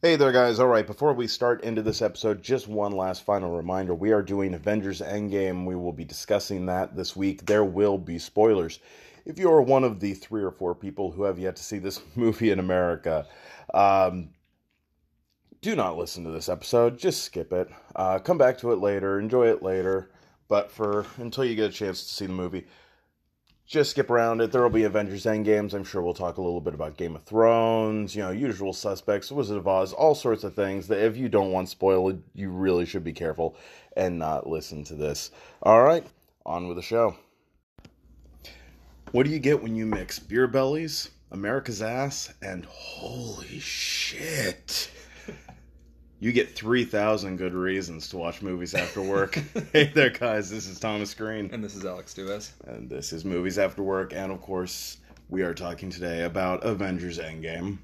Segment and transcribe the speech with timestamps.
[0.00, 0.60] Hey there, guys.
[0.60, 3.96] All right, before we start into this episode, just one last final reminder.
[3.96, 5.66] We are doing Avengers Endgame.
[5.66, 7.44] We will be discussing that this week.
[7.44, 8.78] There will be spoilers.
[9.24, 11.80] If you are one of the three or four people who have yet to see
[11.80, 13.26] this movie in America,
[13.74, 14.28] um,
[15.62, 16.96] do not listen to this episode.
[16.96, 17.68] Just skip it.
[17.96, 19.18] Uh, come back to it later.
[19.18, 20.12] Enjoy it later.
[20.46, 22.68] But for until you get a chance to see the movie,
[23.68, 24.50] just skip around it.
[24.50, 25.74] There will be Avengers Endgames.
[25.74, 29.30] I'm sure we'll talk a little bit about Game of Thrones, you know, usual suspects,
[29.30, 32.86] Wizard of Oz, all sorts of things that if you don't want spoiled, you really
[32.86, 33.56] should be careful
[33.94, 35.30] and not listen to this.
[35.62, 36.06] All right,
[36.46, 37.14] on with the show.
[39.12, 44.90] What do you get when you mix beer bellies, America's ass, and holy shit?
[46.20, 49.34] You get 3,000 good reasons to watch movies after work.
[49.72, 50.50] hey there, guys.
[50.50, 51.48] This is Thomas Green.
[51.52, 52.50] And this is Alex Duez.
[52.66, 54.12] And this is Movies After Work.
[54.12, 54.96] And of course,
[55.28, 57.78] we are talking today about Avengers Endgame.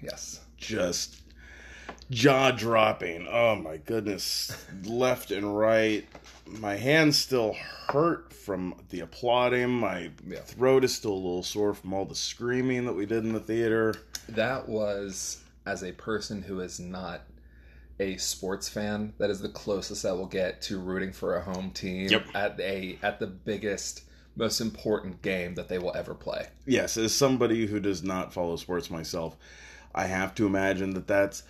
[0.00, 0.40] Yes.
[0.56, 1.20] Just
[2.10, 3.26] jaw dropping.
[3.28, 4.64] Oh my goodness.
[4.84, 6.06] Left and right.
[6.46, 7.56] My hands still
[7.88, 9.68] hurt from the applauding.
[9.70, 10.40] My Yeah.
[10.42, 13.40] throat is still a little sore from all the screaming that we did in the
[13.40, 13.96] theater.
[14.28, 17.22] That was, as a person who is not
[18.00, 21.70] a sports fan, that is the closest I will get to rooting for a home
[21.70, 22.24] team Yep.
[22.34, 24.02] at a at the biggest,
[24.36, 26.46] most important game that they will ever play.
[26.66, 29.36] yes, as somebody who does not follow sports myself,
[29.94, 31.42] I have to imagine that that's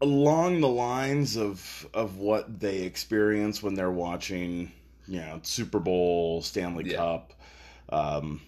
[0.00, 4.70] along the lines of of what they experience when they're watching,
[5.08, 6.96] you know, Super Bowl, Stanley Yeah.
[6.98, 7.32] Cup,
[7.88, 8.40] um,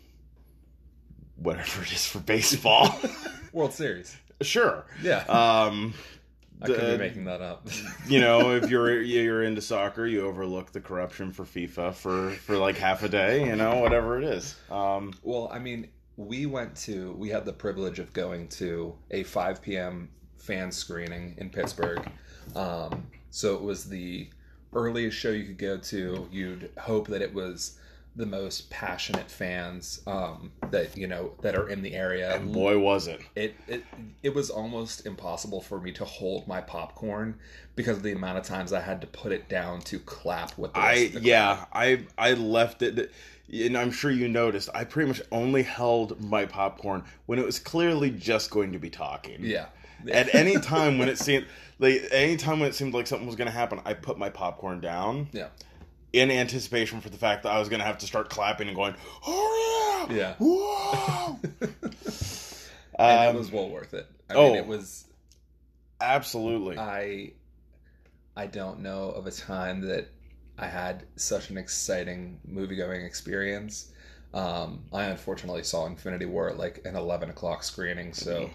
[1.37, 2.95] whatever it is for baseball.
[3.53, 4.17] World Series.
[4.43, 4.85] sure.
[5.03, 5.25] Yeah.
[5.25, 5.95] Um,
[6.63, 7.67] I could the- be making that up.
[8.09, 12.57] you know, if you're you're into soccer, you overlook the corruption for FIFA for for
[12.57, 13.45] like half a day.
[13.47, 14.57] You know, whatever it is.
[14.71, 19.23] Um, Well, I mean, we went to, we had the privilege of going to a
[19.23, 20.11] 5 p.m.
[20.39, 22.07] fan screening in Pittsburgh.
[22.55, 24.29] Um, so it was the
[24.75, 26.29] earliest show you could go to.
[26.31, 27.79] You'd hope that it was
[28.21, 32.37] the most passionate fans um, that, you know, that are in the area.
[32.37, 33.21] and boy, was it.
[33.35, 33.85] It, it
[34.23, 37.37] it was almost impossible for me to hold my popcorn
[37.75, 40.75] because of the amount of times I had to put it down to clap with
[40.75, 43.11] the I yeah, I I left it
[43.53, 47.59] and I'm sure you noticed I pretty much only held my popcorn when it was
[47.59, 49.39] clearly just going to be talking.
[49.41, 49.67] Yeah.
[50.11, 51.47] At any time when it seemed
[51.79, 54.31] like any time when it seemed like something was going to happen, I put my
[54.31, 55.49] popcorn down Yeah.
[56.13, 58.77] In anticipation for the fact that I was going to have to start clapping and
[58.77, 58.95] going,
[59.27, 60.17] "Oh yeah.
[60.17, 60.35] Yeah.
[60.39, 61.39] Whoa!"
[62.99, 64.07] And Um, it was well worth it.
[64.29, 64.49] I oh.
[64.49, 65.07] mean, it was
[66.01, 66.79] absolutely.
[66.79, 67.33] I
[68.37, 70.09] I don't know of a time that
[70.59, 73.91] I had such an exciting movie going experience.
[74.35, 78.51] Um, I unfortunately saw Infinity War at like an eleven o'clock screening, so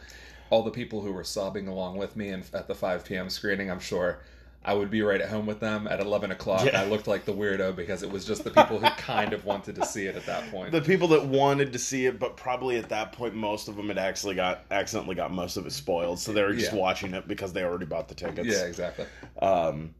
[0.51, 3.29] all the people who were sobbing along with me and at the five p.m.
[3.31, 4.21] screening, I'm sure
[4.67, 6.65] I would be right at home with them at eleven o'clock.
[6.65, 6.81] Yeah.
[6.81, 9.75] I looked like the weirdo because it was just the people who kind of wanted
[9.75, 10.71] to see it at that point.
[10.71, 13.87] the people that wanted to see it, but probably at that point, most of them
[13.89, 16.79] had actually got accidentally got most of it spoiled, so they were just Yeah.
[16.79, 18.47] watching it because they already bought the tickets.
[18.47, 19.05] yeah, exactly.
[19.41, 19.93] Um,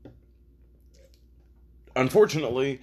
[1.95, 2.81] unfortunately,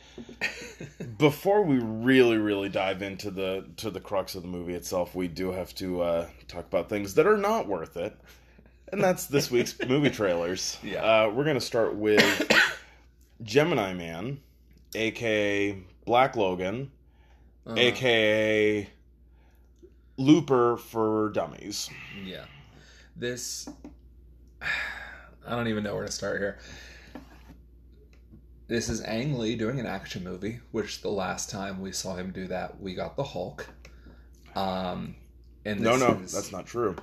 [1.19, 5.29] before we really, really dive into the to the crux of the movie itself, we
[5.29, 8.17] do have to uh, talk about things that are not worth it,
[8.93, 10.79] and that's this week's movie trailers.
[10.85, 11.03] Yeah.
[11.25, 12.51] uh, we're gonna start with
[13.43, 14.41] Gemini Man,
[14.95, 16.91] aka Black Logan,
[17.67, 18.89] Uh, aka
[20.19, 21.89] Looper for Dummies.
[22.25, 22.45] Yeah.
[23.17, 23.69] This
[24.63, 26.59] I don't even know where to start here.
[28.69, 32.31] This is Ang Lee doing an action movie, which the last time we saw him
[32.31, 33.67] do that, we got the Hulk.
[34.55, 35.17] Um
[35.65, 36.97] and No, this no, is- that's not true.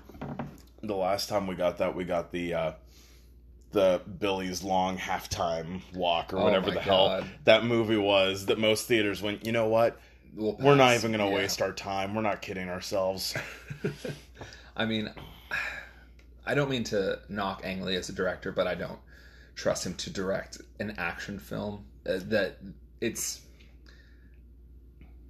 [0.81, 2.71] The last time we got that, we got the uh,
[3.71, 8.45] the Billy's long halftime walk or Oh whatever the hell that movie was.
[8.47, 9.45] That most theaters went.
[9.45, 9.99] You know what?
[10.35, 11.41] We'll We're not even going to Yeah.
[11.41, 12.15] waste our time.
[12.15, 13.35] We're not kidding ourselves.
[14.77, 15.11] I mean,
[16.45, 18.99] I don't mean to knock Ang Lee as a director, but I don't
[19.55, 21.85] trust him to direct an action film.
[22.07, 22.57] Uh, that
[23.01, 23.41] it's.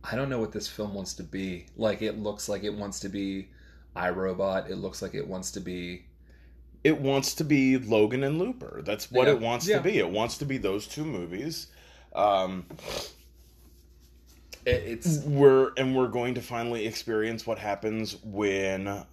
[0.04, 1.66] I don't know what this film wants to be.
[1.76, 3.50] Like, it looks like it wants to be
[3.96, 4.70] iRobot.
[4.70, 6.04] It looks like it wants to be.
[6.84, 8.82] It wants to be Logan and Looper.
[8.86, 9.34] That's what Yeah.
[9.34, 9.78] it wants Yeah.
[9.78, 9.98] to be.
[9.98, 11.68] It wants to be those two movies.
[12.16, 12.66] Um,
[14.66, 19.06] It, it's we're and we're going to finally experience what happens when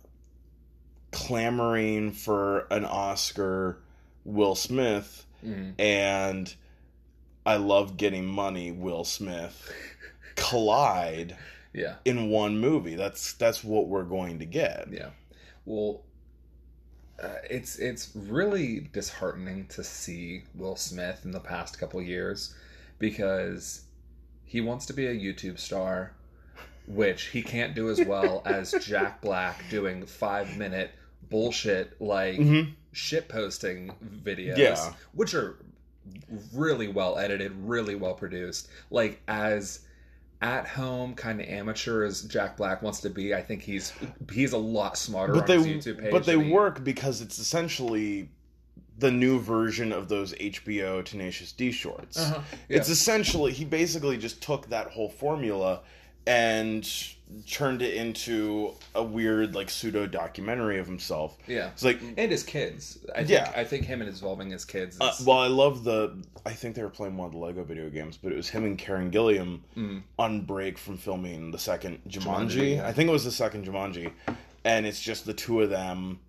[1.13, 3.79] clamoring for an Oscar
[4.25, 6.53] Will Smith mm, and
[7.45, 9.73] I love getting money Will Smith
[10.35, 11.37] collide
[11.77, 12.95] yeah, in one movie.
[12.97, 14.89] That's that's what we're going to get.
[14.91, 15.11] yeah.
[15.65, 16.03] Well,
[17.23, 22.55] uh, it's it's really disheartening to see Will Smith in the past couple years
[22.99, 23.83] because
[24.45, 26.13] he wants to be a YouTube star,
[26.87, 30.91] which he can't do as well as Jack Black doing five minute
[31.31, 32.73] bullshit like Mhm.
[32.93, 33.93] shit posting
[34.23, 34.93] videos, Yeah.
[35.13, 35.57] which are
[36.55, 38.69] really well edited, really well produced.
[38.91, 39.81] Like as
[40.43, 43.93] at home kind of amateur as Jack Black wants to be, I think he's
[44.33, 46.11] he's a lot smarter But on they YouTube page.
[46.11, 48.29] but they he- work because it's essentially
[48.99, 52.19] the new version of those HBO Tenacious D shorts.
[52.19, 52.41] Uh-huh.
[52.69, 52.77] Yeah.
[52.79, 55.81] It's essentially he basically just took that whole formula
[56.27, 56.89] and
[57.49, 61.37] turned it into a weird like pseudo documentary of himself.
[61.49, 61.69] yeah.
[61.71, 62.99] It's like And his kids.
[63.15, 63.53] I think, Yeah.
[63.57, 66.23] I think him and his involving his kids is, uh, well, I love the.
[66.45, 68.65] I think they were playing one of the Lego video games, but it was him
[68.65, 70.03] and Karen Gillan Mm.
[70.19, 72.21] on break from filming the second Jumanji.
[72.49, 72.87] Jumanji, yeah.
[72.87, 74.13] I think it was the second Jumanji,
[74.65, 76.21] and it's just the two of them,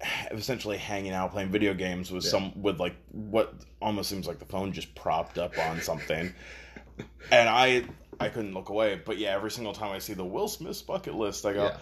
[0.30, 2.30] essentially hanging out playing video games with Yeah.
[2.30, 3.52] some with like what
[3.82, 6.32] almost seems like the phone just propped up on something,
[7.30, 7.84] and I
[8.20, 9.00] I couldn't look away.
[9.04, 11.64] But yeah, every single time I see the Will Smith's bucket list, I go.
[11.64, 11.76] Yeah.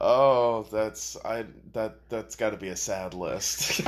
[0.00, 3.82] Oh, that's I that that's got to be a sad list.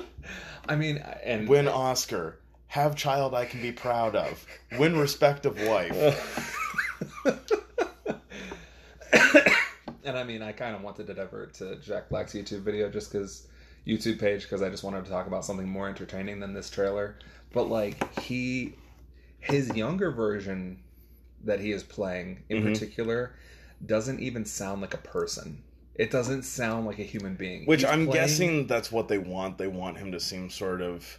[0.68, 2.38] I mean, and Win Oscar.
[2.68, 4.46] Have child I can be proud of.
[4.78, 5.92] Win respect of wife.
[10.04, 13.12] and I mean, I kind of wanted to divert to Jack Black's YouTube video just
[13.12, 13.46] because
[13.86, 17.18] YouTube page because I just wanted to talk about something more entertaining than this trailer.
[17.52, 18.74] But like he,
[19.40, 20.78] his younger version
[21.44, 22.72] that he is playing in Mhm.
[22.72, 23.34] particular
[23.84, 25.62] doesn't even sound like a person.
[25.94, 27.66] It doesn't sound like a human being.
[27.66, 29.58] Which He's I'm playing- guessing that's what they want.
[29.58, 31.18] They want him to seem sort of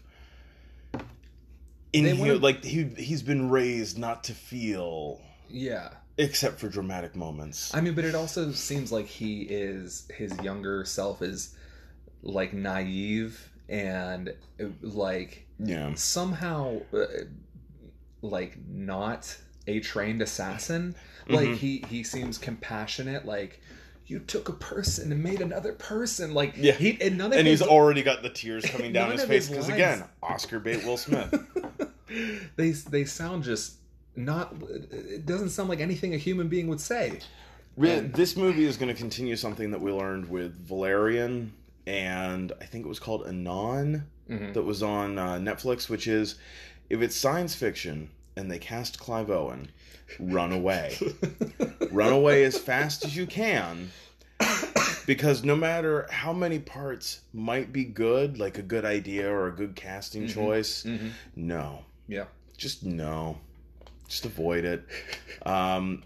[0.94, 5.90] They inhu- wanna- like he he's been raised not to feel Yeah.
[6.18, 7.74] except for dramatic moments.
[7.74, 11.54] I mean, but it also seems like he is his younger self is
[12.24, 14.34] like naive and
[14.82, 15.94] like yeah.
[15.96, 17.06] somehow uh,
[18.22, 19.38] like not
[19.68, 20.96] a trained assassin.
[21.28, 21.56] Like Mhm.
[21.58, 23.26] he he seems compassionate.
[23.26, 23.62] Like
[24.06, 26.34] you took a person and made another person.
[26.34, 26.74] Like Yeah.
[26.74, 29.48] he and none of And his, he's already got the tears coming down his face
[29.50, 31.34] because again, Oscar bait Will Smith.
[32.56, 33.76] they they sound just
[34.16, 34.54] not.
[34.92, 37.20] It doesn't sound like anything a human being would say.
[37.78, 41.54] And- this movie is going to continue something that we learned with Valerian,
[41.88, 44.54] and I think it was called Anon Mhm.
[44.54, 46.36] that was on uh, Netflix, which is
[46.90, 49.70] if it's science fiction and they cast Clive Owen,
[50.20, 50.98] run away.
[51.92, 53.92] run away as fast as you can.
[55.06, 59.52] Because no matter how many parts might be good, like a good idea or a
[59.52, 60.34] good casting Mhm.
[60.34, 61.12] choice, Mhm.
[61.36, 61.84] no.
[62.08, 62.26] Yeah.
[62.58, 63.40] Just no.
[64.08, 64.84] Just avoid it.
[65.46, 66.04] Um,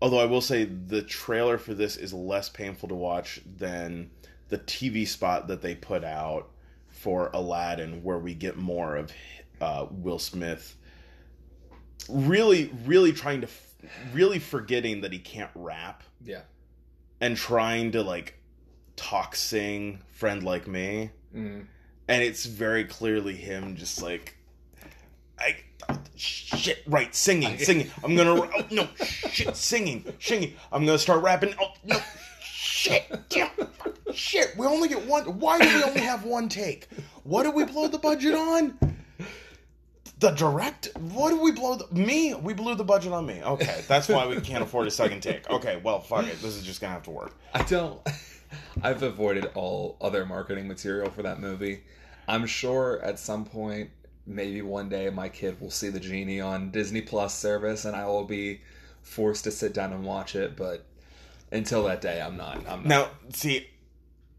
[0.00, 4.10] although I will say the trailer for this is less painful to watch than
[4.48, 6.48] the TV spot that they put out
[6.90, 9.10] for Aladdin, where we get more of
[9.62, 10.76] uh, Will Smith
[12.08, 13.76] really, really trying to, f-
[14.12, 16.02] really forgetting that he can't rap.
[16.24, 16.42] Yeah.
[17.20, 18.38] and trying to like
[18.96, 21.10] talk sing friend like me.
[21.34, 21.66] Mm.
[22.08, 24.36] and it's very clearly him just like
[25.38, 25.56] I
[26.14, 27.90] shit right singing singing.
[28.04, 30.54] I'm gonna oh, no shit singing singing.
[30.70, 31.54] I'm gonna start rapping.
[31.60, 31.98] Oh no
[32.40, 33.48] shit damn
[34.12, 34.54] shit.
[34.56, 36.88] We only get one why do we only have one take?
[37.24, 38.78] What did we blow the budget on
[40.22, 43.84] the direct what did we blow the me we blew the budget on me okay
[43.86, 46.80] that's why we can't afford a second take okay well fuck it this is just
[46.80, 48.00] gonna have to work I don't.
[48.82, 51.82] I've avoided all other marketing material for that movie.
[52.28, 53.90] I'm sure at some point,
[54.26, 58.06] maybe one day, my kid will see the genie on Disney Plus service, and I
[58.06, 58.60] will be
[59.02, 60.56] forced to sit down and watch it.
[60.56, 60.86] But
[61.50, 62.58] until that day, I'm not.
[62.68, 62.86] I'm not.
[62.86, 63.68] Now, see,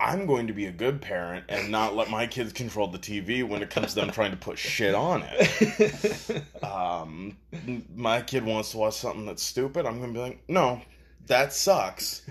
[0.04, 3.48] I'm going to be a good parent and not let my kids control the TV
[3.48, 6.44] when it comes to them trying to put shit on it.
[6.64, 7.38] Um,
[7.96, 9.86] my kid wants to watch something that's stupid.
[9.86, 10.82] I'm going to be like, no,
[11.28, 12.24] that sucks.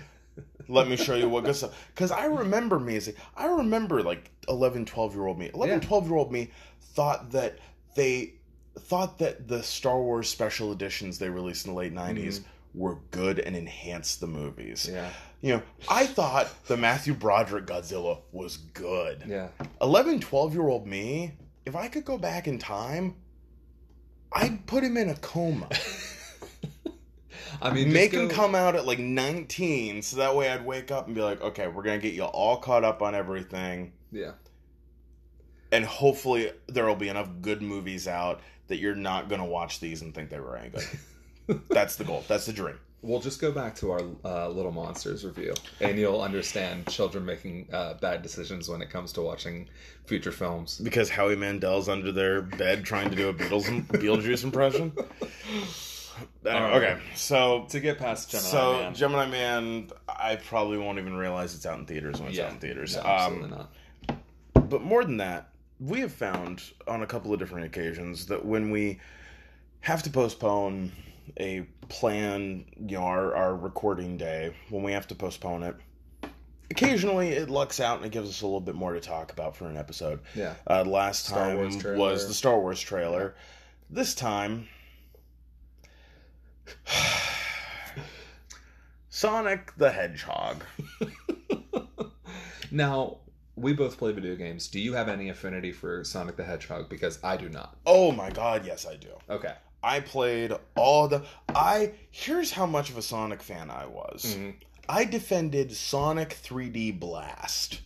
[0.67, 1.89] Let me show you what good stuff.
[1.93, 5.51] Because I remember me as a, I remember like 11, 12 year old me.
[5.53, 5.87] 11, Yeah.
[5.87, 6.51] 12 year old me
[6.93, 7.59] thought that
[7.95, 8.33] they
[8.79, 12.41] thought that the Star Wars special editions they released in the late 90s
[12.73, 14.89] were good and enhanced the movies.
[14.91, 15.09] yeah.
[15.43, 19.25] You know, I thought the Matthew Broderick Godzilla was good.
[19.27, 19.49] Yeah.
[19.81, 21.33] 11, 12 year old me,
[21.65, 23.15] if I could go back in time,
[24.31, 25.67] I'd put him in a coma.
[27.61, 30.91] I mean, Make him go- come out at like 19, so that way I'd wake
[30.91, 33.91] up and be like, okay, we're going to get you all caught up on everything.
[34.13, 34.31] Yeah.
[35.73, 39.81] And hopefully there will be enough good movies out that you're not going to watch
[39.81, 41.61] these and think they were any good.
[41.69, 42.23] That's the goal.
[42.29, 42.79] That's the dream.
[43.03, 47.67] We'll just go back to our uh, Little Monsters review, and you'll understand children making
[47.73, 49.67] uh, bad decisions when it comes to watching
[50.05, 50.79] future films.
[50.79, 54.93] Because Howie Mandel's under their bed trying to do a Beatles Beetlejuice impression.
[56.45, 56.73] right.
[56.75, 61.55] Okay, so To get past Gemini so Man, Gemini Man, I probably won't even realize
[61.55, 62.95] it's out in theaters when it's yeah, out in theaters.
[62.95, 64.69] no, um, absolutely not.
[64.69, 68.71] but more than that, we have found on a couple of different occasions that when
[68.71, 68.99] we
[69.81, 70.91] have to postpone
[71.39, 75.75] a plan, you know, our, our recording day, when we have to postpone it,
[76.71, 79.55] occasionally it lucks out and it gives us a little bit more to talk about
[79.55, 80.19] for an episode.
[80.35, 83.35] Yeah, Uh, last Star time was the Star Wars trailer.
[83.89, 84.67] This time,
[89.09, 90.63] Sonic the Hedgehog.
[92.71, 93.17] Now,
[93.55, 94.67] we both play video games.
[94.67, 96.89] Do you have any affinity for Sonic the Hedgehog?
[96.89, 97.77] Because I do not.
[97.85, 99.09] Oh my god, yes, I do.
[99.29, 99.53] Okay.
[99.83, 101.23] I played all the.
[101.53, 104.35] I here's how much of a Sonic fan I was.
[104.37, 104.53] Mhm.
[104.89, 107.81] I defended Sonic 3D Blast,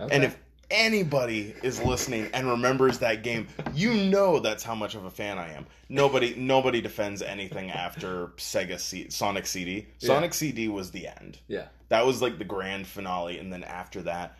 [0.00, 0.14] okay.
[0.14, 0.36] and if
[0.70, 5.38] anybody is listening and remembers that game, you know that's how much of a fan
[5.38, 5.66] I am.
[5.88, 9.86] Nobody, nobody defends anything after Sega C- Sonic CD.
[10.00, 10.06] Yeah.
[10.06, 11.38] Sonic CD was the end.
[11.48, 11.66] yeah.
[11.90, 14.36] That was like the grand finale, and then after that,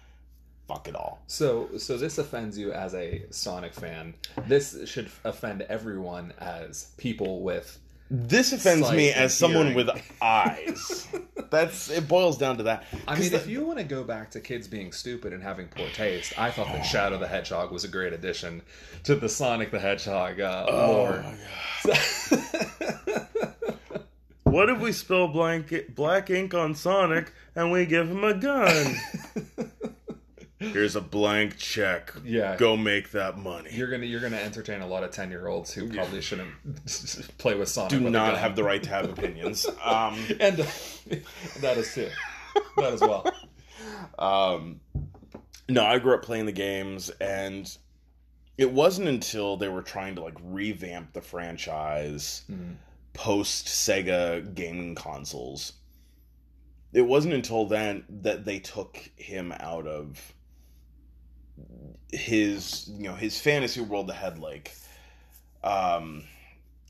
[0.68, 1.20] fuck it all.
[1.26, 4.14] So, so this offends you as a Sonic fan.
[4.46, 7.78] This should offend everyone as people with.
[8.10, 9.87] This offends Sight me as someone hearing.
[9.87, 11.08] with eyes.
[11.50, 12.08] That's it.
[12.08, 12.84] Boils down to that.
[13.06, 15.68] I mean, the- if you want to go back to kids being stupid and having
[15.68, 18.62] poor taste, I thought that Shadow the Hedgehog was a great addition
[19.04, 21.25] to the Sonic the Hedgehog uh, Oh lore.
[21.84, 21.98] my God.
[24.44, 28.96] What if we spill blank, black ink on Sonic and we give him a gun?
[30.58, 32.12] Here's a blank check.
[32.24, 33.70] yeah, Go make that money.
[33.72, 36.50] you're gonna you're gonna entertain a lot of ten year olds who probably shouldn't
[37.38, 37.90] play with Sonic.
[37.90, 39.66] Do with not have the right to have opinions.
[39.84, 40.56] Um, and
[41.60, 42.08] that is too.
[42.76, 43.24] That as well.
[44.18, 44.80] um,
[45.68, 47.70] no, I grew up playing the games, and
[48.56, 52.74] it wasn't until they were trying to like revamp the franchise Mhm.
[53.12, 55.74] post Sega gaming consoles.
[56.92, 60.32] It wasn't until then that they took him out of
[62.12, 64.74] his, you know, his fantasy world ahead, like,
[65.62, 66.24] um,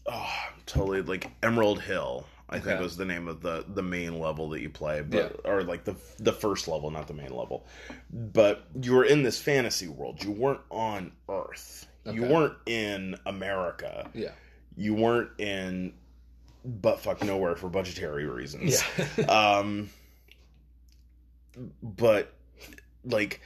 [0.06, 0.30] oh,
[0.66, 2.26] totally like Emerald Hill.
[2.50, 5.62] I think was the name of the the main level that you play, but or
[5.64, 7.66] like the the first level, not the main level.
[8.10, 10.24] But you were in this fantasy world.
[10.24, 11.86] You weren't on Earth.
[12.10, 14.30] You weren't in America Yeah.
[14.78, 15.92] you weren't in
[16.64, 18.82] butt fuck nowhere for budgetary reasons.
[19.18, 19.24] Yeah.
[19.58, 19.90] Um
[21.82, 22.32] but
[23.04, 23.42] like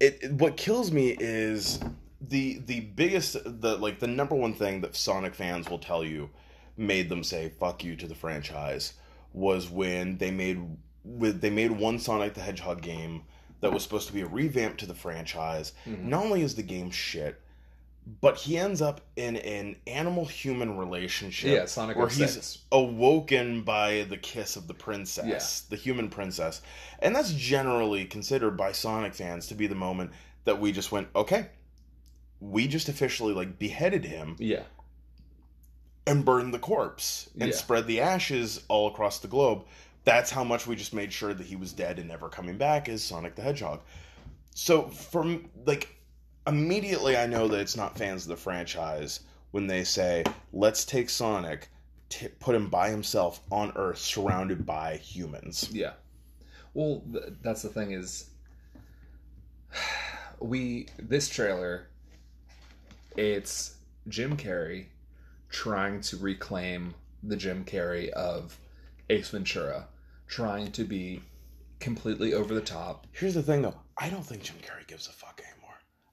[0.00, 1.80] it, it- what kills me is
[2.20, 6.30] the the biggest the like the number one thing that Sonic fans will tell you
[6.76, 8.94] made them say fuck you to the franchise
[9.32, 10.60] was when they made
[11.04, 13.22] with they made one Sonic the Hedgehog game
[13.60, 15.72] that was supposed to be a revamp to the franchise.
[15.86, 16.04] Mhm.
[16.04, 17.40] Not only is the game shit,
[18.20, 22.34] but he ends up in an animal human relationship Yeah, Sonic where 06.
[22.34, 26.62] he's awoken by the kiss of the princess, the human princess.
[27.00, 30.12] And that's generally considered by Sonic fans to be the moment
[30.44, 31.48] that we just went, okay,
[32.38, 34.62] we just officially like beheaded him Yeah.
[36.06, 37.56] and burned the corpse and Yeah.
[37.56, 39.64] spread the ashes all across the globe.
[40.04, 42.88] That's how much we just made sure that he was dead and never coming back
[42.88, 43.80] as Sonic the Hedgehog.
[44.54, 45.95] So from like
[46.46, 51.10] immediately I know that it's not fans of the franchise when they say, "Let's take
[51.10, 51.68] Sonic,
[52.08, 55.94] t- put him by himself on Earth surrounded by humans." Yeah.
[56.74, 58.30] Well, th- that's the thing is,
[60.40, 61.88] we this trailer,
[63.16, 63.76] it's
[64.08, 64.86] Jim Carrey
[65.48, 68.58] trying to reclaim the Jim Carrey of
[69.10, 69.88] Ace Ventura,
[70.26, 71.22] trying to be
[71.80, 73.06] completely over the top.
[73.12, 75.55] Here's the thing though, I don't think Jim Carrey gives a fuck anymore.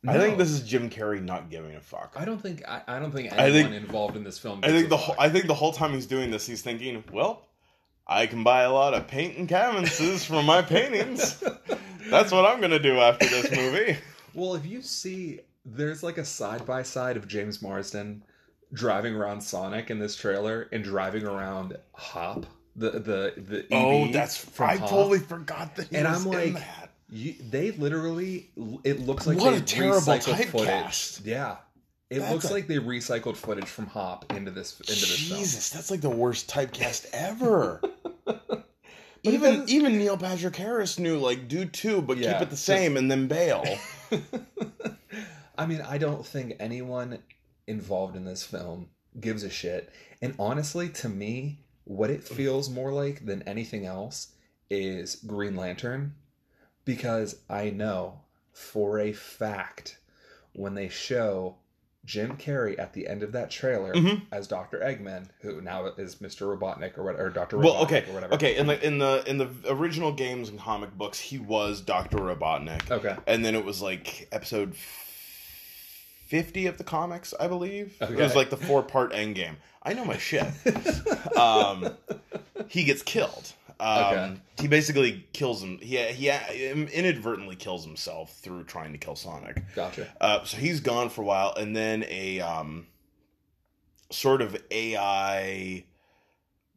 [0.07, 2.15] I think this is Jim Carrey not giving a fuck.
[2.17, 4.59] I don't think I, I don't think I anyone think- involved in this film.
[4.63, 5.05] I think a the fuck.
[5.05, 7.47] whole, I think the whole time he's doing this, he's thinking, well,
[8.05, 11.41] I can buy a lot of paint and canvases for my paintings.
[12.09, 13.97] That's what I'm gonna do after this movie.
[14.35, 18.23] Well, if you see, there's like a side by side of James Marsden
[18.73, 24.07] driving around Sonic in this trailer and driving around Hop, the the the EV oh,
[24.11, 24.89] that's from I Hop.
[24.89, 26.82] totally forgot that he And was I'm in like, that.
[27.15, 28.49] You, they literally,
[28.83, 30.67] it looks like What they a terrible recycled footage.
[30.67, 31.21] typecast.
[31.25, 31.57] Yeah,
[32.09, 35.39] it That's looks a- like they recycled footage from Hop into this into this film.
[35.39, 37.79] Jesus, that's like the worst typecast ever.
[39.23, 42.65] even even Neil Patrick Harris knew like do two, but Yeah, keep it the just-
[42.65, 43.63] same and then bail.
[45.57, 47.19] I mean, I don't think anyone
[47.67, 48.89] involved in this film
[49.19, 49.91] gives a shit.
[50.21, 54.29] And honestly, to me, what it feels more like than anything else
[54.69, 56.15] is Green Lantern
[56.85, 58.19] because I know
[58.51, 59.97] for a fact
[60.53, 61.55] when they show
[62.05, 64.23] Jim Carrey at the end of that trailer Mhm.
[64.31, 64.79] as Dr.
[64.79, 66.45] Eggman, who now is Mr.
[66.53, 67.57] Robotnik or whatever, or Dr.
[67.57, 68.33] Well, okay, or whatever.
[68.33, 68.57] okay.
[68.57, 72.91] In the in the in the original games and comic books, he was Doctor Robotnik,
[72.91, 73.15] Okay.
[73.25, 74.75] and then it was like episode
[76.27, 77.95] fifty of the comics, I believe.
[78.01, 79.57] It was like the four part end game.
[79.81, 80.45] I know my shit.
[81.37, 81.93] um,
[82.67, 83.53] he gets killed.
[83.83, 84.41] Um, Okay.
[84.61, 85.77] He basically kills him.
[85.79, 89.61] He he inadvertently kills himself through trying to kill Sonic.
[89.75, 90.07] Gotcha.
[90.21, 92.87] Uh, so he's gone for a while, and then a um,
[94.11, 95.83] sort of AI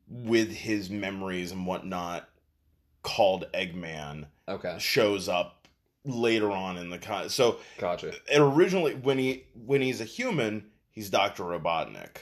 [0.09, 2.29] with his memories and whatnot
[3.03, 4.77] called Eggman Okay.
[4.79, 5.69] shows up
[6.05, 7.29] later on in the con.
[7.29, 8.09] So Gotcha.
[8.09, 12.19] it originally, when he when he's a human, he's Doctor Robotnik.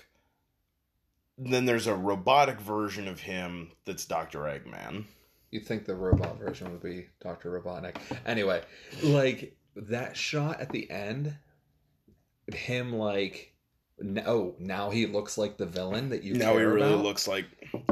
[1.37, 5.05] Then there's a robotic version of him that's Doctor Eggman.
[5.51, 7.51] You'd think the robot version would be Dr.
[7.61, 7.97] Robotnik.
[8.27, 8.63] Anyway,
[9.03, 11.37] like that shot at the end,
[12.53, 13.53] him like,
[14.01, 17.05] n- oh, now he looks like the villain that you now he really about.
[17.05, 17.47] looks like,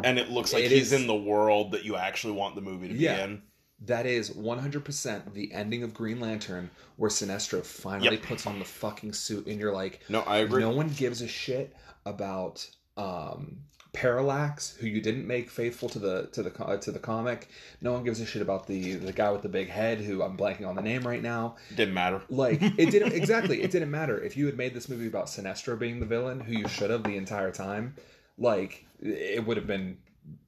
[0.05, 2.61] and it looks like It he's is- in the world that you actually want the
[2.61, 3.17] movie to Yeah.
[3.27, 3.43] be in.
[3.85, 8.23] That is 100% the ending of Green Lantern where Sinestro finally Yep.
[8.25, 10.63] puts on the fucking suit and you're like, No, I agree.
[10.63, 11.75] no one gives a shit
[12.07, 12.65] about
[12.97, 13.59] um
[13.95, 17.49] Parallax, who you didn't make faithful to the to the co- to the comic.
[17.83, 20.35] No one gives a shit about the the guy with the big head, who I'm
[20.37, 21.57] blanking on the name right now.
[21.77, 22.23] Didn't matter.
[22.31, 23.61] Like it didn't exactly.
[23.63, 26.55] It didn't matter if you had made this movie about Sinestro being the villain, who
[26.55, 27.95] you should have the entire time.
[28.39, 29.99] Like it would have been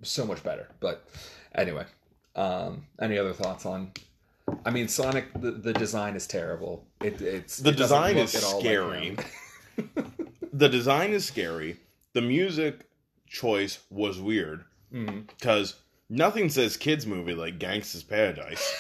[0.03, 0.69] so much better.
[0.81, 1.07] But
[1.55, 1.85] anyway,
[2.37, 3.93] um, any other thoughts on?
[4.65, 5.27] I mean, Sonic.
[5.39, 6.87] The, the design is terrible.
[7.03, 9.17] It, it's The it design is like scary.
[9.77, 10.15] him.
[10.55, 11.77] the design is scary.
[12.15, 12.89] The music
[13.29, 15.75] choice was weird because
[16.09, 18.73] nothing says kids movie like Gangsta's Paradise.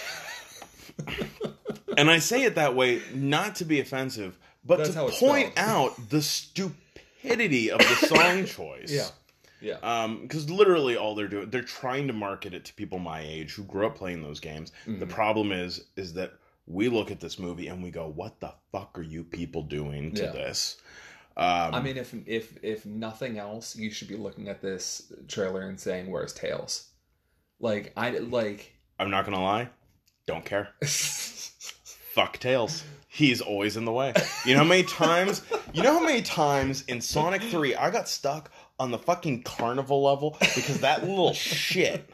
[1.98, 5.94] and I say it that way not to be offensive, but That's to point out
[6.10, 8.90] the stupidity of the song choice.
[8.92, 9.08] Yeah.
[9.60, 9.78] Yeah.
[9.82, 13.52] Um, because literally all they're doing, they're trying to market it to people my age
[13.54, 14.72] who grew up playing those games.
[14.86, 15.08] The Mhm.
[15.08, 16.34] problem is, is that
[16.66, 20.12] we look at this movie and we go, "What the fuck are you people doing
[20.14, 20.32] to Yeah.
[20.32, 20.76] this?"
[21.36, 25.62] Um, I mean, if if if nothing else, you should be looking at this trailer
[25.62, 26.90] and saying, "Where's Tails?"
[27.58, 28.72] Like I like.
[28.98, 29.68] I'm not gonna lie,
[30.26, 30.68] don't care.
[30.84, 32.84] Fuck Tails.
[33.08, 34.12] He's always in the way.
[34.44, 35.42] You know how many times?
[35.72, 40.02] You know how many times in Sonic Three I got stuck on the fucking carnival
[40.02, 42.08] level because that little shit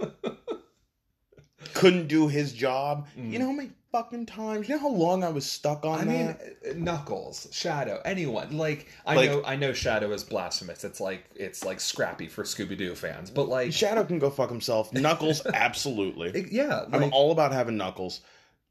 [1.74, 3.06] couldn't do his job.
[3.16, 4.68] You know how many fucking times?
[4.68, 6.56] You know how long I was stuck on I mean, that?
[6.70, 8.56] uh, Knuckles, Shadow, anyone.
[8.56, 10.84] Like I Like- know, I know Shadow is blasphemous.
[10.84, 14.50] It's like it's like Scrappy for Scooby Doo fans, but like, Shadow can go fuck
[14.50, 14.92] himself.
[14.94, 16.30] Knuckles, absolutely.
[16.30, 18.20] it- yeah, I'm all about having Knuckles.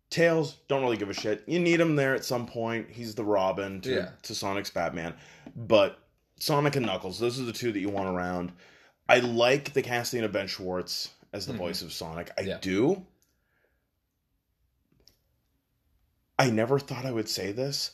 [0.09, 1.43] Tails, don't really give a shit.
[1.45, 2.89] You need him there at some point.
[2.89, 4.09] He's the Robin to, Yeah.
[4.23, 5.13] to Sonic's Batman.
[5.55, 5.99] But
[6.39, 8.51] Sonic and Knuckles, those are the two that you want around.
[9.07, 11.57] I like the casting of Ben Schwartz as the Mhm.
[11.57, 12.31] voice of Sonic.
[12.39, 12.57] I Yeah.
[12.59, 13.05] do.
[16.39, 17.91] I never thought I would say this,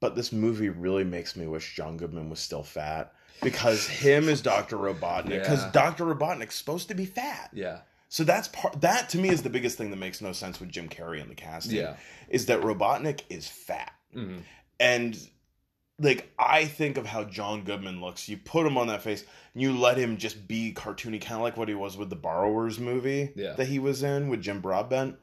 [0.00, 3.12] but this movie really makes me wish John Goodman was still fat.
[3.42, 4.76] Because him as Dr.
[4.76, 5.70] Robotnik, because Yeah.
[5.72, 6.04] Dr.
[6.06, 7.50] Robotnik's supposed to be fat.
[7.52, 8.80] yeah, So that's part.
[8.80, 11.28] That to me is the biggest thing that makes no sense with Jim Carrey in
[11.28, 11.76] the casting.
[11.76, 11.96] yeah,
[12.28, 14.40] is that Robotnik is fat, Mhm.
[14.80, 15.28] and
[16.00, 18.28] like I think of how John Goodman looks.
[18.28, 21.42] You put him on that face, and you let him just be cartoony, kind of
[21.42, 23.52] like what he was with the Borrowers movie Yeah.
[23.54, 25.16] that he was in with Jim Broadbent.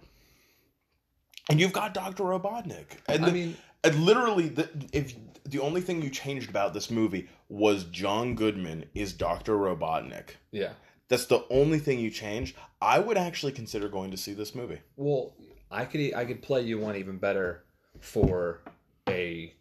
[1.50, 5.82] And you've got Doctor Robotnik, and I the- mean, and literally, the, if the only
[5.82, 10.30] thing you changed about this movie was John Goodman is Doctor Robotnik.
[10.52, 10.72] yeah.
[11.08, 12.56] That's the only thing you changed.
[12.82, 14.80] I would actually consider going to see this movie.
[14.96, 15.36] Well,
[15.70, 17.64] I could I could play you one even better
[18.00, 18.62] for
[19.08, 19.54] a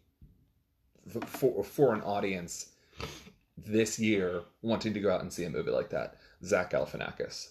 [1.27, 2.69] for for an audience
[3.55, 6.15] this year wanting to go out and see a movie like that.
[6.43, 7.49] Zach Galifianakis.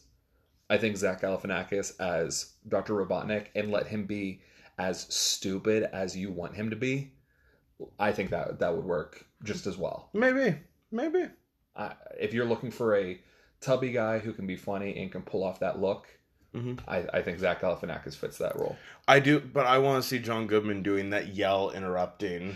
[0.74, 2.94] I think Zach Galifianakis as Dr.
[2.94, 4.40] Robotnik and let him be
[4.76, 7.12] as stupid as you want him to be.
[7.98, 10.08] I think that that would work just as well.
[10.12, 10.56] Maybe,
[10.90, 11.26] maybe.
[11.76, 13.20] I, if you're looking for a
[13.60, 16.06] tubby guy who can be funny and can pull off that look,
[16.54, 16.78] Mhm.
[16.86, 18.76] I, I think Zach Galifianakis fits that role.
[19.08, 22.54] I do, but I want to see John Goodman doing that yell interrupting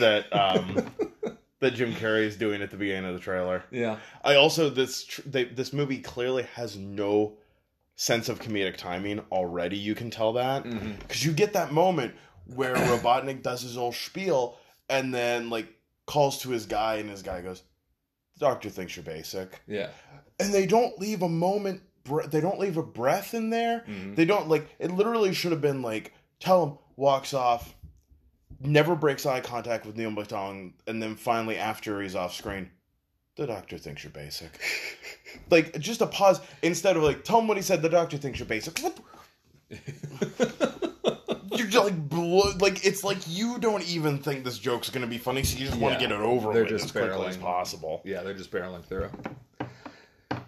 [0.00, 0.90] that um,
[1.60, 3.62] that Jim Carrey is doing at the beginning of the trailer.
[3.70, 3.98] Yeah.
[4.24, 7.34] I also this tr- they, this movie clearly has no
[8.00, 9.76] sense of comedic timing already.
[9.76, 12.14] You can tell that because you get that moment
[12.54, 14.56] where Robotnik does his old spiel
[14.88, 15.68] and then like
[16.06, 17.62] calls to his guy, and his guy goes,
[18.38, 19.90] Doctor thinks you're basic, Yeah.
[20.38, 21.82] and they don't leave a moment.
[22.04, 23.84] bre- They don't leave a breath in there.
[23.88, 24.14] Mhm.
[24.16, 24.68] They don't like.
[24.78, 27.74] It literally should have been like, tell him walks off,
[28.60, 32.70] never breaks eye contact with Neal McDonough, and then finally after he's off screen,
[33.38, 34.50] the doctor thinks you're basic.
[35.50, 37.80] like just a pause instead of like, tell him what he said.
[37.80, 38.78] The doctor thinks you're basic.
[41.50, 45.18] You're just like, blo- like it's like you don't even think this joke's gonna be
[45.18, 45.98] funny, so you just want Yeah.
[45.98, 47.40] to get it over They're with just as quickly as barreling.
[47.40, 48.00] possible.
[48.04, 49.10] yeah, they're just barreling through.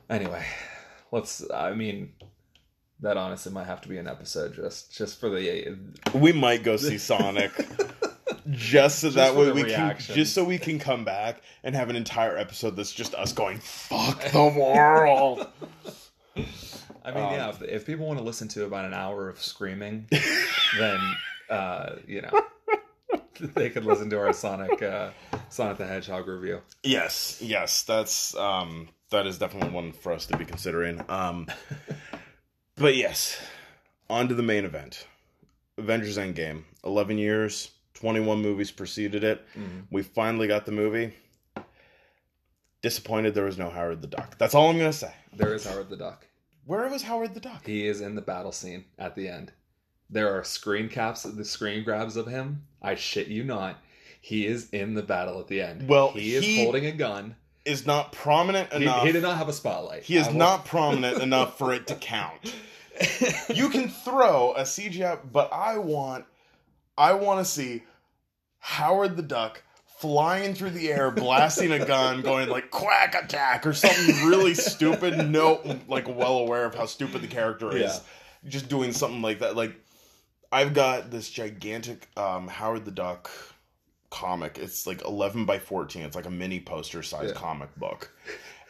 [0.08, 0.44] Anyway,
[1.10, 1.42] let's.
[1.50, 2.12] I mean,
[3.00, 5.76] that honestly might have to be an episode just just for the.
[6.14, 7.50] We might go see Sonic.
[8.50, 11.96] Just so that way we can, just so we can come back and have an
[11.96, 15.46] entire episode that's just us going "fuck the world."
[17.02, 17.48] I mean, Um, yeah.
[17.50, 20.06] If, if people want to listen to about an hour of screaming,
[20.78, 20.98] then
[21.48, 22.40] uh, you know
[23.54, 25.10] they could listen to our Sonic uh,
[25.48, 26.60] Sonic the Hedgehog review.
[26.82, 31.02] yes, yes, that's um, that is definitely one for us to be considering.
[31.08, 31.46] Um,
[32.76, 33.40] but yes,
[34.08, 35.06] on to the main event:
[35.78, 36.64] Avengers Endgame.
[36.84, 39.44] Eleven years, twenty-one movies preceded it.
[39.56, 39.84] Mhm.
[39.90, 41.14] We finally got the movie.
[42.82, 44.38] Disappointed there was no Howard the Duck.
[44.38, 45.12] That's all I'm gonna say.
[45.34, 46.26] There is Howard the Duck.
[46.64, 47.66] Where was Howard the Duck?
[47.66, 49.52] He is in the battle scene at the end.
[50.08, 52.64] There are screen caps, the screen grabs of him.
[52.82, 53.78] I shit you not.
[54.20, 55.88] He is in the battle at the end.
[55.88, 57.36] Well, he is he- holding a gun.
[57.66, 59.04] Is not prominent He, enough.
[59.04, 60.02] he did not have a spotlight.
[60.04, 62.54] He is I will- not prominent enough for it to count.
[63.54, 66.26] You can throw a CGI, but I want,
[67.00, 67.82] I want to see
[68.58, 69.62] Howard the Duck
[69.98, 75.30] flying through the air, blasting a gun, going like quack attack or something really stupid.
[75.30, 78.00] No, like well aware of how stupid the character is.
[78.46, 79.56] Just doing something like that.
[79.56, 79.74] Like
[80.52, 83.30] I've got this gigantic um, Howard the Duck
[84.10, 84.58] comic.
[84.58, 86.02] It's like 11 by 14.
[86.02, 87.34] It's like a mini poster size Yeah.
[87.34, 88.10] comic book.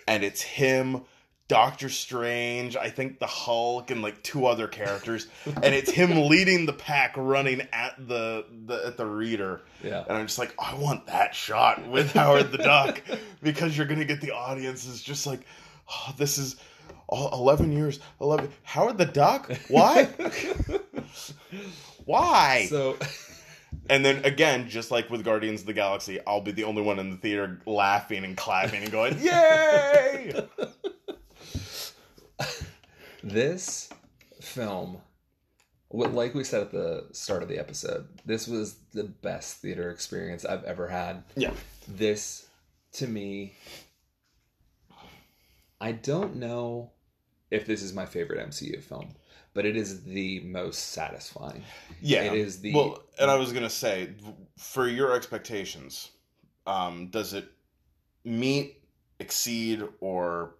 [0.07, 1.03] And it's him,
[1.51, 5.27] Doctor Strange, I think the Hulk and like two other characters.
[5.47, 9.63] and it's him leading the pack running at the, the at the reader.
[9.83, 10.05] yeah.
[10.09, 13.03] And I'm just like, I want that shot with Howard the Duck
[13.43, 15.41] because you're going to get the audiences just like,
[15.91, 16.55] oh, this is
[17.09, 19.51] all 11 years, 11 Howard the Duck?
[19.67, 20.05] why,
[22.05, 22.67] Why?
[22.71, 22.97] So
[23.89, 27.01] And then again, just like with Guardians of the Galaxy, I'll be the only one
[27.01, 30.47] in the theater laughing and clapping and going, "Yay!"
[33.23, 33.89] This
[34.41, 34.99] film,
[35.91, 40.45] like we said at the start of the episode, this was the best theater experience
[40.45, 41.25] I've ever had.
[41.37, 41.53] yeah.
[41.89, 42.47] this
[42.93, 43.55] to me
[45.81, 46.91] I don't know
[47.51, 49.15] if this is my favorite MCU film,
[49.55, 51.65] but it is the most satisfying.
[52.03, 52.25] Yeah.
[52.25, 54.11] It is the Well, and I was going to say
[54.59, 56.11] for your expectations,
[56.67, 57.51] um, does it
[58.25, 58.83] meet,
[59.19, 60.57] exceed or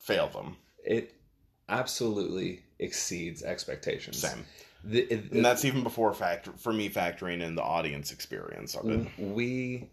[0.00, 0.56] fail them?
[0.84, 1.13] it
[1.68, 4.18] absolutely exceeds expectations.
[4.18, 4.44] Same.
[4.84, 8.88] The, it- And that's even before factor for me factoring in the audience experience of
[8.90, 9.08] it.
[9.18, 9.88] we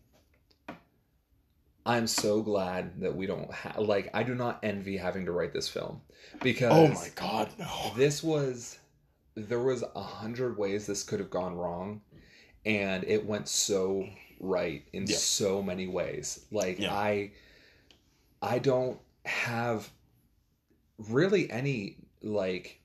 [1.86, 5.54] I'm so glad that we don't have like I do not envy having to write
[5.54, 6.02] this film
[6.44, 7.92] because Oh my god, no.
[7.96, 8.78] this was
[9.36, 12.02] there was a hundred ways this could have gone wrong
[12.66, 14.06] and it went so
[14.40, 15.16] right in Yeah.
[15.16, 16.94] so many ways like Yeah.
[16.94, 17.32] i
[18.42, 19.90] i don't have
[20.98, 22.80] really any like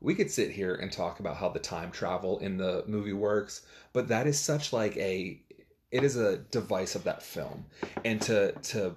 [0.00, 3.62] we could sit here and talk about how the time travel in the movie works
[3.92, 5.40] but that is such like a
[5.90, 7.64] it is a device of that film
[8.04, 8.94] and to to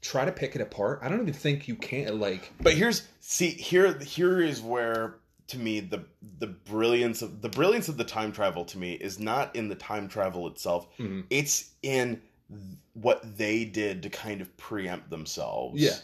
[0.00, 3.50] try to pick it apart i don't even think you can like But here's see
[3.50, 5.16] here here is where
[5.48, 6.04] to me the
[6.38, 9.74] the brilliance of the brilliance of the time travel to me is not in the
[9.74, 10.86] time travel itself.
[10.98, 11.24] Mhm.
[11.30, 12.22] It's in
[12.94, 15.80] what they did to kind of preempt themselves.
[15.80, 15.96] Yeah.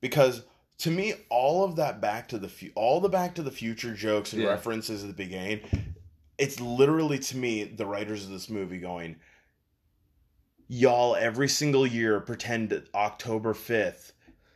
[0.00, 0.42] Because
[0.78, 3.94] to me all of that back to the fu- all the back to the future
[3.94, 4.48] jokes and Yeah.
[4.50, 5.60] references at the beginning
[6.38, 9.16] it's literally to me the writers of this movie going
[10.68, 14.12] y'all every single year pretend that October 5th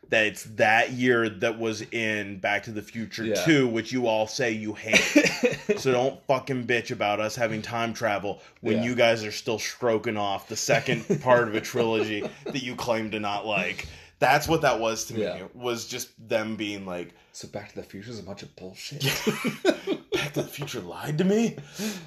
[0.09, 3.45] that it's that year that was in Back to the Future Yeah.
[3.45, 4.99] 2 which you all say you hate.
[5.79, 8.85] so don't fucking bitch about us having time travel when Yeah.
[8.87, 13.13] you guys are still stroking off the second part of a trilogy that you claim
[13.13, 13.87] to not like.
[14.21, 15.23] That's what that was to me.
[15.23, 15.49] Yeah.
[15.55, 19.03] Was just them being like so back to the future is a bunch of bullshit
[20.13, 21.57] Back to the Future lied to me.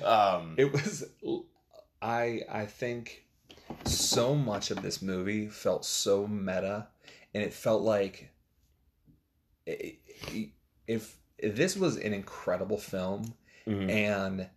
[0.04, 1.04] Um it was
[2.04, 3.24] i i think
[3.86, 6.88] so much of this movie felt so meta
[7.34, 8.30] and it felt like
[9.66, 13.34] if, this was an incredible film
[13.66, 13.90] mhm.
[13.90, 14.50] and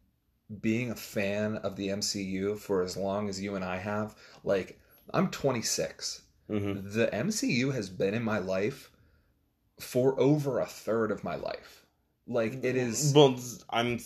[0.61, 4.14] being a fan of the MCU for as long as you and I have
[4.45, 4.79] like
[5.12, 6.92] I'm 26 Mhm.
[6.92, 8.90] the MCU has been in my life
[9.80, 11.85] for over a third of my life.
[12.26, 13.38] Like it is Well,
[13.70, 13.98] I'm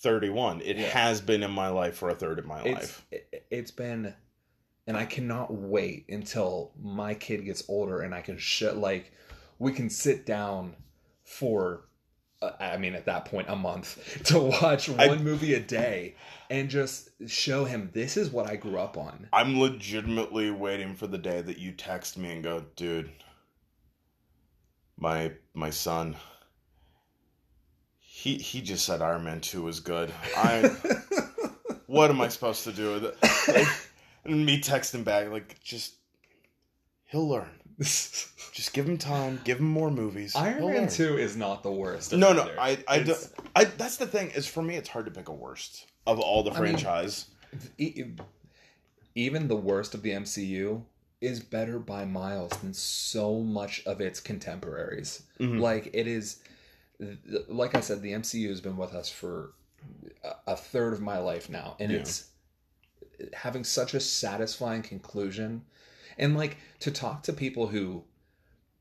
[0.00, 0.60] 31.
[0.62, 0.88] It Yeah.
[0.88, 3.06] has been in my life for a third of my it's life.
[3.10, 4.14] it, it's been
[4.86, 9.12] and I cannot wait until my kid gets older and I can shit like
[9.58, 10.74] we can sit down
[11.22, 11.84] for
[12.42, 16.14] Uh, I mean at that point a month to watch one I- movie a day
[16.48, 19.28] and just show him this is what I grew up on.
[19.32, 23.10] I'm legitimately waiting for the day that you text me and go, dude,
[24.96, 26.16] my my son.
[27.98, 30.12] He he just said Iron Man two was good.
[30.36, 30.68] I
[31.86, 33.16] what am I supposed to do with it?
[33.54, 33.66] Like,
[34.24, 35.94] and me texting back like just
[37.06, 37.59] he'll learn.
[38.52, 39.40] Just give him time.
[39.44, 40.34] Give him more movies.
[40.36, 40.88] Iron He'll Man learn.
[40.88, 42.12] 2 is not the worst.
[42.12, 42.60] No, no, offender.
[42.60, 45.28] I I, do, It's- I that's the thing is for me it's hard to pick
[45.28, 47.26] a worst of all the I mean- franchise.
[47.78, 48.04] e-
[49.14, 50.82] even the worst of the MCU
[51.20, 55.22] is better by miles than so much of its contemporaries.
[55.38, 55.60] Mhm.
[55.60, 56.40] Like it is,
[57.48, 59.52] like I said, the MCU has been with us for
[60.24, 61.98] a- a third of my life now, and Yeah.
[61.98, 62.26] it's
[63.34, 65.64] having such a satisfying conclusion.
[66.18, 68.04] And like to talk to people who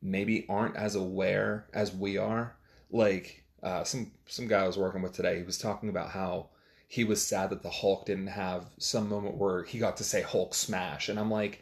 [0.01, 2.55] maybe aren't as aware as we are,
[2.91, 6.49] like uh, some some guy I was working with today, he was talking about how
[6.87, 10.21] he was sad that the Hulk didn't have some moment where he got to say
[10.21, 11.61] Hulk smash, and I'm like,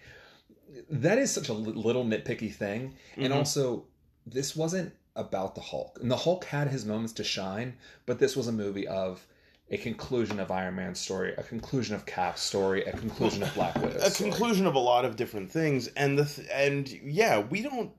[0.89, 3.38] that is such a little nitpicky thing, and Mhm.
[3.38, 3.86] also
[4.25, 7.75] this wasn't about the Hulk, and the Hulk had his moments to shine,
[8.06, 9.25] but this was a movie of
[9.69, 13.75] a conclusion of Iron Man's story, a conclusion of Cap's story, a conclusion of Black
[13.75, 14.30] Widow's a story.
[14.30, 17.91] conclusion of a lot of different things and the th- and yeah we don't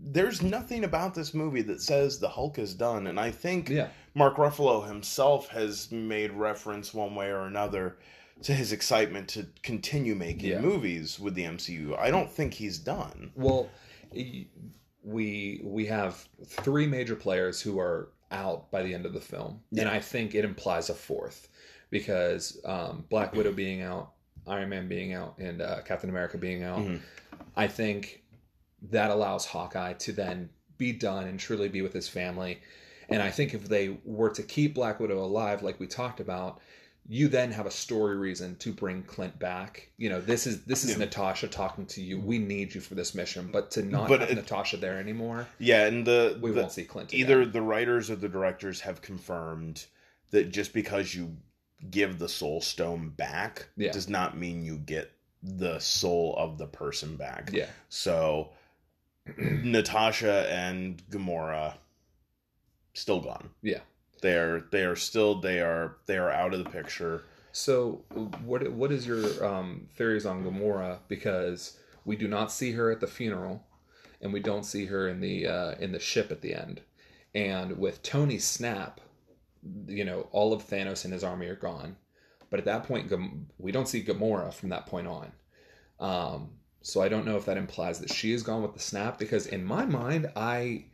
[0.00, 3.88] there's nothing about this movie that says the hulk is done and i think Yeah,
[4.14, 7.98] mark ruffalo himself has made reference one way or another
[8.42, 10.60] to his excitement to continue making Yeah.
[10.60, 13.68] movies with the mcu i don't think he's done Well,
[15.02, 19.60] we we have three major players who are out by the end of the film,
[19.76, 21.48] and I think it implies a fourth
[21.90, 24.12] because um, Black Widow being out,
[24.46, 26.80] Iron Man being out, and uh, Captain America being out.
[26.80, 27.00] Mhm.
[27.56, 28.22] I think
[28.90, 32.60] that allows Hawkeye to then be done and truly be with his family.
[33.08, 36.60] And I think if they were to keep Black Widow alive, like we talked about,
[37.10, 39.88] you then have a story reason to bring Clint back.
[39.96, 40.98] You know, this is this is Yeah.
[40.98, 42.20] Natasha talking to you.
[42.20, 45.46] We need you for this mission, but to not But have it- Natasha there anymore,
[45.58, 47.14] yeah and the, we the- won't see Clint.
[47.14, 49.86] either the writers or the directors have confirmed
[50.30, 51.36] that just because you
[51.90, 53.92] give the soul stone back Yeah.
[53.92, 55.10] does not mean you get
[55.42, 58.50] the soul of the person back yeah, So
[59.38, 61.74] Natasha and Gamora
[62.94, 63.50] still gone.
[63.62, 63.80] Yeah.
[64.20, 67.24] They're they are still they are they are out of the picture.
[67.52, 68.04] So,
[68.44, 70.98] what what is your um, theories on Gamora?
[71.08, 73.64] Because we do not see her at the funeral,
[74.20, 76.80] and we don't see her in the uh, in the ship at the end.
[77.34, 79.00] And with Tony's snap,
[79.86, 81.96] you know, all of Thanos and his army are gone.
[82.50, 83.12] But at that point,
[83.58, 85.32] we don't see Gamora from that point on.
[86.00, 86.50] Um,
[86.80, 89.18] so I don't know if that implies that she is gone with the snap.
[89.18, 90.86] Because in my mind, I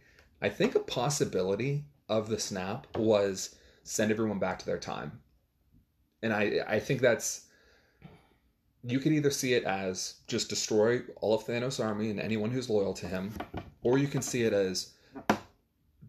[0.42, 5.20] I think a possibility of the snap was send everyone back to their time
[6.24, 7.42] and I I think that's
[8.82, 12.68] you could either see it as just destroy all of Thanos' army and anyone who's
[12.68, 13.32] loyal to him,
[13.82, 14.92] or you can see it as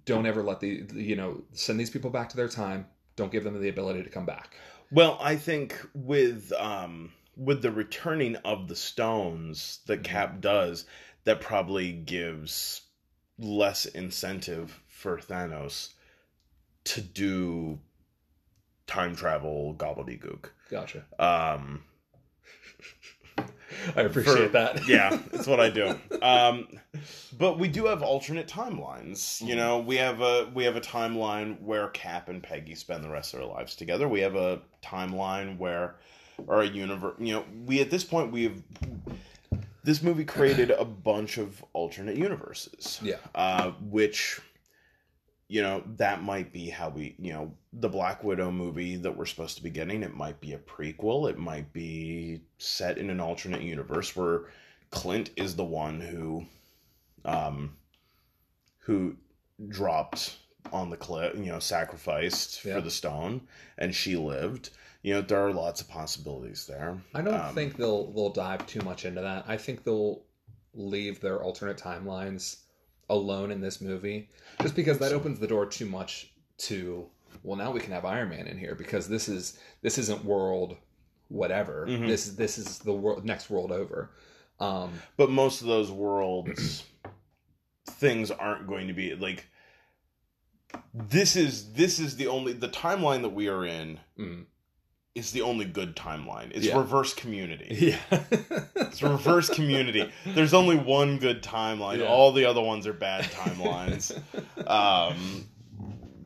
[0.05, 2.87] don't ever let the you know send these people back to their time.
[3.15, 4.55] Don't give them the ability to come back.
[4.91, 10.85] Well, I think with um with the returning of the stones that Cap does,
[11.25, 12.81] that probably gives
[13.37, 15.89] less incentive for Thanos
[16.85, 17.77] to do
[18.87, 20.45] time travel gobbledygook.
[20.71, 21.05] Gotcha.
[21.19, 21.83] Um
[23.95, 24.87] I appreciate For- that.
[24.87, 25.99] yeah, it's what I do.
[26.21, 26.67] Um,
[27.37, 29.45] but we do have alternate timelines.
[29.45, 33.09] You know, we have a we have a timeline where Cap and Peggy spend the
[33.09, 34.07] rest of their lives together.
[34.07, 35.95] We have a timeline where,
[36.47, 37.15] or a universe.
[37.19, 38.63] You know, we at this point we have
[39.83, 42.99] this movie created a bunch of alternate universes.
[43.03, 43.17] Yeah.
[43.35, 44.41] Uh, which,
[45.47, 49.25] you know, that might be how we, you know, the Black Widow movie that we're
[49.25, 50.01] supposed to be getting.
[50.01, 51.29] It might be a prequel.
[51.29, 54.45] It might be set in an alternate universe where
[54.89, 56.45] Clint is the one who,
[57.25, 57.75] um,
[58.79, 59.15] who
[59.67, 60.37] dropped
[60.73, 62.75] on the cliff, you know, sacrificed Yeah.
[62.75, 64.71] for the stone, and she lived.
[65.03, 66.97] You know, there are lots of possibilities there.
[67.13, 69.45] I don't Um, think they'll they'll dive too much into that.
[69.47, 70.23] I think they'll
[70.73, 72.57] leave their alternate timelines
[73.09, 74.29] alone in this movie,
[74.61, 77.07] just because that opens the door too much to.
[77.43, 80.77] Well, now we can have Iron Man in here because this is this isn't world
[81.27, 81.85] whatever.
[81.87, 82.07] Mhm.
[82.07, 84.11] This this is the world next world over.
[84.59, 86.83] Um, but most of those worlds
[87.85, 89.47] things aren't going to be like
[90.93, 94.45] this is this is the only the timeline that we are in mm,
[95.15, 96.51] is the only good timeline.
[96.53, 96.77] It's Yeah.
[96.77, 97.67] reverse community.
[98.11, 98.23] yeah.
[98.75, 100.11] It's reverse community.
[100.25, 101.99] There's only one good timeline.
[101.99, 102.07] Yeah.
[102.07, 104.11] All the other ones are bad timelines.
[104.67, 105.47] um,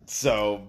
[0.08, 0.68] so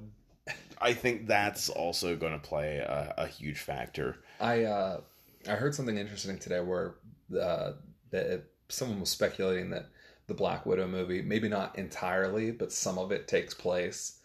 [0.79, 4.17] I think that's also going to play a, a huge factor.
[4.39, 5.01] I uh,
[5.49, 6.97] I heard something interesting today where
[7.41, 7.73] uh,
[8.11, 9.87] that someone was speculating that
[10.27, 14.19] the Black Widow movie, maybe not entirely, but some of it takes place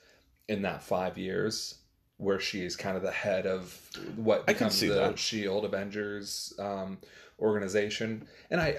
[0.48, 1.80] in that five years
[2.18, 3.78] where she's kind of the head of
[4.16, 5.20] what becomes the that.
[5.20, 6.98] Shield Avengers um,
[7.40, 8.78] organization, and I.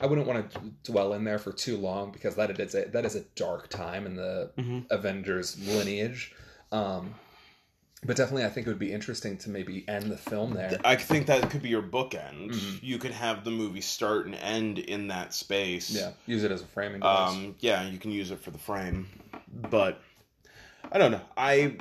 [0.00, 3.04] I wouldn't want to dwell in there for too long because that is a that
[3.04, 4.86] is a dark time in the Mhm.
[4.90, 6.32] Avengers lineage.
[6.70, 7.16] Um,
[8.04, 10.78] but definitely, I think it would be interesting to maybe end the film there.
[10.84, 12.50] I think that could be your bookend.
[12.52, 12.78] Mhm.
[12.80, 15.90] You could have the movie start and end in that space.
[15.90, 17.30] Yeah, use it as a framing device.
[17.30, 19.08] Um, yeah, you can use it for the frame,
[19.68, 20.00] but
[20.92, 21.22] I don't know.
[21.36, 21.76] I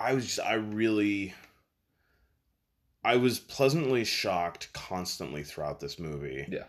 [0.00, 1.34] I was just, I really
[3.04, 6.46] I was pleasantly shocked constantly throughout this movie.
[6.50, 6.64] Yeah.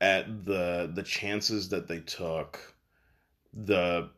[0.00, 2.74] At the the chances that they took,
[3.52, 4.10] the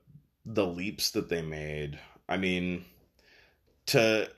[0.44, 1.98] the leaps that they made.
[2.28, 2.84] I mean,
[3.86, 4.28] to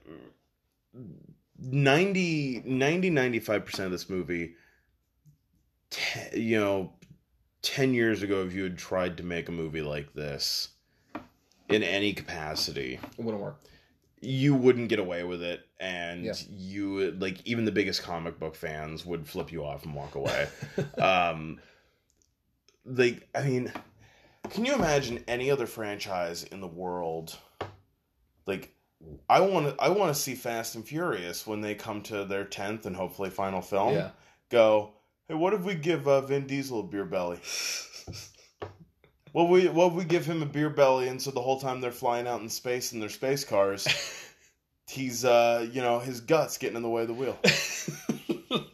[1.61, 4.55] 90 90 95% of this movie
[5.91, 6.93] te- you know
[7.63, 10.69] 10 years ago if you had tried to make a movie like this
[11.69, 13.61] in any capacity it wouldn't work.
[14.21, 16.33] You wouldn't get away with it and Yeah.
[16.51, 20.49] you like even the biggest comic book fans would flip you off and walk away
[20.99, 21.61] um
[22.85, 23.73] like i mean
[24.51, 27.37] can you imagine any other franchise in the world
[28.47, 28.75] like
[29.29, 32.45] i want to i want to see fast and furious when they come to their
[32.45, 34.11] 10th and hopefully final film yeah.
[34.49, 34.93] go
[35.29, 37.39] hey what if we give uh, vin diesel a beer belly
[39.33, 41.93] what we what we give him a beer belly and so the whole time they're
[41.93, 43.87] flying out in space in their space cars
[44.89, 47.39] he's uh you know his guts getting in the way of the wheel.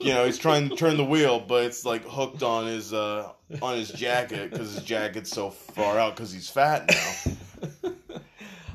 [0.01, 3.33] You know he's trying to turn the wheel but it's like hooked on his uh
[3.61, 7.93] on his jacket because his jacket's so far out because he's fat now.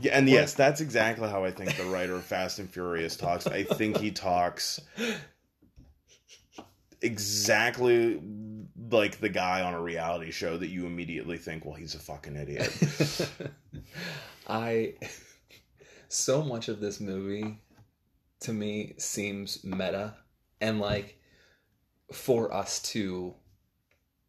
[0.01, 3.47] Yeah and yes that's exactly how i think the writer of fast and furious talks.
[3.47, 4.79] I think he talks
[7.01, 8.21] exactly
[8.91, 12.35] like the guy on a reality show that you immediately think well he's a fucking
[12.35, 12.71] idiot
[14.47, 14.95] I
[16.07, 17.59] so much of this movie
[18.41, 20.15] to me seems meta
[20.61, 21.19] and like
[22.11, 23.35] for us to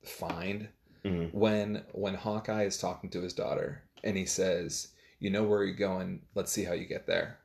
[0.04, 0.68] find
[1.04, 1.32] Mhm.
[1.32, 5.74] when when Hawkeye is talking to his daughter and he says, "You know where you're
[5.74, 6.26] going.
[6.34, 7.38] Let's see how you get there."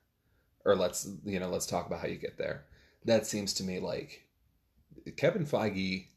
[0.66, 2.66] Or let's, you know, let's talk about how you get there.
[3.06, 4.28] That seems to me like
[5.16, 6.08] Kevin Feige,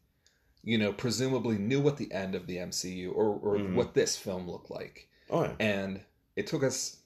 [0.63, 3.75] you know, presumably knew what the end of the MCU or or Mhm.
[3.75, 5.09] what this film looked like.
[5.31, 6.01] oh yeah And
[6.37, 6.97] it took us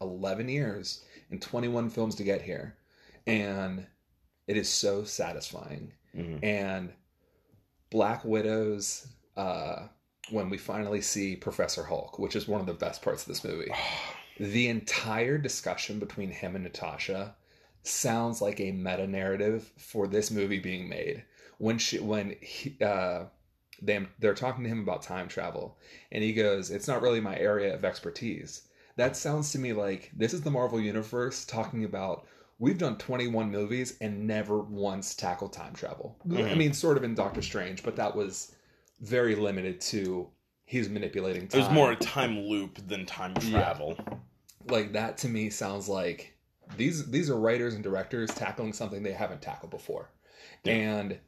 [0.00, 2.76] 11 years and 21 films to get here.
[3.26, 3.86] And
[4.46, 5.92] it is so satisfying.
[6.14, 6.42] Mhm.
[6.44, 6.92] And
[7.90, 9.88] Black Widow's, uh,
[10.30, 13.44] when we finally see Professor Hulk, which is one of the best parts of this
[13.44, 13.70] movie,
[14.40, 17.36] the entire discussion between him and Natasha
[17.82, 21.24] sounds like a meta narrative for this movie being made.
[21.62, 23.26] When she, when he, uh,
[23.80, 25.78] they, they're talking to him about time travel,
[26.10, 28.62] and he goes, "It's not really my area of expertise."
[28.96, 32.26] That sounds to me like this is the Marvel universe talking about.
[32.58, 36.16] We've done 21 movies and never once tackled time travel.
[36.24, 36.56] I Mhm.
[36.56, 38.56] mean, sort of in Doctor Strange, but that was
[39.00, 40.28] very limited to
[40.64, 43.58] he's manipulating it time was more a time loop than time Yeah.
[43.58, 43.96] travel
[44.66, 46.34] like that to me sounds like
[46.76, 50.08] these these are writers and directors tackling something they haven't tackled before
[50.64, 50.72] Yeah.
[50.74, 51.18] and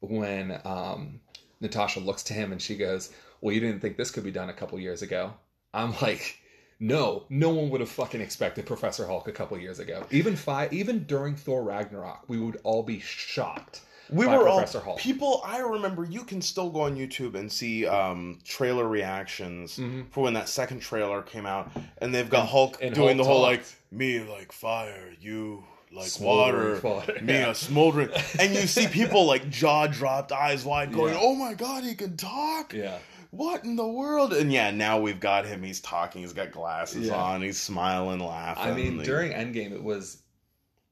[0.00, 1.20] when um
[1.60, 3.10] natasha looks to him and she goes
[3.40, 5.32] well you didn't think this could be done a couple years ago
[5.74, 6.38] i'm like
[6.78, 10.72] no no one would have fucking expected professor hulk a couple years ago even five
[10.72, 13.82] even during thor ragnarok we would all be shocked
[14.12, 14.98] we were Professor all Hulk.
[14.98, 20.10] people i remember you can still go on youtube and see um trailer reactions Mhm.
[20.10, 23.24] for when that second trailer came out and they've got hulk and doing Hulk the
[23.24, 23.58] whole talked.
[23.58, 25.62] like me like fire you
[25.92, 27.22] like Smoldering water fire.
[27.22, 27.50] me Yeah.
[27.50, 31.20] a smoldering and you see people like jaw dropped eyes wide going Yeah.
[31.22, 32.98] oh my god he can talk yeah
[33.30, 37.08] what in the world and yeah now we've got him he's talking he's got glasses
[37.08, 37.14] Yeah.
[37.14, 40.22] on he's smiling laughing I mean, like- during Endgame, it was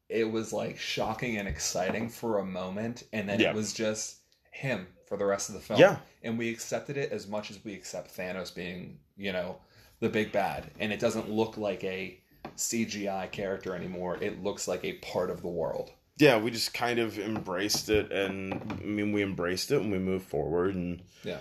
[0.09, 4.17] it was like shocking and exciting for a moment, and then it was just
[4.51, 5.79] him for the rest of the film.
[5.79, 5.97] Yeah.
[6.23, 9.57] and we accepted it as much as we accept Thanos being, you know,
[9.99, 12.19] the big bad, and it doesn't look like a
[12.59, 14.17] CGI character anymore.
[14.21, 15.91] It looks like a part of the world.
[16.17, 19.99] yeah, we just kind of embraced it, and I mean, we embraced it and we
[19.99, 21.39] moved forward, and Yeah.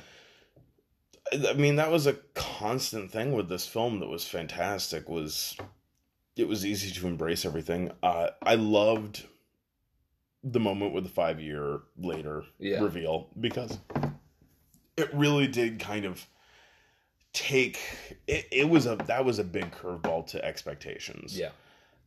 [1.46, 5.08] I mean, that was a constant thing with this film that was fantastic.
[5.08, 5.56] Was
[6.36, 7.90] it was easy to embrace everything.
[8.02, 9.26] Uh, I loved
[10.44, 12.80] the moment with the five year later Yeah.
[12.80, 13.76] reveal because
[14.96, 16.24] it really did kind of
[17.38, 17.78] take
[18.26, 21.50] it, it was a that was a big curveball to expectations Yeah.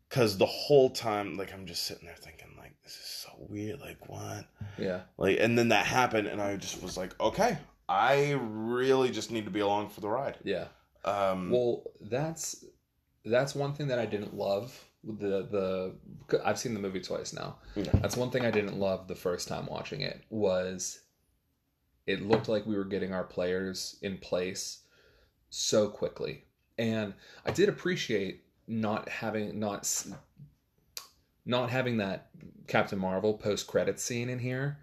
[0.10, 3.80] because the whole time like i'm just sitting there thinking like this is so weird
[3.80, 4.46] like what
[4.78, 5.02] Yeah.
[5.18, 7.58] like and then that happened and i just was like okay
[7.88, 10.68] i really just need to be along for the ride Yeah.
[11.06, 12.66] um Well, that's
[13.24, 14.68] that's one thing that I didn't love.
[15.04, 15.96] with The
[16.30, 17.58] the I've seen the movie twice now.
[17.76, 17.92] Yeah.
[18.02, 21.02] That's one thing I didn't love the first time watching it was
[22.08, 24.80] it looked like we were getting our players in place
[25.52, 26.45] so quickly,
[26.80, 27.14] and
[27.45, 29.88] I did appreciate not having not
[31.45, 32.30] not having that
[32.68, 34.80] Captain Marvel post credit scene in here.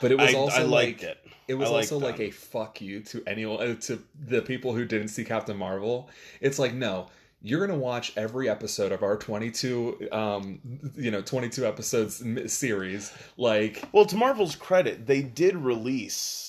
[0.00, 3.00] But it was I, also I like it it was also like a fuck you
[3.00, 6.10] to anyone uh, to the people who didn't see Captain Marvel.
[6.40, 7.08] It's like no,
[7.40, 10.60] you're gonna watch every episode of our 22, um,
[10.96, 13.12] you know, 22 episodes series.
[13.36, 16.47] Like, well to marvel's credit they did release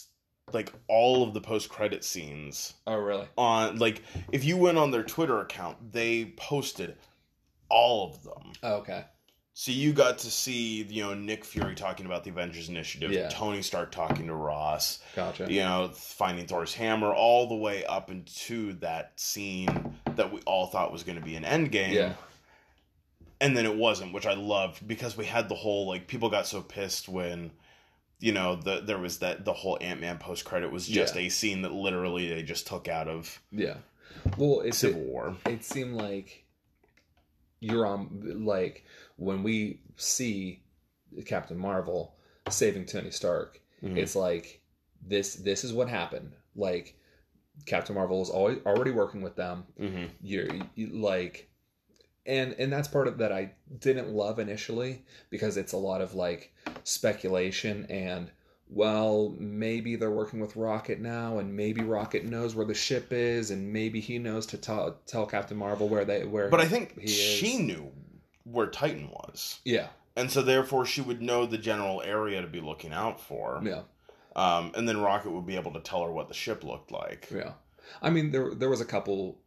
[0.54, 3.28] like all of the post-credit scenes oh really?
[3.38, 6.96] on like if you went on their twitter account they posted
[7.70, 9.06] all of them Oh, okay,
[9.54, 13.30] So you got to see, you know, Nick Fury talking about the Avengers Initiative, Yeah.
[13.30, 15.52] Tony Stark talking to Ross, gotcha.
[15.52, 20.66] you know, finding Thor's hammer, all the way up into that scene that we all
[20.68, 22.14] thought was going to be an Endgame, Yeah,
[23.42, 26.48] and then it wasn't, which I loved because we had the whole like people got
[26.48, 27.52] so pissed when,
[28.20, 31.22] you know, the there was that the whole Ant Man post credit was just Yeah.
[31.22, 33.78] a scene that literally they just took out of yeah.
[34.38, 35.38] Well, it's Civil War.
[35.46, 36.46] it seemed like
[37.60, 38.86] you're on like
[39.18, 40.64] when we see
[41.26, 42.16] Captain Marvel
[42.50, 43.98] saving Tony Stark, Mhm.
[43.98, 44.62] it's like
[45.06, 46.34] this this is what happened.
[46.56, 46.96] Like
[47.66, 49.66] Captain Marvel is always already working with them.
[49.78, 51.49] hmm You're you, like
[52.30, 56.14] and and that's part of that I didn't love initially because it's a lot of
[56.14, 56.54] like
[56.84, 58.30] speculation and
[58.70, 63.52] well maybe they're working with Rocket now and maybe Rocket knows where the ship is
[63.52, 67.02] and maybe he knows to tell tell Captain Marvel where they where But I think
[67.08, 67.92] she knew
[68.44, 69.60] where Titan was.
[69.66, 73.62] yeah and so therefore she would know the general area to be looking out for.
[73.64, 73.82] yeah
[74.36, 77.28] Um, and then Rocket would be able to tell her what the ship looked like.
[77.34, 77.54] yeah
[78.04, 79.40] I mean there there was a couple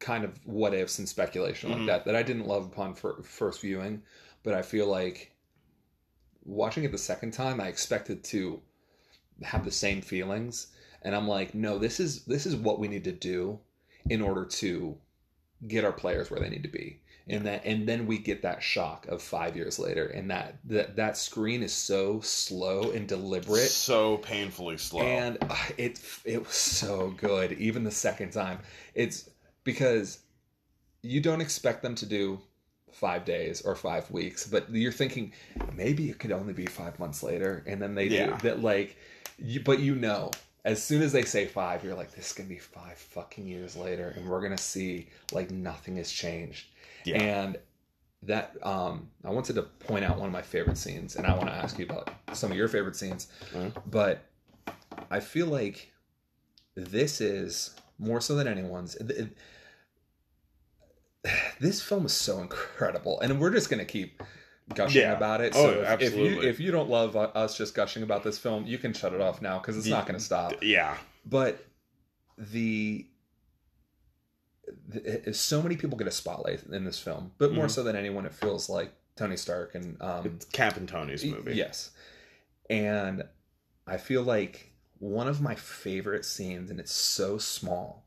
[0.00, 1.76] kind of what ifs and speculation Mhm.
[1.78, 4.02] like that that I didn't love upon fir- first viewing
[4.42, 5.32] but I feel like
[6.44, 8.62] watching it the second time I expected to
[9.42, 10.68] have the same feelings
[11.02, 13.58] and I'm like no this is this is what we need to do
[14.08, 14.96] in order to
[15.66, 18.62] get our players where they need to be and that and then we get that
[18.62, 23.68] shock of 5 years later and that that that screen is so slow and deliberate
[23.68, 25.02] So painfully slow.
[25.02, 28.60] and uh, it it was so good even the second time
[28.94, 29.28] it's
[29.72, 30.20] because
[31.02, 32.40] you don't expect them to do
[32.90, 35.30] five days or five weeks but you're thinking
[35.74, 38.26] maybe it could only be five months later and then they Yeah.
[38.38, 38.96] do that like
[39.38, 40.30] you, but you know
[40.64, 43.76] as soon as they say five you're like this is gonna be five fucking years
[43.76, 46.66] later and we're gonna see like nothing has changed
[47.04, 47.20] Yeah.
[47.22, 47.58] and
[48.22, 51.48] that um i wanted to point out one of my favorite scenes and i want
[51.48, 53.70] to ask you about some of your favorite scenes Mhm.
[53.86, 54.24] but
[55.10, 55.92] i feel like
[56.74, 59.36] this is more so than anyone's it- it-
[61.60, 64.22] this film is so incredible and we're just gonna keep
[64.74, 65.16] gushing Yeah.
[65.16, 68.22] about it Oh, so if, if you if you don't love us just gushing about
[68.22, 70.96] this film you can shut it off now because it's Ye- not gonna stop yeah.
[71.24, 71.64] but
[72.36, 73.06] the,
[74.88, 77.70] the so many people get a spotlight in this film, but more Mhm.
[77.70, 81.54] so than anyone, it feels like Tony Stark and um, It's Cap and Tony's movie.
[81.54, 81.90] yes,
[82.70, 83.24] and
[83.86, 88.06] I feel like one of my favorite scenes, and it's so small,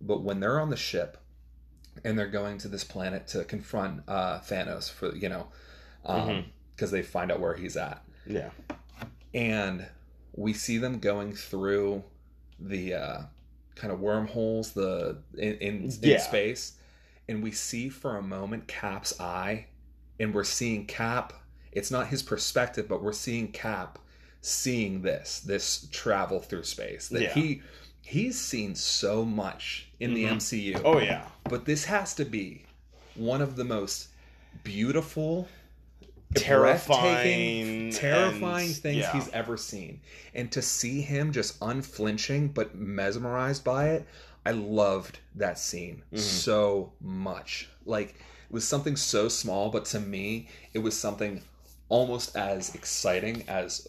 [0.00, 1.16] but when they're on the ship
[2.04, 5.48] and they're going to this planet to confront uh, Thanos for you know,
[6.02, 6.90] because Mhm.
[6.90, 8.50] they find out where he's at Yeah.
[9.34, 9.86] and
[10.34, 12.04] we see them going through
[12.58, 13.18] the uh,
[13.74, 16.18] kind of wormholes the in in, in Yeah.
[16.18, 16.72] space
[17.28, 19.66] and we see for a moment cap's eye
[20.20, 21.32] and we're seeing cap
[21.72, 23.98] it's not his perspective but we're seeing cap
[24.40, 27.34] seeing this this travel through space that Yeah.
[27.34, 27.62] he
[28.00, 31.24] he's seen so much in the mcu Oh yeah.
[31.44, 32.64] but this has to be
[33.14, 34.08] one of the most
[34.64, 35.48] beautiful
[36.34, 39.12] Terrifying breathtaking, terrifying and- things yeah.
[39.12, 40.00] he's ever seen
[40.34, 44.06] and to see him just unflinching but mesmerized by it
[44.44, 46.18] i loved that scene Mhm.
[46.18, 51.42] so much like it was something so small but to me it was something
[51.88, 53.86] almost as exciting as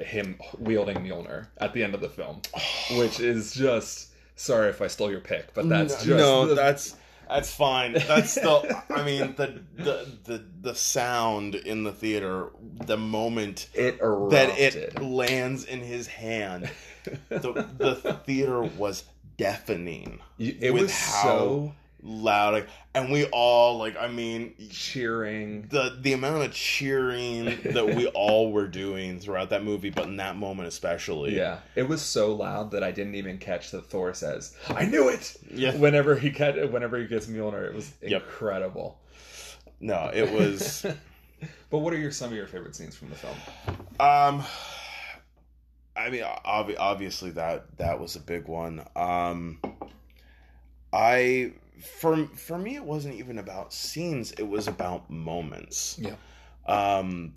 [0.00, 2.40] him wielding Mjolnir at the end of the film,
[2.98, 6.96] which is just sorry if I stole your pick, but that's just no, the- that's
[7.28, 7.94] that's fine.
[7.94, 8.82] That's the.
[8.94, 12.50] I mean, the the the the sound in the theater,
[12.86, 14.30] the moment it erupted.
[14.32, 16.70] that it lands in his hand,
[17.30, 19.04] the the theater was
[19.38, 20.20] deafening.
[20.36, 21.74] You- it was how- so
[22.04, 23.96] loud, like, and we all like.
[23.96, 25.66] I mean, cheering.
[25.70, 30.16] the the amount of cheering that we all were doing throughout that movie, but in
[30.18, 31.34] that moment especially.
[31.36, 35.08] Yeah, it was so loud that I didn't even catch that Thor says, "I knew
[35.08, 35.74] it." Yeah.
[35.76, 38.22] Whenever he cat, whenever he gets Mjolnir, it was Yep.
[38.22, 38.98] incredible.
[39.80, 40.86] No, it was.
[41.68, 43.34] But what are your some of your favorite scenes from the film?
[44.00, 44.44] Um,
[45.96, 48.86] I mean, ob- obviously that that was a big one.
[48.96, 49.58] Um,
[50.92, 55.98] I for for me, it wasn't even about scenes; it was about moments.
[56.00, 56.14] Yeah.
[56.66, 57.34] Um,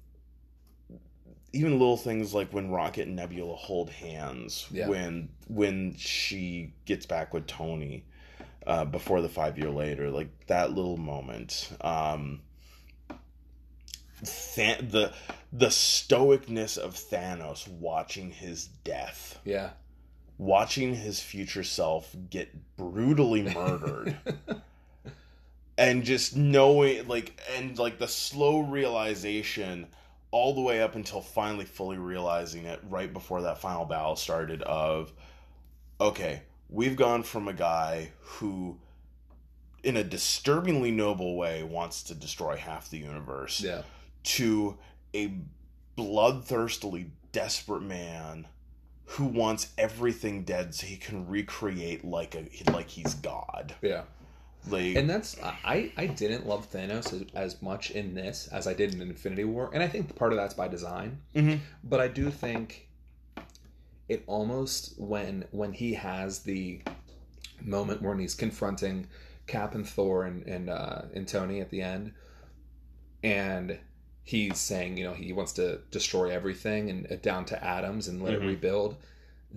[1.54, 4.88] even little things like when Rocket and Nebula hold hands, Yeah.
[4.88, 8.04] when when she gets back with Tony.
[8.66, 12.42] Uh, before the five year later, like that little moment, um,
[14.56, 15.14] Than- the
[15.54, 19.70] the stoicness of Thanos watching his death, Yeah,
[20.38, 24.18] watching his future self get brutally murdered,
[25.78, 29.88] and just knowing like and like the slow realization
[30.32, 34.62] all the way up until finally fully realizing it right before that final battle started
[34.64, 35.12] of
[36.00, 38.78] okay, we've gone from a guy who
[39.84, 43.82] in a disturbingly noble way wants to destroy half the universe yeah,
[44.24, 44.78] to
[45.16, 45.34] a
[45.98, 48.48] bloodthirstily desperate man
[49.12, 53.74] who wants everything dead so he can recreate like a like he's god.
[53.82, 54.04] yeah.
[54.70, 58.74] Like And that's I I didn't love Thanos as, as much in this as I
[58.74, 61.22] did in Infinity War, and I think part of that's by design.
[61.36, 61.60] Mhm.
[61.84, 62.90] But I do think
[64.10, 66.82] it almost when when he has the
[67.62, 69.08] moment when he's confronting
[69.48, 72.12] Cap and Thor and and uh, and Tony at the end,
[73.24, 73.80] and
[74.28, 78.22] he's saying you know he wants to destroy everything and uh, down to atoms and
[78.22, 78.44] let Mhm.
[78.44, 78.98] it rebuild.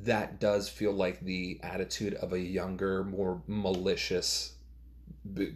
[0.04, 4.52] That does feel like the attitude of a younger, more malicious
[5.34, 5.54] b-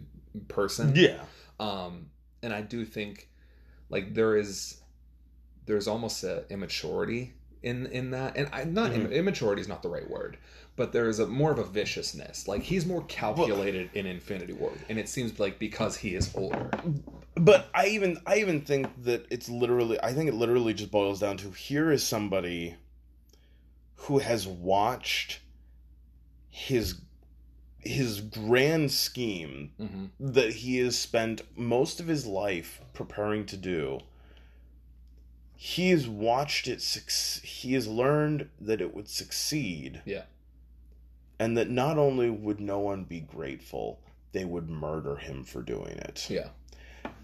[0.49, 1.23] person yeah.
[1.61, 2.07] um
[2.43, 3.29] and i do think
[3.89, 4.81] like there is
[5.65, 9.11] there's almost a immaturity in in that and i not Mhm.
[9.13, 10.37] immaturity is not the right word
[10.75, 14.99] but there's a more of a viciousness like he's more calculated in infinity war and
[14.99, 16.69] it seems like because he is older
[17.35, 21.19] But I even I even think that it's literally I think it literally just boils
[21.19, 22.75] down to here is somebody
[23.95, 25.39] who has watched
[26.49, 27.01] his
[27.79, 33.99] his grand scheme hmm that he has spent most of his life preparing to do.
[35.57, 40.01] He has watched it suc- he has learned that it would succeed.
[40.05, 40.23] Yeah.
[41.37, 43.99] and that not only would no one be grateful
[44.31, 46.27] they would murder him for doing it.
[46.29, 46.49] Yeah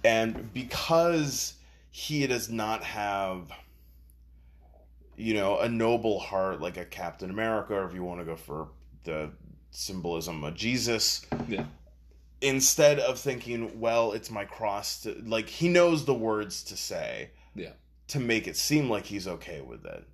[0.04, 1.54] and because
[1.92, 3.52] he does not have
[5.18, 8.36] you know a noble heart like a captain america or if you want to go
[8.36, 8.70] for
[9.04, 9.30] the
[9.72, 11.66] symbolism of jesus Yeah.
[12.42, 17.32] instead of thinking well it's my cross to like he knows the words to say
[17.56, 17.74] Yeah.
[18.10, 20.06] to make it seem like he's okay with it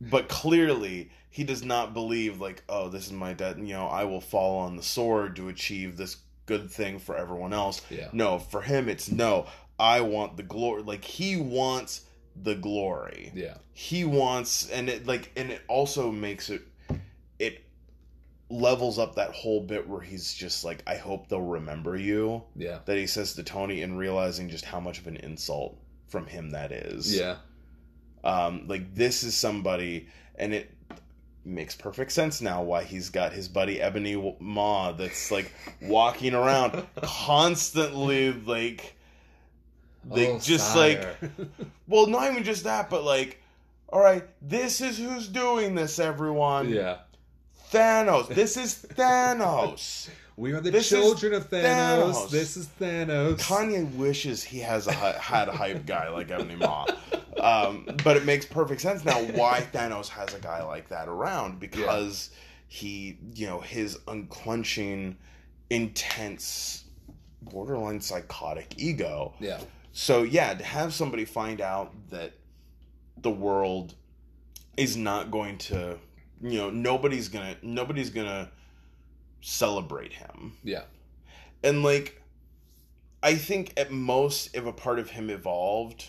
[0.00, 4.04] but clearly he does not believe like oh this is my debt you know i
[4.04, 8.38] will fall on the sword to achieve this good thing for everyone else yeah no,
[8.38, 9.46] for him it's no.
[9.78, 10.82] I want the glory.
[10.82, 12.02] Like he wants
[12.34, 13.30] the glory.
[13.34, 16.62] yeah He wants, and it like, and it also makes it,
[17.38, 17.62] it
[18.48, 22.42] levels up that whole bit where he's just like, I hope they'll remember you.
[22.54, 25.76] yeah That he says to Tony, and realizing just how much of an insult
[26.06, 27.14] from him that is.
[27.14, 27.36] yeah
[28.24, 30.70] Um, like this is somebody, and it
[31.46, 36.84] makes perfect sense now why he's got his buddy Ebony Maw that's like walking around
[37.02, 38.94] constantly like
[40.04, 41.16] they Oh, just sire.
[41.22, 41.30] like
[41.88, 43.40] well not even just that but like
[43.88, 46.68] all right this is who's doing this everyone.
[46.68, 46.98] Yeah.
[47.72, 48.28] Thanos.
[48.28, 52.12] This is Thanos we are the This children of Thanos.
[52.12, 52.30] Thanos.
[52.30, 53.38] This is Thanos.
[53.40, 56.86] Kanye wishes he has a had a hype guy like Ebony Maw.
[57.40, 61.60] Um, but it makes perfect sense now why Thanos has a guy like that around
[61.60, 62.30] because
[62.68, 65.16] he, you know, his unclenching,
[65.70, 66.84] intense,
[67.42, 69.34] borderline psychotic ego.
[69.38, 69.60] yeah,
[69.92, 72.32] So yeah, to have somebody find out that
[73.18, 73.94] the world
[74.76, 75.98] is not going to,
[76.42, 78.50] you know, nobody's gonna, nobody's gonna
[79.48, 80.82] celebrate him yeah,
[81.62, 82.20] and like
[83.22, 86.06] i think at most if a part of him evolved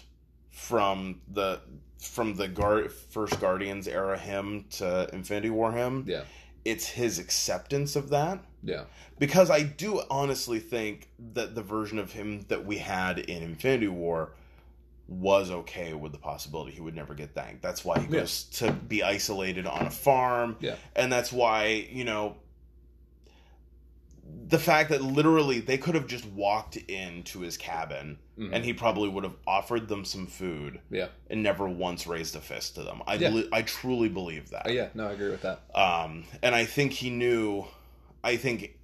[0.50, 1.62] from the
[2.00, 6.04] from the Guard, first Guardians era him to Infinity War him.
[6.08, 6.22] Yeah.
[6.64, 8.40] It's his acceptance of that.
[8.64, 8.84] Yeah.
[9.18, 13.88] Because I do honestly think that the version of him that we had in Infinity
[13.88, 14.34] War
[15.08, 17.64] was okay with the possibility he would never get thanked.
[17.64, 18.20] That's why he Yeah.
[18.22, 20.56] goes to be isolated on a farm.
[20.60, 20.76] Yeah.
[20.96, 22.36] And that's why, you know,
[24.50, 28.50] the fact that literally they could have just walked into his cabin Mhm.
[28.54, 31.08] and he probably would have offered them some food Yeah.
[31.30, 33.02] and never once raised a fist to them.
[33.08, 33.30] I Yeah.
[33.30, 34.68] li- I truly believe that.
[34.68, 34.90] Uh, yeah.
[34.94, 35.62] No, I agree with that.
[35.76, 37.66] Um, and I think he knew.
[38.24, 38.78] I think,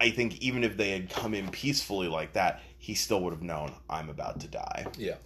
[0.00, 3.42] I think even if they had come in peacefully like that, he still would have
[3.42, 4.86] known I'm about to die.
[4.98, 5.16] Yeah,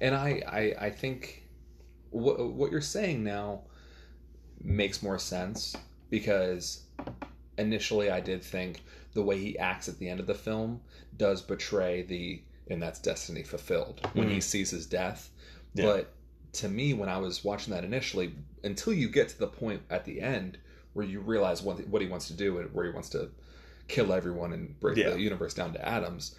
[0.00, 1.42] and I I, I think
[2.10, 3.62] what what you're saying now
[4.62, 5.76] makes more sense
[6.10, 6.82] because
[7.58, 8.82] initially I did think
[9.12, 10.80] the way he acts at the end of the film
[11.16, 15.30] does betray the and that's destiny fulfilled when he sees his death.
[15.74, 15.84] Yeah.
[15.84, 16.12] But
[16.54, 20.04] to me, when I was watching that initially, until you get to the point at
[20.04, 20.58] the end
[20.94, 23.30] where you realize what what he wants to do and where he wants to
[23.88, 25.10] kill everyone and break Yeah.
[25.10, 26.34] the universe down to atoms,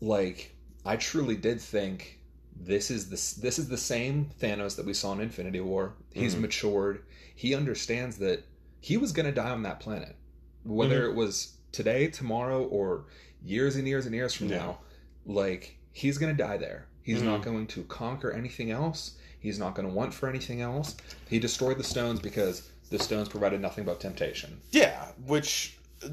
[0.00, 0.54] like
[0.84, 2.20] I truly did think
[2.58, 5.94] this is the this is the same Thanos that we saw in Infinity War.
[6.12, 6.40] He's Mhm.
[6.42, 7.02] matured.
[7.34, 8.44] He understands that
[8.80, 10.16] he was going to die on that planet,
[10.64, 11.10] whether Mm-hmm.
[11.10, 13.04] it was today, tomorrow, or
[13.44, 14.58] years and years and years from Yeah.
[14.58, 14.78] now.
[15.26, 16.86] Like he's going to die there.
[17.02, 17.44] He's not Mhm.
[17.44, 19.16] going to conquer anything else.
[19.40, 20.96] He's not going to want for anything else.
[21.28, 24.60] He destroyed the stones because the stones provided nothing but temptation.
[24.72, 26.08] Yeah, which uh,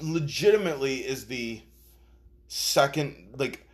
[0.00, 1.60] legitimately is the
[2.48, 3.66] second, like,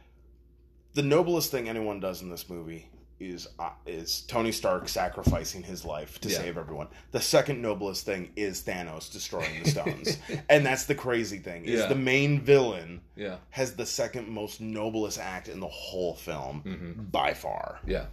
[0.95, 2.89] the noblest thing anyone does in this movie
[3.19, 6.37] is uh, is Tony Stark sacrificing his life to Yeah.
[6.39, 6.89] save everyone.
[7.13, 10.19] The second noblest thing is Thanos destroying the stones,
[10.51, 11.87] and that's the crazy thing is Yeah.
[11.87, 13.37] the main villain Yeah.
[13.51, 17.81] has the second most noblest act in the whole film hmm by far.
[17.87, 18.07] Yeah.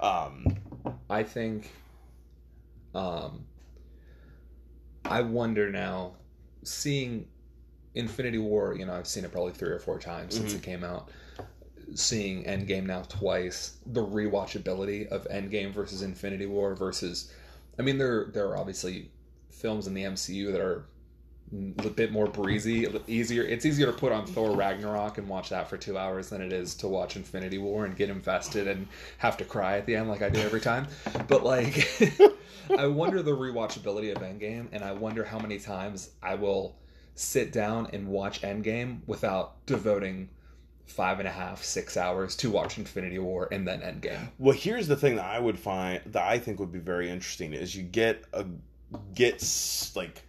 [0.00, 0.56] Um,
[1.10, 1.70] I think
[2.94, 3.44] um
[5.04, 6.14] I wonder now
[6.62, 7.28] seeing
[7.94, 10.56] Infinity War, you know, I've seen it probably three or four times since Mhm.
[10.56, 11.10] it came out.
[11.94, 17.32] Seeing Endgame now twice, the rewatchability of Endgame versus Infinity War versus
[17.78, 19.10] I mean there there are obviously
[19.50, 20.86] films in the MCU that are
[21.52, 23.42] a bit more breezy, easier.
[23.42, 26.52] It's easier to put on Thor Ragnarok and watch that for two hours than it
[26.52, 30.08] is to watch Infinity War and get invested and have to cry at the end
[30.08, 30.88] like I do every time.
[31.28, 31.86] But like,
[32.78, 36.76] I wonder the rewatchability of Endgame, and I wonder how many times I will
[37.14, 40.30] sit down and watch Endgame without devoting
[40.86, 44.28] five and a half, six hours to watch Infinity War and then Endgame.
[44.38, 47.52] Well, here's the thing that I would find that I think would be very interesting
[47.54, 48.44] is you get a
[49.14, 49.42] get
[49.96, 50.22] like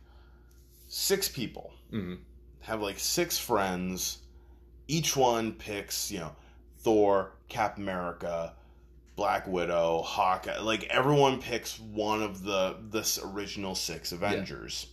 [0.88, 2.20] six people Mhm.
[2.62, 4.20] have like six friends.
[4.88, 6.36] Each one picks you know
[6.80, 8.54] Thor, Cap America,
[9.16, 10.60] Black Widow, Hawkeye.
[10.60, 14.88] Like everyone picks one of the this original six Avengers.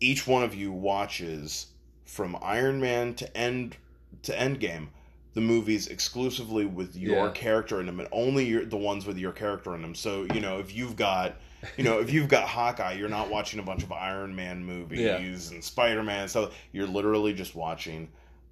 [0.00, 1.66] Each one of you watches
[2.08, 3.76] from Iron Man to end
[4.22, 4.88] to Endgame
[5.34, 7.32] the movies exclusively with your Yeah.
[7.32, 9.94] character in them and only your, the ones with your character in them.
[9.94, 11.36] So, you know, if you've got
[11.76, 15.00] you know, if you've got Hawkeye, you're not watching a bunch of Iron Man movies
[15.00, 15.18] Yeah.
[15.18, 16.28] and Spider Man.
[16.28, 18.08] So you're literally just watching,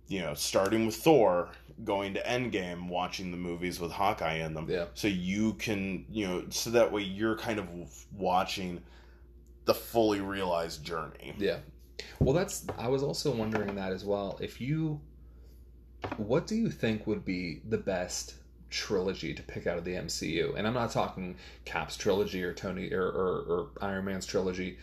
[0.09, 1.49] you know, starting with Thor,
[1.85, 4.67] going to Endgame, watching the movies with Hawkeye in them.
[4.69, 4.87] Yeah.
[4.95, 7.69] So you can, you know, so that way you're kind of
[8.13, 8.83] watching
[9.67, 11.35] the fully realized journey.
[11.39, 11.59] Yeah.
[12.21, 12.67] Well, that's.
[12.79, 14.39] I was also wondering that as well.
[14.41, 15.01] If you,
[16.17, 18.35] what do you think would be the best
[18.71, 20.57] trilogy to pick out of the MCU?
[20.57, 24.79] And I'm not talking Cap's trilogy or Tony or, or, or Iron Man's trilogy,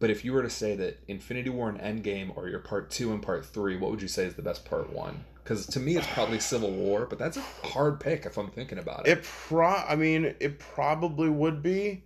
[0.00, 3.12] but if you were to say that Infinity War and Endgame are your part two
[3.12, 5.24] and part three, what would you say is the best part one?
[5.42, 8.78] Because to me, it's probably Civil War, but that's a hard pick if I'm thinking
[8.78, 9.18] about it.
[9.18, 12.02] It pro I mean, it probably would be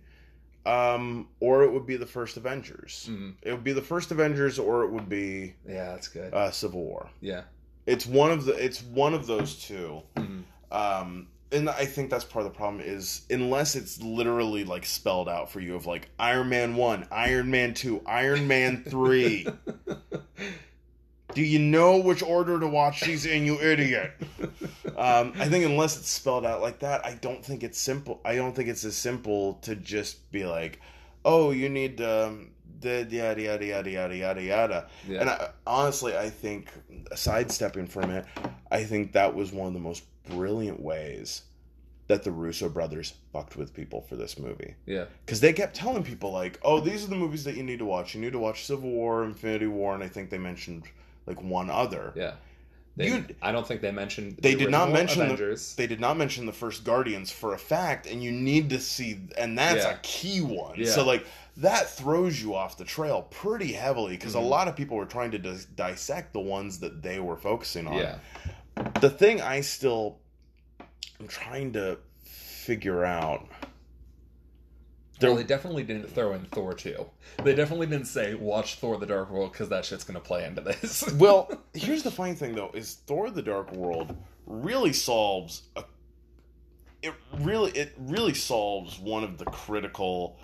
[0.65, 3.07] um or it would be the first Avengers.
[3.11, 3.33] Mhm.
[3.41, 6.33] It would be the first Avengers or it would be Yeah, that's good.
[6.33, 7.09] uh Civil War.
[7.21, 7.43] yeah.
[7.85, 10.01] It's one of the it's one of those two.
[10.15, 10.43] Mhm.
[10.71, 15.29] Um and I think that's part of the problem is unless it's literally like spelled
[15.29, 19.47] out for you of like Iron Man 1, Iron Man 2, Iron Man 3.
[21.33, 24.11] Do you know which order to watch these in, you idiot?
[24.95, 28.21] Um, I think unless it's spelled out like that, I don't think it's simple.
[28.23, 30.79] I don't think it's as simple to just be like,
[31.25, 35.21] "Oh, you need um, the yada yada yada yada yada yada." yeah.
[35.21, 36.69] And I, honestly, I think
[37.15, 38.25] sidestepping from it,
[38.69, 41.43] I think that was one of the most brilliant ways
[42.07, 45.05] that the Russo brothers fucked with people for this movie yeah.
[45.25, 47.85] because they kept telling people like, "Oh, these are the movies that you need to
[47.85, 48.13] watch.
[48.13, 50.83] You need to watch Civil War, Infinity War, and I think they mentioned
[51.25, 52.33] like one other." Yeah.
[52.95, 54.37] They, You- I don't think they mentioned.
[54.39, 57.57] They the did not mention the- they did not mention the first Guardians for a
[57.57, 59.93] fact, and you need to see, and that's Yeah.
[59.95, 60.75] a key one.
[60.77, 60.91] Yeah.
[60.91, 61.25] So like
[61.57, 64.41] that throws you off the trail pretty heavily because Mhm.
[64.41, 67.87] a lot of people were trying to dis- dissect the ones that they were focusing
[67.87, 67.97] on.
[67.97, 68.17] yeah,
[69.01, 70.19] The thing I still
[71.19, 73.47] am trying to figure out.
[75.21, 77.05] Well, they definitely didn't throw in Thor two.
[77.43, 80.61] They definitely didn't say watch Thor: The Dark World because that shit's gonna play into
[80.61, 81.11] this.
[81.15, 85.83] well, here's the funny thing though: is Thor: The Dark World really solves a.
[87.01, 90.39] It really, it really solves one of the critical,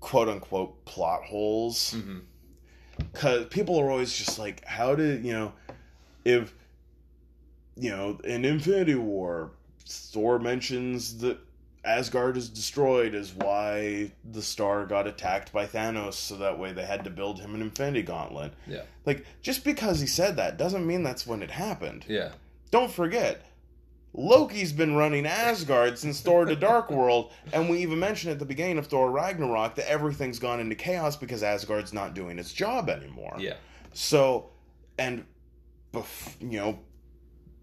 [0.00, 1.94] quote unquote, plot holes.
[1.96, 2.18] Mm-hmm.
[3.12, 5.52] Because people are always just like, how did you know,
[6.24, 6.54] if
[7.76, 9.50] you know, in Infinity War,
[9.86, 11.38] Thor mentions that
[11.84, 16.84] Asgard is destroyed is why the star got attacked by Thanos, so that way they
[16.86, 18.54] had to build him an Infinity Gauntlet.
[18.66, 18.82] Yeah.
[19.04, 22.06] Like, just because he said that doesn't mean that's when it happened.
[22.08, 22.32] Yeah,
[22.70, 23.44] Don't forget,
[24.14, 28.44] Loki's been running Asgard since Thor the Dark World, and we even mentioned at the
[28.46, 32.88] beginning of Thor Ragnarok that everything's gone into chaos because Asgard's not doing its job
[32.88, 33.34] anymore.
[33.38, 33.54] yeah,
[33.92, 34.50] So,
[34.98, 35.26] and,
[35.92, 36.78] bef- you know,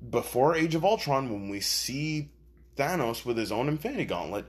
[0.09, 2.32] before Age of Ultron, when we see
[2.82, 4.45] Thanos with his own Infinity Gauntlet,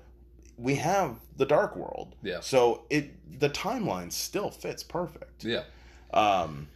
[0.56, 2.14] we have the Dark World.
[2.22, 5.44] yeah, So it the timeline still fits perfect.
[5.44, 5.64] yeah.
[6.14, 6.68] Um,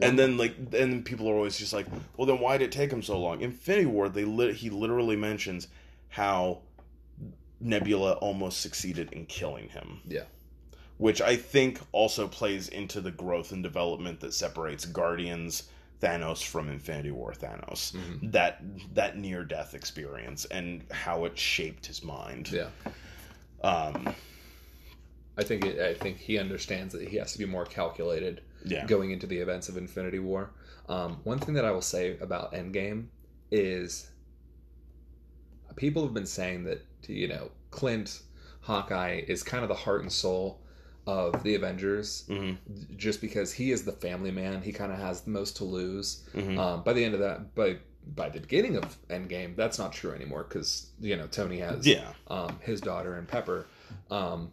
[0.00, 2.72] and then like and then people are always just like, well, then why did it
[2.72, 3.40] take him so long?
[3.40, 5.68] Infinity War, they lit he literally mentions
[6.08, 6.60] how
[7.60, 10.00] Nebula almost succeeded in killing him.
[10.06, 10.24] Yeah.
[10.98, 15.64] Which I think also plays into the growth and development that separates Guardians
[16.00, 17.92] Thanos from Infinity War Thanos.
[17.92, 18.32] Mhm.
[18.32, 18.62] That
[18.94, 22.50] that near death experience and how it shaped his mind.
[22.50, 22.68] yeah.
[23.62, 24.14] Um
[25.38, 28.86] I think it, I think he understands that he has to be more calculated yeah.
[28.86, 30.50] going into the events of Infinity War.
[30.88, 33.08] Um, one thing that I will say about Endgame
[33.50, 34.10] is
[35.76, 38.22] people have been saying that you know Clint
[38.60, 40.60] Hawkeye is kind of the heart and soul
[41.06, 42.52] of the Avengers, hmm
[42.96, 44.60] just because he is the family man.
[44.62, 46.24] He kind of has the most to lose.
[46.32, 47.78] hmm Um, by the end of that, by
[48.14, 52.08] by the beginning of Endgame, that's not true anymore because you know Tony has yeah.
[52.28, 53.66] um, his daughter and Pepper.
[54.10, 54.52] Um,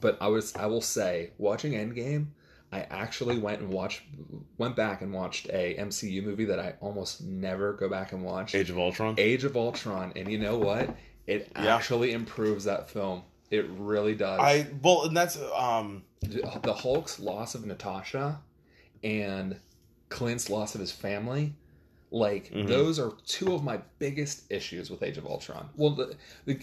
[0.00, 2.26] but I was I will say watching Endgame,
[2.70, 4.02] I actually went and watched
[4.58, 8.54] went back and watched a MCU movie that I almost never go back and watch.
[8.54, 9.14] Age of Ultron.
[9.18, 10.96] Age of Ultron, and you know what?
[11.26, 11.76] It Yeah.
[11.76, 13.22] actually improves that film.
[13.52, 14.40] It really does.
[14.40, 18.40] I well, and that's um the Hulk's loss of Natasha
[19.04, 19.56] and
[20.08, 21.54] Clint's loss of his family,
[22.10, 22.66] like Mhm.
[22.66, 25.68] those are two of my biggest issues with Age of Ultron.
[25.76, 26.54] Well, the, the,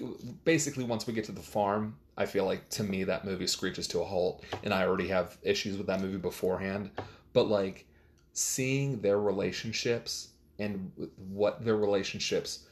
[0.45, 3.87] basically, once we get to the farm, I feel like to me that movie screeches
[3.89, 6.89] to a halt, and I already have issues with that movie beforehand.
[7.33, 7.85] But like
[8.33, 12.65] seeing their relationships and what their relationships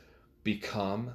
[0.44, 1.12] become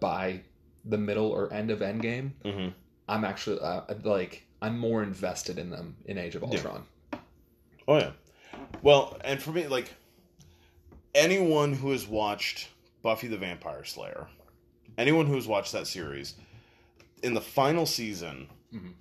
[0.00, 0.42] by
[0.84, 2.72] the middle or end of Endgame, mhm.
[3.08, 6.48] I'm actually uh, like I'm more invested in them in Age of Yeah.
[6.48, 6.84] Ultron.
[7.88, 8.12] Oh yeah.
[8.82, 9.92] Well, and for me, like
[11.14, 12.68] anyone who has watched
[13.02, 14.28] Buffy the Vampire Slayer,
[14.98, 16.34] anyone who has watched that series,
[17.22, 18.94] in the final season, Mhm.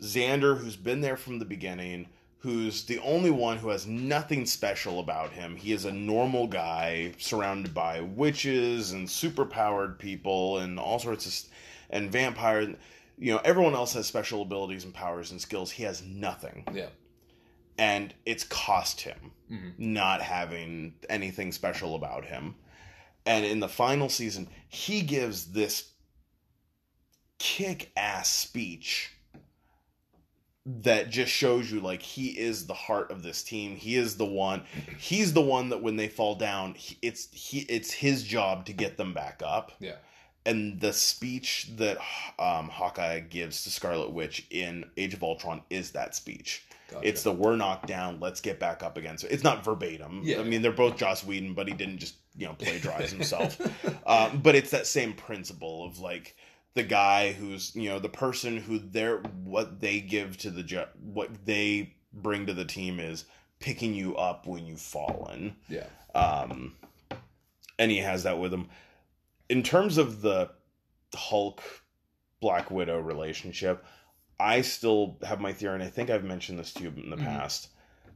[0.00, 2.08] Xander, who's been there from the beginning,
[2.44, 5.56] who's the only one who has nothing special about him.
[5.56, 11.50] He is a normal guy surrounded by witches and superpowered people and all sorts of
[11.88, 12.76] and vampires.
[13.16, 15.70] You know, everyone else has special abilities and powers and skills.
[15.70, 16.90] He has nothing Yeah.
[17.78, 19.78] and it's cost him Mhm.
[19.78, 22.56] not having anything special about him.
[23.24, 25.92] And in the final season, he gives this
[27.38, 29.12] kick ass speech
[30.66, 33.76] that just shows you like he is the heart of this team.
[33.76, 34.62] He is the one.
[34.98, 38.96] He's the one that when they fall down, it's he it's his job to get
[38.96, 39.72] them back up.
[39.78, 39.96] Yeah.
[40.46, 41.96] And the speech that
[42.38, 46.66] um, Hawkeye gives to Scarlet Witch in Age of Ultron is that speech.
[46.90, 47.08] Gotcha.
[47.08, 49.16] It's the we're knocked down, let's get back up again.
[49.16, 50.20] So it's not verbatim.
[50.22, 50.40] Yeah.
[50.40, 53.58] I mean, they're both Joss Whedon, but he didn't just you know plagiarize himself.
[54.06, 56.36] um, but it's that same principle of like
[56.74, 60.84] the guy who's you know the person who they're what they give to the ju-
[61.02, 63.24] what they bring to the team is
[63.60, 65.56] picking you up when you've fallen.
[65.68, 65.86] yeah.
[66.14, 66.74] Um,
[67.78, 68.68] and he has that with him.
[69.48, 70.50] In terms of the
[71.14, 71.62] Hulk
[72.40, 73.84] Black Widow relationship,
[74.38, 77.16] I still have my theory, and I think I've mentioned this to you in the
[77.16, 77.24] Mhm.
[77.24, 77.68] past.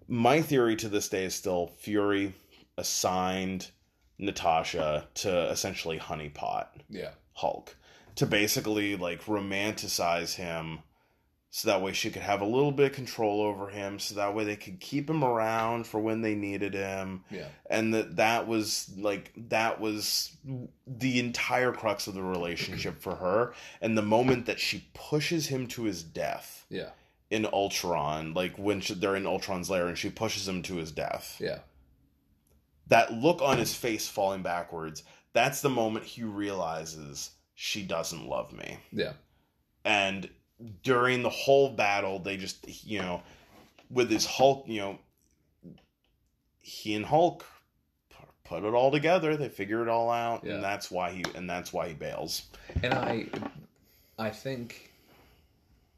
[0.07, 2.35] My theory to this day is still Fury
[2.77, 3.71] assigned
[4.19, 7.11] Natasha to essentially honeypot Yeah.
[7.35, 7.77] Hulk
[8.19, 10.81] to basically like romanticize him
[11.51, 14.35] so that way she could have a little bit of control over him so that
[14.35, 17.49] way they could keep him around for when they needed him Yeah.
[17.71, 20.37] and that that was like that was
[20.87, 25.67] the entire crux of the relationship for her and the moment that she pushes him
[25.69, 26.91] to his death Yeah.
[27.31, 30.93] in Ultron like when she, they're in Ultron's lair and she pushes him to his
[30.93, 31.61] death Yeah.
[32.89, 35.03] that look on his face falling backwards
[35.33, 37.31] that's the moment he realizes
[37.61, 38.79] she doesn't love me.
[38.93, 39.15] Yeah.
[39.85, 40.29] and
[40.83, 43.23] during the whole battle they just you know
[43.91, 44.99] with his hulk you know
[46.61, 47.45] he and hulk
[48.45, 49.37] put it all together.
[49.37, 50.45] They figure it all out.
[50.45, 50.55] Yeah.
[50.55, 52.45] and that's why he and that's why he bails.
[52.83, 53.27] And I
[54.19, 54.93] I think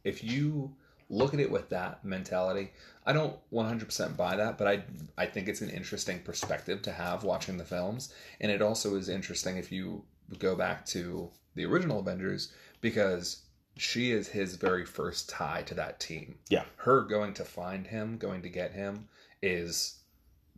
[0.02, 0.74] if you
[1.08, 2.70] look at it with that mentality,
[3.04, 4.82] I don't 100% buy that, but I
[5.16, 9.08] I think it's an interesting perspective to have watching the films, and it also is
[9.08, 10.04] interesting if you
[10.38, 11.30] go back to
[11.61, 13.42] the original Avengers because
[13.76, 16.36] she is his very first tie to that team.
[16.48, 16.64] Yeah.
[16.76, 19.08] Her going to find him, going to get him
[19.42, 20.00] is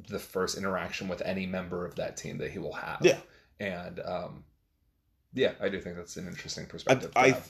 [0.09, 2.99] the first interaction with any member of that team that he will have.
[3.03, 3.19] Yeah.
[3.61, 4.45] And um
[5.35, 7.13] yeah, I do think that's an interesting perspective.
[7.13, 7.43] to I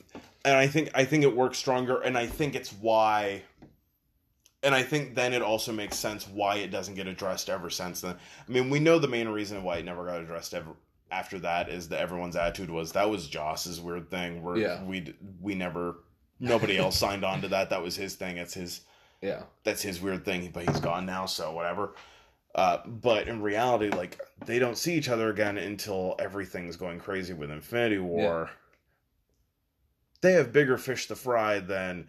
[0.44, 3.42] and i think i think it works stronger and i think it's why
[4.62, 8.00] and i think then it also makes sense why it doesn't get addressed ever since
[8.00, 8.16] then
[8.48, 10.70] i mean we know the main reason why it never got addressed ever
[11.12, 14.42] after that is that everyone's attitude was that was joss's weird thing.
[14.42, 14.82] Where Yeah.
[14.84, 15.96] we we never
[16.40, 17.70] nobody else signed on to that.
[17.70, 18.38] That was his thing.
[18.38, 18.80] It's his
[19.20, 19.42] yeah.
[19.62, 21.94] that's his weird thing but he's gone now so whatever.
[22.54, 27.32] Uh, but in reality like they don't see each other again until everything's going crazy
[27.34, 28.50] with infinity war.
[30.20, 32.08] They have bigger fish to fry than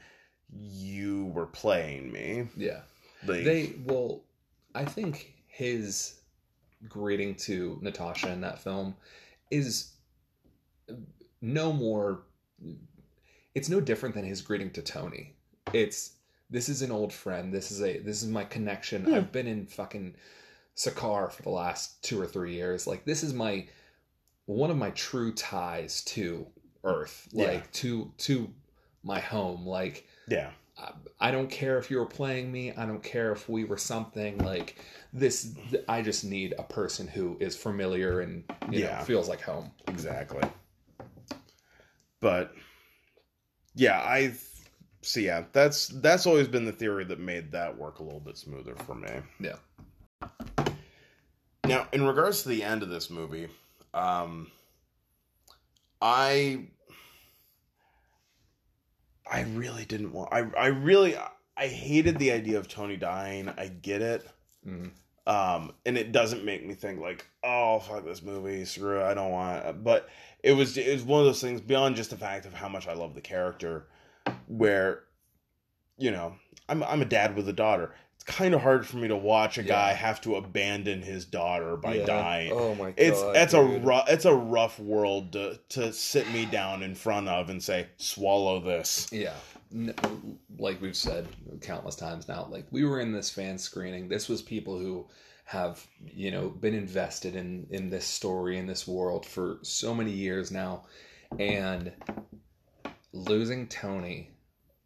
[0.52, 2.48] you were playing me.
[2.56, 2.82] Yeah.
[3.26, 4.24] like, They well,
[4.76, 6.16] I think his
[6.88, 8.96] greeting to Natasha in that film
[9.52, 9.92] is
[11.42, 12.24] no more
[13.56, 15.36] it's no different than his greeting to Tony.
[15.74, 16.14] It's
[16.50, 17.54] this is an old friend.
[17.54, 19.08] This is a this is my connection.
[19.08, 19.18] Yeah.
[19.18, 20.16] I've been in fucking
[20.76, 22.88] Sakaar for the last 2 or 3 years.
[22.88, 23.68] Like this is my
[24.46, 26.48] one of my true ties to
[26.84, 27.46] Earth, Yeah.
[27.46, 28.50] like to to
[29.04, 29.66] my home.
[29.66, 30.52] Like yeah
[31.20, 32.72] I don't care if you were playing me.
[32.74, 35.54] I don't care if we were something like this.
[35.88, 38.98] I just need a person who is familiar and you Yeah.
[38.98, 39.72] know, feels like home.
[39.88, 40.44] exactly
[42.20, 42.54] but
[43.76, 44.34] yeah i
[45.02, 48.38] so yeah that's that's always been the theory that made that work a little bit
[48.38, 49.10] smoother for me
[49.42, 49.58] Yeah.
[51.66, 53.50] now in regards to the end of this movie
[53.94, 54.50] um
[56.02, 56.66] i
[59.34, 61.16] i really didn't want i i really
[61.58, 63.50] i hated the idea of tony dying.
[63.58, 64.28] I get it.
[64.68, 64.92] Mhm.
[65.28, 69.14] um and it doesn't make me think like oh fuck this movie screw it i
[69.14, 69.84] don't want it.
[69.84, 70.10] But
[70.44, 72.88] it was it was one of those things beyond just the fact of how much
[72.88, 73.88] i love the character
[74.48, 75.04] where
[75.98, 76.36] you know
[76.70, 77.94] i'm i'm a dad with a daughter
[78.26, 79.96] it's kind of hard for me to watch a guy Yeah.
[79.96, 82.06] have to abandon his daughter by Yeah.
[82.06, 82.94] dying Oh my god.
[82.98, 87.28] it's that's a rough it's a rough world to to sit me down in front
[87.28, 89.34] of and say swallow this Yeah.
[90.58, 91.28] Like we've said
[91.62, 94.08] countless times now, like we were in this fan screening.
[94.08, 95.08] This was people who
[95.46, 100.12] have, you know, been invested in in this story in this world for so many
[100.12, 100.84] years now
[101.40, 101.92] and
[103.14, 104.30] losing Tony.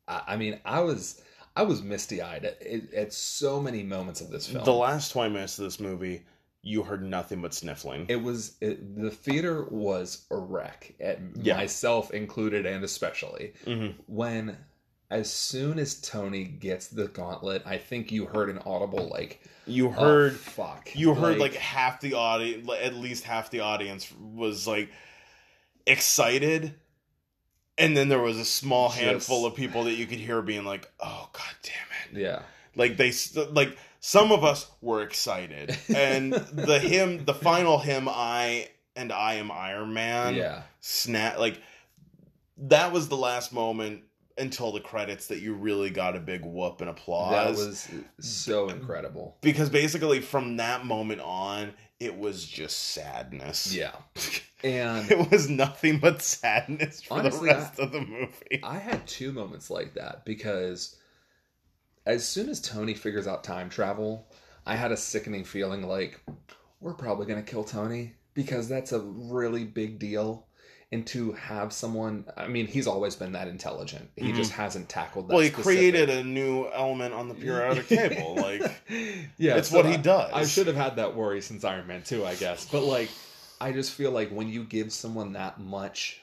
[0.07, 1.21] I, I mean, I was
[1.57, 4.63] I was misty-eyed at, at, at so many moments of this film.
[4.63, 6.23] the last 20 minutes of this movie
[6.63, 11.55] you heard nothing but sniffling it was it, the theater was a wreck, at Yeah.
[11.57, 13.53] myself included and especially.
[13.65, 13.95] Mhm.
[14.07, 14.57] when
[15.09, 19.87] as soon as Tony gets the gauntlet, I think you heard an audible like you
[19.87, 20.89] oh, heard fuck.
[20.95, 24.89] you heard like, half the audience at least half the audience was like
[25.85, 26.75] excited
[27.77, 30.89] and then there was a small handful of people that you could hear being like
[30.99, 31.73] oh god damn
[32.15, 32.41] it yeah.
[32.75, 33.11] like they
[33.51, 39.35] like some of us were excited and the hymn the final hymn i and i
[39.35, 40.61] am iron man yeah.
[40.79, 41.61] snap like
[42.57, 44.01] that was the last moment
[44.39, 48.69] until the credits that you really got a big whoop and applause That was so
[48.69, 49.37] incredible.
[49.41, 53.95] because basically from that moment on it was just sadness Yeah.
[54.63, 59.05] And it was nothing but sadness for Honestly, the rest of the movie I had
[59.05, 60.95] two moments like that because
[62.07, 64.31] as soon as Tony figures out time travel,
[64.65, 66.19] I had a sickening feeling like
[66.79, 70.46] we're probably going to kill Tony because that's a really big deal.
[70.91, 74.09] And to have someone, I mean, he's always been that intelligent.
[74.15, 75.33] He just hasn't tackled that.
[75.33, 78.61] well he specific- created a new element on the periodic table like
[79.37, 80.31] yeah, it's so what he I- does.
[80.33, 82.65] I should have had that worry since Iron Man 2, I guess.
[82.71, 83.09] But like
[83.59, 86.21] I just feel like when you give someone that much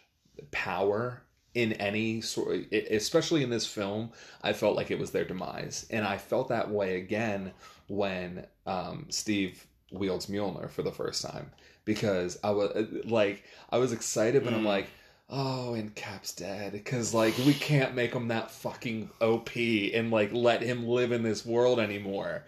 [0.51, 1.23] power
[1.55, 4.11] in any sort, especially in this film,
[4.43, 7.53] I felt like it was their demise, and I felt that way again
[7.87, 11.53] when um, Steve wields Mjolnir for the first time
[11.85, 12.73] because I was
[13.05, 14.67] like, I was excited, but I'm Mm.
[14.67, 14.87] like.
[15.31, 20.31] Oh, and Cap's dead because like we can't make him that fucking OP and like
[20.35, 22.45] let him live in this world anymore.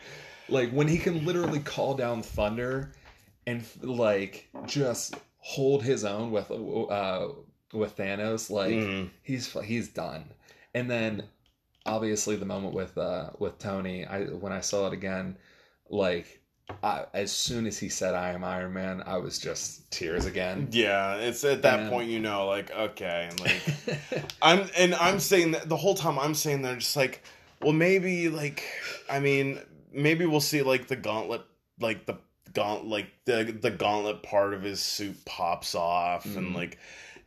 [0.51, 2.93] Like when he can literally call down thunder
[3.47, 7.29] and like just hold his own with uh
[7.73, 9.09] with Thanos, like Mhm.
[9.23, 10.27] he's he's done.
[10.75, 11.25] And then
[11.87, 15.39] obviously the moment with uh with Tony, I when I saw it again,
[15.89, 16.43] like
[16.83, 20.69] I, as soon as he said I am Iron Man, I was just tears again.
[20.73, 25.21] Yeah, it's at that And- point you know, like okay, and like I'm and I'm
[25.21, 27.23] saying that the whole time I'm saying that just like,
[27.61, 28.65] well maybe like
[29.09, 29.61] I mean
[29.93, 31.43] maybe we'll see like the gauntlet
[31.81, 32.19] like the
[32.57, 36.55] gaunt like the the gauntlet part of his suit pops off and Mhm.
[36.55, 36.79] like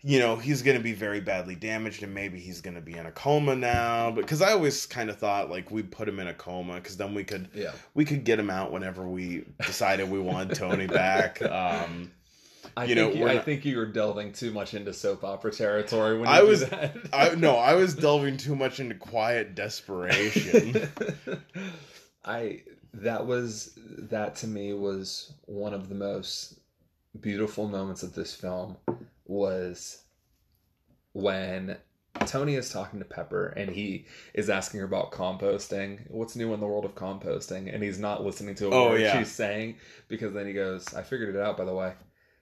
[0.01, 3.11] you know he's gonna be very badly damaged and maybe he's gonna be in a
[3.11, 6.75] coma now because I always kind of thought like we'd put him in a coma
[6.75, 7.71] because then we could yeah.
[7.95, 11.41] we could get him out whenever we decided we wanted Tony back.
[11.59, 12.11] Um,
[12.77, 14.93] I You think know, you, we're I not- think you were delving too much into
[14.93, 16.63] soap opera territory when you I was-.
[17.13, 20.89] I no, I was delving too much into quiet desperation.
[22.25, 22.61] I
[22.93, 26.59] that was that to me was one of the most
[27.19, 28.77] beautiful moments of this film
[29.25, 30.03] was
[31.13, 31.77] when
[32.25, 35.99] Tony is talking to Pepper and he is asking her about composting.
[36.09, 37.73] What's new in the world of composting?
[37.73, 39.17] And he's not listening to a Oh, word yeah.
[39.17, 39.77] she's saying
[40.07, 41.93] because then he goes, I figured it out by the way.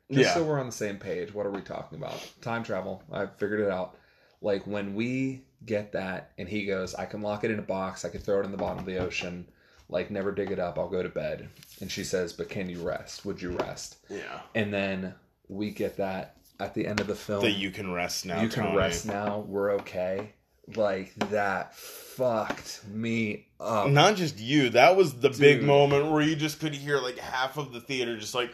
[0.10, 2.26] Just yeah, so we're on the same page, what are we talking about?
[2.41, 3.04] Time travel.
[3.12, 3.98] I figured it out.
[4.41, 8.06] Like when we get that and he goes, I can lock it in a box,
[8.06, 9.48] I could throw it in the bottom of the ocean,
[9.90, 11.50] like never dig it up, I'll go to bed.
[11.82, 13.26] And she says, But can you rest?
[13.26, 13.98] Would you rest?
[14.10, 14.42] yeah.
[14.56, 15.14] And then
[15.48, 17.42] we get that at the end of the film.
[17.44, 18.42] That you can rest now.
[18.42, 18.78] You can Tony.
[18.78, 20.34] rest now, we're okay.
[20.76, 23.90] Like that fucked me up.
[23.90, 24.70] Not just you.
[24.72, 28.18] That was the big moment where you just could hear like half of the theater
[28.18, 28.54] just like,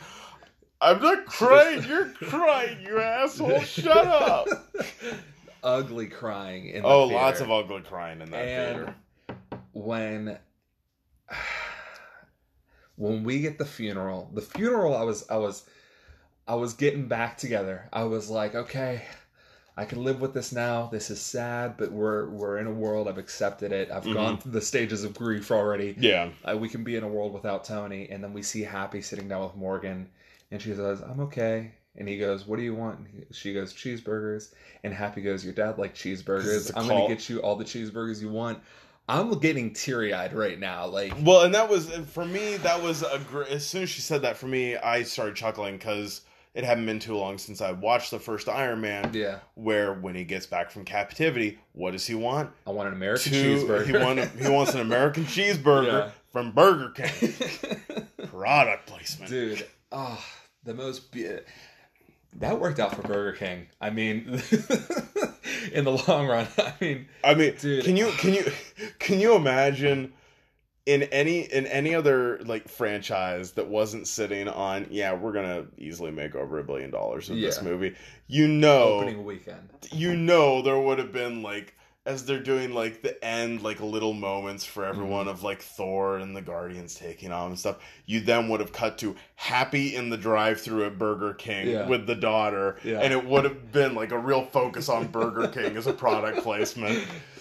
[0.80, 1.84] "I'm not crying.
[1.88, 2.82] You're crying.
[2.86, 3.62] You asshole.
[3.62, 4.48] Shut up."
[5.64, 7.22] Ugly crying in the Oh, theater.
[7.24, 8.96] lots of ugly crying in that And theater.
[9.72, 10.38] when
[12.96, 15.64] when we get the funeral the funeral i was i was
[16.48, 17.88] i was getting back together.
[17.94, 19.04] I was like okay
[19.76, 20.88] i can live with this now.
[20.92, 23.08] This is sad but we're we're in a world.
[23.08, 23.90] I've accepted it.
[23.90, 24.14] I've Mhm.
[24.14, 25.96] gone through the stages of grief already.
[25.98, 26.30] Yeah.
[26.46, 28.08] uh, we can be in a world without tony.
[28.12, 30.10] And then we see happy sitting down with morgan.
[30.52, 31.72] And she says i'm okay.
[31.98, 33.08] And he goes what do you want?
[33.12, 34.54] He- she goes cheeseburgers.
[34.84, 36.72] And happy goes your dad like cheeseburgers.
[36.76, 38.60] I'm call- gonna get you all the cheeseburgers you want
[39.10, 42.58] i'm getting teary-eyed right now like Well, and that was for me.
[42.58, 45.78] That was a gr- as soon as she said that for me, I started chuckling
[45.78, 46.22] because
[46.54, 49.12] it hadn't been too long since I watched the first Iron Man.
[49.14, 52.52] yeah Where when he gets back from captivity, what does he want?
[52.68, 56.10] i want an american Two- cheeseburger He want he wants an American cheeseburger Yeah.
[56.32, 57.34] from Burger King.
[58.28, 59.30] Product placement.
[59.30, 60.24] dude ah
[60.64, 61.28] the most be-
[62.40, 63.68] that worked out for burger king.
[63.80, 64.42] I mean
[65.74, 67.86] in the long run i mean I mean, Dude.
[67.86, 68.52] can you can you
[69.00, 70.14] can you imagine
[70.86, 76.12] in any in any other like franchise that wasn't sitting on yeah we're gonna easily
[76.12, 77.96] make over a billion dollars with this movie
[78.28, 79.70] you know opening weekend.
[79.92, 81.76] you know there would have been like
[82.06, 85.30] as they're doing like the end like little moments for everyone mm-hmm.
[85.30, 88.98] of like Thor and the Guardians taking on and stuff you then would have cut
[89.00, 91.88] to happy in the drive through at Burger King Yeah.
[91.88, 93.00] with the daughter Yeah.
[93.00, 96.44] and it would have been like a real focus on Burger King as a product
[96.44, 97.08] placement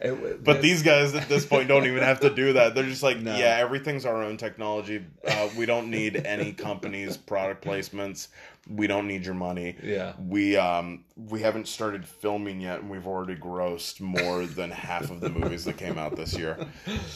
[0.00, 2.74] It but that- these guys at this point don't even have to do that.
[2.74, 3.36] They're just like, No.
[3.36, 5.04] yeah, everything's our own technology.
[5.26, 8.28] Uh, we don't need any companies' product placements.
[8.68, 9.76] We don't need your money.
[9.82, 15.10] yeah We um we haven't started filming yet, and we've already grossed more than half
[15.10, 16.58] of the movies that came out this year.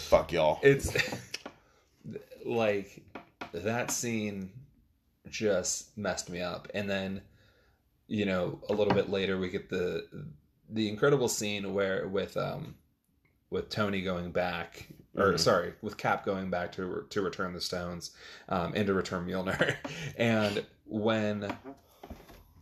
[0.09, 0.59] Fuck y'all.
[0.63, 0.93] it's
[2.45, 3.03] like
[3.53, 4.51] that scene
[5.29, 7.21] just messed me up and then
[8.09, 10.07] you know a little bit later we get the
[10.73, 12.75] the incredible scene where with um
[13.51, 15.39] with tony going back or Mhm.
[15.39, 18.13] sorry with cap going back to to return the stones
[18.49, 19.77] um and to return Mjolnir
[20.17, 21.55] and when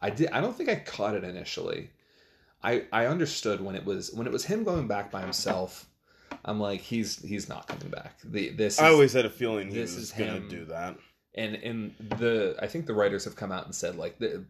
[0.02, 1.90] i did i don't think i caught it initially
[2.62, 5.86] i i understood when it was when it was him going back by himself
[6.44, 9.68] i'm like he's he's not coming back the this is, I always had a feeling
[9.68, 10.48] he this was gonna him.
[10.48, 10.96] do that.
[11.34, 14.44] and and the I think the writers have come out and said like the,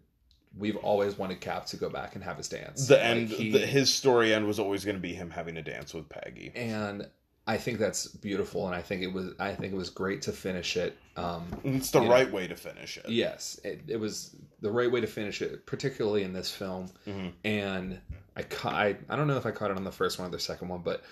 [0.57, 2.87] we've always wanted Cap to go back and have his dance.
[2.89, 5.57] The Like, end, he- the, his story end was always going to be him having
[5.57, 6.53] a dance with Peggy.
[6.55, 7.09] and
[7.47, 10.33] I think that's beautiful, and I think it was I think it was great to
[10.33, 10.97] finish it.
[11.17, 12.11] Um, It's the You know.
[12.13, 13.09] right way to finish it.
[13.09, 16.91] yes, it, it was the right way to finish it, particularly in this film.
[17.09, 17.33] Mhm.
[17.45, 18.01] And
[18.37, 20.31] I, ca- I I don't know if I caught it on the first one or
[20.31, 21.03] the second one, but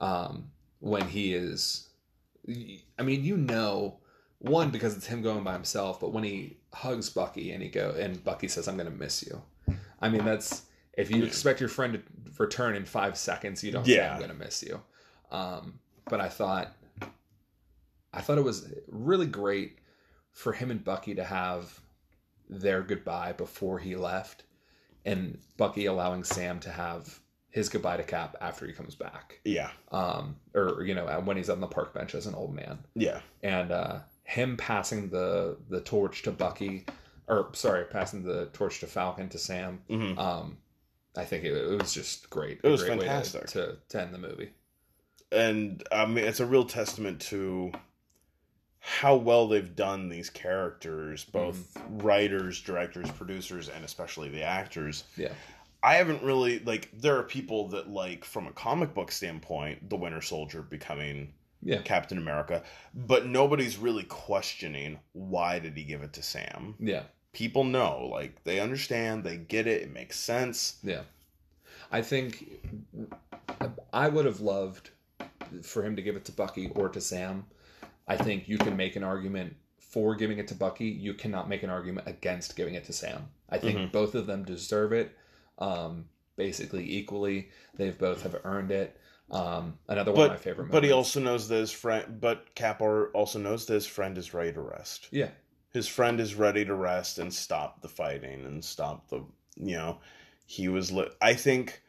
[0.00, 1.88] um, when he is,
[2.98, 3.98] I mean, you know,
[4.44, 7.90] one because it's him going by himself, but when he hugs Bucky and he go
[7.90, 9.42] and Bucky says, "I'm gonna miss you,"
[10.00, 10.62] I mean, that's
[10.96, 12.02] if you expect your friend to
[12.42, 14.14] return in five seconds, you don't say, Yeah.
[14.14, 14.82] "I'm gonna miss you."
[15.30, 16.74] Um, but I thought,
[18.12, 19.78] I thought it was really great
[20.32, 21.80] for him and Bucky to have
[22.48, 24.44] their goodbye before he left,
[25.04, 27.20] and Bucky allowing Sam to have
[27.50, 29.70] his goodbye to Cap after he comes back, Yeah.
[29.92, 33.20] um, or you know when he's on the park bench as an old man, Yeah.
[33.42, 36.84] and uh, him passing the the torch to Bucky,
[37.28, 39.80] or sorry, passing the torch to Falcon to Sam.
[39.88, 40.58] hmm Um,
[41.16, 42.58] I think it, it was just great.
[42.64, 43.46] It was great way to- fantastic.
[43.48, 44.50] to, to end the movie.
[45.30, 47.70] and I mean it's a real testament to
[48.80, 55.04] how well they've done these characters, both writers, directors, producers, and especially the actors.
[55.16, 55.32] Yeah.
[55.82, 59.96] I haven't really like there are people that like from a comic book standpoint, the
[59.96, 61.32] Winter Soldier becoming
[61.64, 61.80] Yeah.
[61.82, 62.62] Captain America,
[62.94, 66.74] but nobody's really questioning why did he give it to Sam.
[66.78, 67.04] Yeah.
[67.32, 70.76] People know, like they understand, they get it, it makes sense.
[70.82, 71.02] Yeah.
[71.90, 72.60] I think
[73.92, 74.90] I would have loved
[75.62, 77.46] for him to give it to Bucky or to Sam.
[78.06, 80.86] I think you can make an argument for giving it to Bucky.
[80.86, 83.28] You cannot make an argument against giving it to Sam.
[83.48, 83.92] I think Mhm.
[83.92, 85.16] both of them deserve it
[85.58, 87.50] um, basically equally.
[87.74, 88.98] They've both have earned it.
[89.34, 93.10] Um, another one of my favorite But he also knows that his friend, but Capor
[93.14, 95.08] also knows that his friend is ready to rest.
[95.10, 95.30] Yeah.
[95.72, 99.24] His friend is ready to rest and stop the fighting and stop the,
[99.56, 99.98] you know,
[100.46, 100.92] he was.
[100.92, 101.82] Li- I think,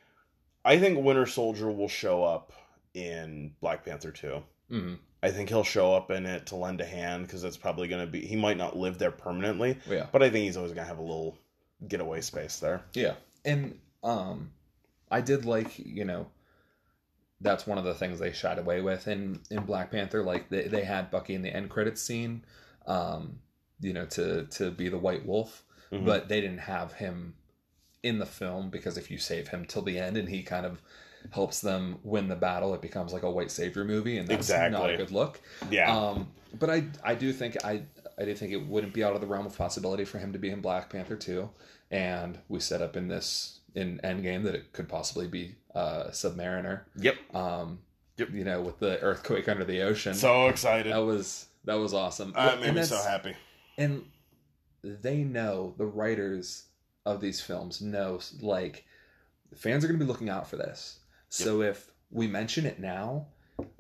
[0.64, 2.52] I think Winter Soldier will show up
[2.96, 4.42] in Black Panther two.
[4.72, 4.98] Mhm.
[5.22, 8.06] I think he'll show up in it to lend a hand because it's probably going
[8.06, 8.26] to be.
[8.26, 10.08] He might not live there permanently, Yeah.
[10.12, 11.38] but I think he's always going to have a little
[11.88, 12.82] getaway space there.
[12.94, 13.16] Yeah.
[13.44, 14.52] And um
[15.12, 16.28] I did like, you know,
[17.42, 20.24] that's one of the things they shied away with in in Black Panther.
[20.24, 22.44] Like they, they had Bucky in the end credits scene,
[22.88, 23.40] um,
[23.80, 26.06] you know, to to be the White Wolf, Mhm.
[26.06, 27.36] but they didn't have him
[28.04, 30.82] in the film because if you save him till the end and he kind of
[31.32, 34.90] helps them win the battle, it becomes like a white savior movie, and that's not
[34.92, 35.42] a good look.
[35.72, 37.84] Yeah, Um, but I I do think I
[38.18, 40.40] I do think it wouldn't be out of the realm of possibility for him to
[40.40, 41.50] be in Black Panther too.
[41.92, 46.82] And we set up in this in Endgame that it could possibly be uh, Submariner.
[46.98, 47.16] yep.
[47.36, 47.80] Um,
[48.18, 48.30] Yep.
[48.32, 50.14] You know, with the earthquake under the ocean.
[50.14, 50.94] So excited.
[50.94, 52.32] that was that was awesome.
[52.34, 53.36] That made And me so happy.
[53.78, 54.06] And
[54.84, 56.64] they know the writers
[57.06, 58.86] of these films know like
[59.54, 61.00] fans are going to be looking out for this.
[61.28, 63.28] So if we mention it now,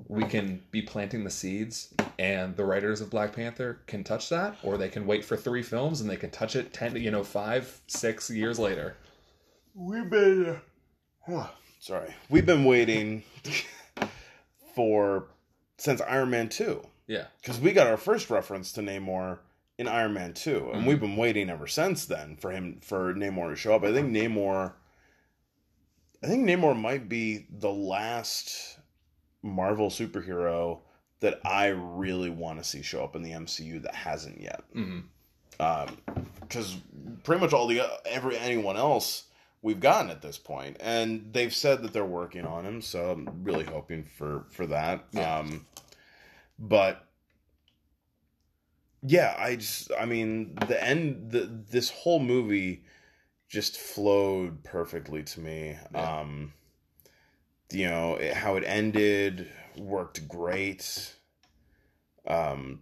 [0.10, 4.58] we can be planting the seeds and the writers of Black Panther can touch that
[4.64, 7.24] or they can wait for 3 films and they can touch it 10 you know
[7.24, 8.98] 5 6 years later.
[9.74, 10.60] We've been.
[11.86, 12.14] Sorry.
[12.30, 13.24] We've been waiting
[14.76, 15.26] for.
[15.78, 16.82] since Iron Man 2.
[17.08, 17.26] Yeah.
[17.42, 19.40] Because we got our first reference to Namor
[19.78, 20.72] in Iron Man 2.
[20.72, 20.88] And Mhm.
[20.88, 23.84] we've been waiting ever since then for him, for Namor to show up.
[23.84, 24.74] I think Namor.
[26.24, 28.80] I think Namor might be the last
[29.44, 30.80] Marvel superhero
[31.20, 34.64] that I really want to see show up in the MCU that hasn't yet
[36.42, 36.78] because
[37.24, 39.24] pretty much all the every anyone else
[39.66, 42.82] we've gotten at this point, and they've said that they're working on him.
[42.84, 45.05] So I'm really hoping for for that.
[45.11, 45.39] Yeah.
[45.39, 45.66] Um,
[46.59, 47.03] but
[49.01, 52.83] yeah, I just I mean the end the this whole movie
[53.50, 55.78] just flowed perfectly to me.
[55.92, 56.20] Yeah.
[56.20, 56.54] Um,
[57.71, 61.16] you know it, how it ended worked great.
[62.28, 62.82] Um,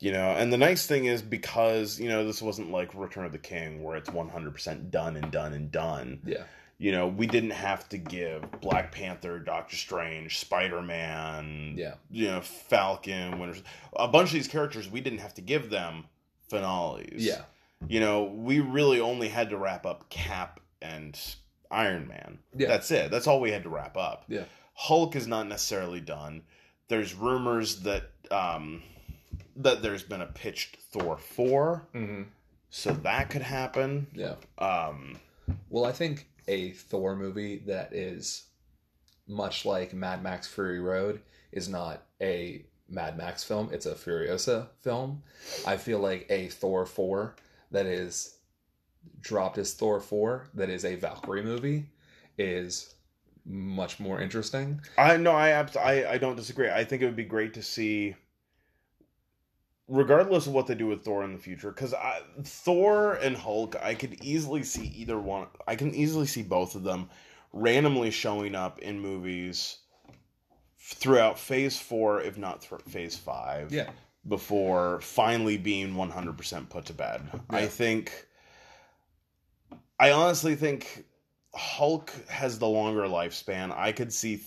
[0.00, 3.32] you know, and the nice thing is because you know this wasn't like Return of
[3.32, 6.20] the King where it's one hundred percent done and done and done.
[6.24, 6.44] Yeah.
[6.76, 11.94] You know, we didn't have to give Black Panther, Doctor Strange, Spider Man, Yeah.
[12.10, 13.60] you know, Falcon, Winter,
[13.94, 14.90] a bunch of these characters.
[14.90, 16.06] We didn't have to give them
[16.50, 17.22] finales.
[17.24, 17.42] Yeah.
[17.86, 21.18] You know, we really only had to wrap up Cap and
[21.70, 22.40] Iron Man.
[22.56, 22.68] Yeah.
[22.68, 23.10] That's it.
[23.10, 24.24] That's all we had to wrap up.
[24.28, 24.44] Yeah.
[24.74, 26.42] Hulk is not necessarily done.
[26.88, 28.82] There's rumors that um
[29.56, 32.26] that there's been a pitched Thor 4, Mhm.
[32.70, 34.06] so that could happen.
[34.14, 34.36] Yeah.
[34.58, 35.20] Um
[35.68, 38.44] Well, I think a Thor movie that is
[39.26, 41.20] much like Mad Max Fury Road
[41.52, 45.22] is not a Mad Max film, it's a Furiosa film.
[45.66, 47.34] I feel like a Thor 4
[47.70, 48.36] that is
[49.20, 51.86] dropped as Thor 4 that is a Valkyrie movie
[52.38, 52.94] is
[53.46, 54.80] much more interesting.
[54.98, 56.70] I no, I abs- I I don't disagree.
[56.70, 58.16] I think it would be great to see
[59.88, 61.94] regardless of what they do with Thor in the future, because
[62.44, 65.46] Thor and Hulk, I could easily see either one.
[65.66, 67.08] I can easily see both of them
[67.52, 69.78] randomly showing up in movies
[70.78, 73.72] throughout Phase Four, if not th- Phase Five.
[73.72, 73.90] Yeah.
[74.26, 77.40] Before finally being one hundred percent put to bed, Yeah.
[77.50, 78.26] I think.
[80.00, 81.04] I honestly think
[81.54, 83.70] Hulk has the longer lifespan.
[83.76, 84.42] I could see,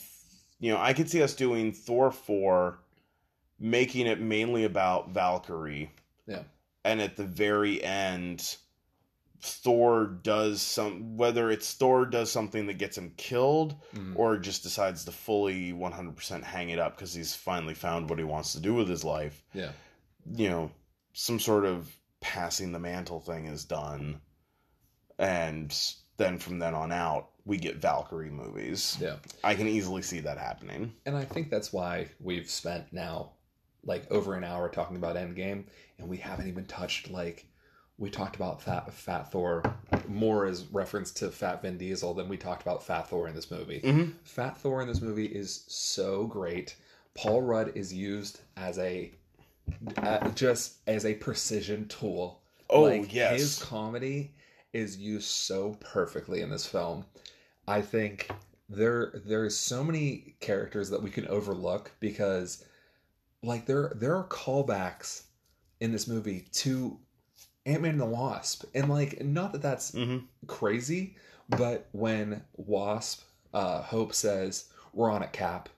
[0.60, 2.80] you know, I could see us doing Thor four,
[3.60, 5.92] making it mainly about Valkyrie.
[6.26, 6.44] Yeah.
[6.84, 8.56] And at the very end,
[9.42, 14.16] Thor does some whether it's Thor does something that gets him killed Mhm.
[14.16, 18.26] or just decides to fully 100% hang it up because he's finally found what he
[18.26, 19.44] wants to do with his life.
[19.54, 19.72] Yeah.
[20.34, 20.72] You know,
[21.14, 24.22] some sort of passing the mantle thing is done.
[25.20, 25.76] And
[26.18, 28.98] then from then on out, we get Valkyrie movies.
[29.00, 29.18] Yeah.
[29.44, 30.94] I can easily see that happening.
[31.06, 33.34] And I think that's why we've spent now
[33.88, 35.64] like over an hour talking about Endgame,
[35.98, 37.48] and we haven't even touched like
[37.98, 39.64] we talked about Fat Fat Thor
[40.08, 43.50] more as reference to Fat Vin Diesel than we talked about Fat Thor in this
[43.50, 43.82] movie.
[43.84, 44.12] Mm-hmm.
[44.24, 46.76] Fat Thor in this movie is so great.
[47.16, 49.12] Paul Rudd is used as a
[49.98, 52.42] uh, just as a precision tool.
[52.70, 53.40] Oh, Like, yes.
[53.40, 54.34] his comedy
[54.74, 57.06] is used so perfectly in this film.
[57.68, 58.30] I think
[58.70, 62.66] there there's so many characters that we can overlook because
[63.48, 65.24] like there there are callbacks
[65.80, 66.98] in this movie to
[67.66, 68.66] Ant-Man and the Wasp.
[68.76, 70.26] And like not that that's Mm-hmm.
[70.48, 71.16] crazy,
[71.50, 73.22] but when Wasp
[73.54, 75.70] uh, Hope says we're on it, Cap,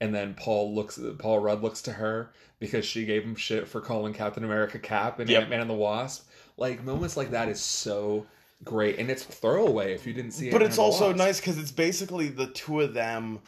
[0.00, 3.80] and then Paul looks, Paul Rudd looks to her because she gave him shit for
[3.80, 5.42] calling Captain America Cap and Yep.
[5.42, 6.28] Ant Man and the Wasp.
[6.58, 8.26] Like moments like that is so
[8.64, 10.48] great, and it's throwaway if you didn't see.
[10.48, 10.52] It.
[10.52, 13.40] But Ant-Man it's also nice because it's basically the two of them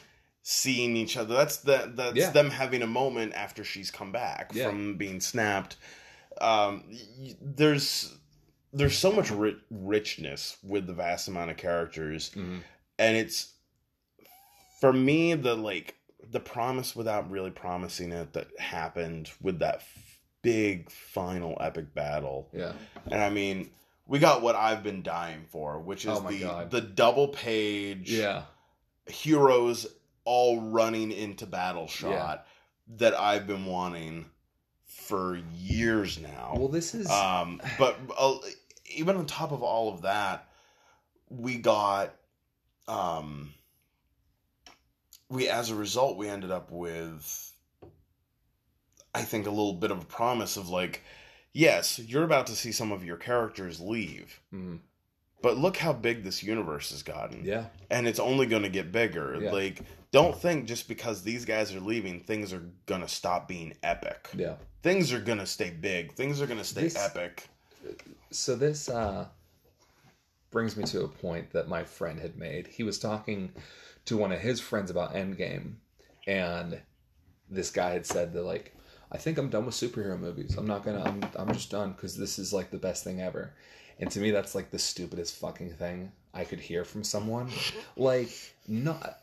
[0.51, 1.35] seeing each other.
[1.35, 2.31] That's the that's Yeah.
[2.31, 4.65] them having a moment after she's come back Yeah.
[4.70, 5.77] from being snapped.
[6.41, 6.85] Um,
[7.43, 8.15] there's
[8.73, 12.62] there's so much ri- richness with the vast amount of characters, Mhm.
[12.99, 13.53] and it's
[14.81, 15.97] for me the like
[16.31, 22.49] the promise without really promising it that happened with that f- big final epic battle.
[22.55, 22.73] Yeah,
[23.11, 23.70] And I mean,
[24.07, 26.70] we got what I've been dying for, which is Oh the God.
[26.70, 28.45] the double page yeah,
[29.07, 29.87] heroes
[30.30, 32.46] all running into battle shot
[32.98, 34.26] that I've been wanting
[34.84, 36.52] for years now.
[36.55, 38.36] Well, this is um, but uh,
[38.94, 40.46] even on top of all of that,
[41.30, 42.14] we got
[42.86, 43.55] um,
[45.30, 47.55] we as a result we ended up with
[49.14, 51.02] I think a little bit of a promise of like
[51.55, 54.40] yes, you're about to see some of your characters leave.
[54.52, 54.80] Mhm.
[55.40, 58.90] But look how big this universe has gotten yeah, and it's only going to get
[58.90, 59.39] bigger.
[59.40, 59.52] Yeah.
[59.52, 63.74] Like, don't think just because these guys are leaving, things are going to stop being
[63.82, 64.28] epic.
[64.36, 64.55] yeah.
[64.82, 66.12] Things are going to stay big.
[66.12, 67.48] Things are going to stay This- epic.
[68.31, 69.27] So this uh,
[70.51, 72.66] brings me to a point that my friend had made.
[72.66, 73.52] He was talking
[74.06, 75.74] to one of his friends about Endgame,
[76.27, 76.81] and
[77.48, 78.74] this guy had said that like,
[79.10, 80.56] I think I'm done with superhero movies.
[80.59, 81.02] I'm not gonna.
[81.02, 83.55] I'm I'm just done because this is like the best thing ever.
[83.99, 87.51] And to me, that's like the stupidest fucking thing I could hear from someone.
[87.97, 88.31] Like,
[88.66, 89.20] not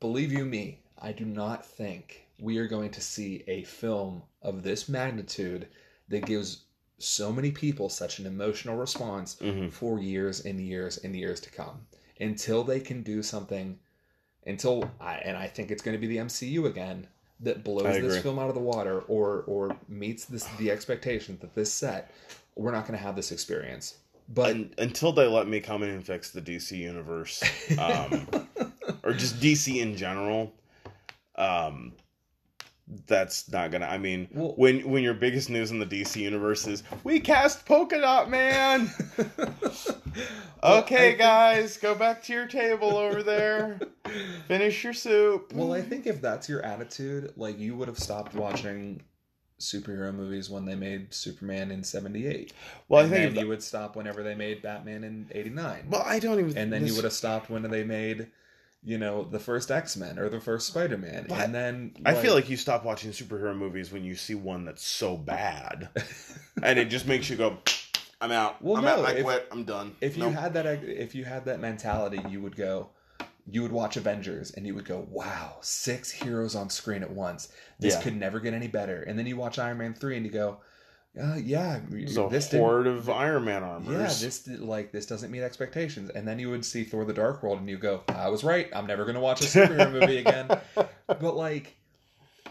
[0.00, 4.62] believe you me, I do not think we are going to see a film of
[4.62, 5.68] this magnitude
[6.08, 6.64] that gives
[6.98, 9.70] so many people such an emotional response Mhm.
[9.72, 11.86] for years and years and years to come
[12.20, 13.78] until they can do something
[14.46, 17.08] until I, and I think it's going to be the MCU again
[17.40, 21.54] that blows this film out of the water or or meets this the expectation that
[21.54, 22.10] this set
[22.56, 23.96] we're not going to have this experience
[24.28, 27.42] but Un until they let me come in and fix the DC universe,
[27.78, 28.26] um,
[29.02, 30.52] or just DC in general,
[31.36, 31.92] um,
[33.06, 33.86] that's not gonna.
[33.86, 37.66] I mean, Well- when when your biggest news in the DC universe is we cast
[37.66, 38.90] Polka Dot Man.
[40.62, 43.78] Well, okay, think- guys, go back to your table over there.
[44.48, 45.52] Finish your soup.
[45.52, 49.02] Well, I think if that's your attitude, like you would have stopped watching
[49.58, 52.52] superhero movies when they made Superman in '78.
[52.88, 53.14] well, I think.
[53.14, 55.86] then if you would stop whenever they made Batman in '89.
[55.90, 56.56] well, I don't even.
[56.56, 58.28] and then you would have stopped when they made,
[58.84, 62.34] you know, the first X Men or the first Spider Man, and then I feel
[62.34, 65.88] like you stop watching superhero movies when you see one that's so bad,
[66.62, 67.56] and it just makes you go,
[68.20, 68.60] "I'm out.
[68.62, 69.04] Well, I'm no, out.
[69.06, 69.48] I if- quit.
[69.50, 70.34] I'm done." if you Nope.
[70.34, 72.90] had that if you had that mentality, you would go.
[73.48, 77.48] You would watch Avengers and you would go, "Wow, six heroes on screen at once.
[77.78, 78.02] This Yeah.
[78.02, 80.58] could never get any better." And then you watch Iron Man three and you go,
[81.20, 84.20] uh, "Yeah, It's a this horde of Iron Man armors.
[84.20, 86.10] Yeah, this like this doesn't meet expectations.
[86.10, 88.68] And then you would see Thor: The Dark World, and you go, "I was right.
[88.74, 90.48] I'm never going to watch a superhero movie again."
[91.06, 91.76] But like,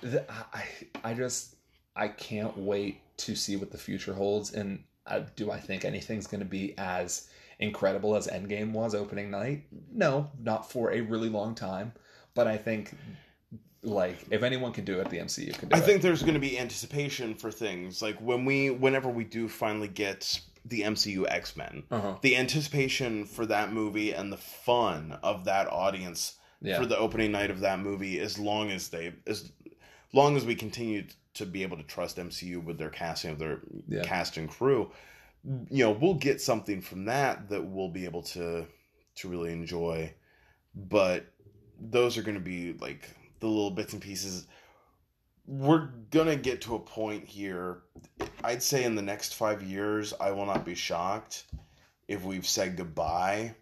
[0.02, 0.24] the,
[0.54, 0.64] I
[1.04, 1.56] I just
[1.96, 4.54] I can't wait to see what the future holds.
[4.54, 7.28] And uh, do I think anything's going to be as
[7.60, 9.64] incredible as Endgame was opening night?
[9.91, 11.94] No, not for a really long time.
[12.34, 12.94] But I think,
[13.82, 15.84] like, if anyone can do it, the MCU can do I it.
[15.86, 19.88] think there's going to be anticipation for things like when we, whenever we do finally
[19.88, 22.15] get the MCU X Men, Uh-huh.
[22.22, 26.80] the anticipation for that movie and the fun of that audience Yeah.
[26.80, 29.52] for the opening night of that movie, as long as they, as
[30.11, 31.06] long as we continue
[31.36, 34.02] to be able to trust MCU with their casting of their Yeah.
[34.03, 34.91] cast and crew,
[35.70, 38.66] you know, we'll get something from that that we'll be able to
[39.16, 40.14] to really enjoy.
[40.74, 41.26] But
[41.80, 43.10] those are going to be like
[43.40, 44.48] the little bits and pieces.
[45.48, 47.84] We're gonna get to a point here.
[48.44, 51.46] I'd say in the next five years, I will not be shocked
[52.08, 53.54] if we've said goodbye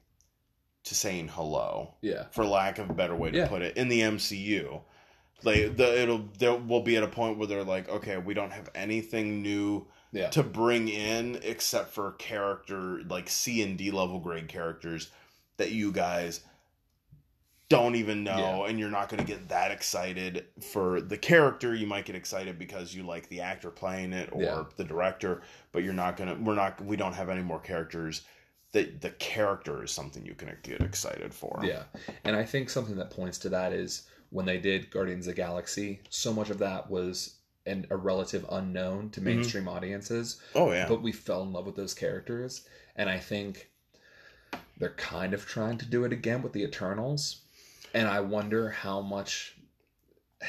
[0.86, 2.28] to saying hello yeah.
[2.32, 3.48] for lack of a better way to Yeah.
[3.48, 4.82] put it, in the MCU.
[5.44, 8.54] Like the it'll there will be at a point where they're like, okay, we don't
[8.54, 10.30] have anything new Yeah.
[10.30, 15.10] to bring in except for character like C and D level grade characters
[15.57, 16.40] that you guys
[17.69, 18.69] don't even know Yeah.
[18.69, 22.60] and you're not going to get that excited for the character you might get excited
[22.60, 24.64] because you like the actor playing it or Yeah.
[24.76, 25.41] the director
[25.72, 28.22] but you're not going to we're not we don't have any more characters
[28.73, 31.84] that the character is something you can get excited for Yeah.
[32.23, 35.41] And I think something that points to that is when they did Guardians of the
[35.41, 37.35] Galaxy, so much of that was
[37.65, 39.30] an, a relative unknown to mm-hmm.
[39.30, 42.68] mainstream audiences, oh yeah but we fell in love with those characters.
[42.95, 43.69] And I think
[44.77, 47.41] they're kind of trying to do it again with the Eternals.
[47.94, 49.57] And I wonder how much.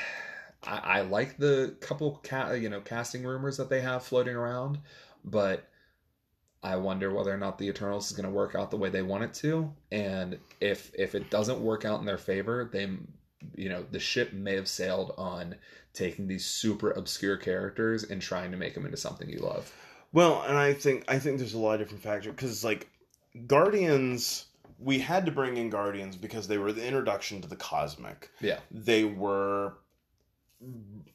[0.66, 4.78] I, I like the couple, ca- you know, casting rumors that they have floating around,
[5.22, 5.68] but
[6.62, 9.02] I wonder whether or not the Eternals is going to work out the way they
[9.02, 12.88] want it to, and if if it doesn't work out in their favor, they,
[13.54, 15.56] you know, the ship may have sailed on
[15.92, 19.72] taking these super obscure characters and trying to make them into something you love.
[20.12, 22.88] Well, and I think I think there's a lot of different factors because like
[23.46, 24.46] Guardians,
[24.78, 28.30] we had to bring in Guardians because they were the introduction to the cosmic.
[28.40, 29.74] Yeah, They were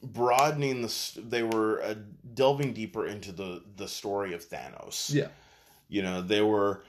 [0.02, 1.20] broadening the.
[1.22, 1.94] They were uh,
[2.34, 5.12] delving deeper into the the story of Thanos.
[5.14, 5.28] yeah,
[5.88, 6.84] You know, they were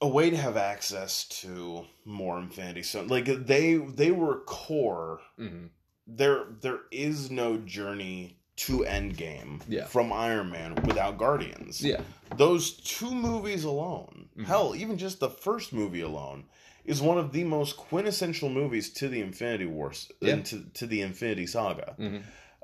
[0.00, 3.08] a way to have access to more Infinity Stone.
[3.08, 5.66] Like they they were core hmm
[6.08, 9.84] there there is no journey to Endgame Yeah.
[9.86, 11.82] from Iron Man without Guardians.
[11.82, 12.00] yeah,
[12.36, 14.44] Those two movies alone, Mhm.
[14.44, 16.44] hell, even just the first movie alone,
[16.84, 20.34] is one of the most quintessential movies to the Infinity Wars Yeah.
[20.34, 21.94] and to, to the Infinity Saga.
[21.98, 22.18] hmm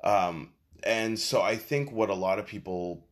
[0.05, 0.53] Um,
[0.85, 3.07] and so I think what a lot of people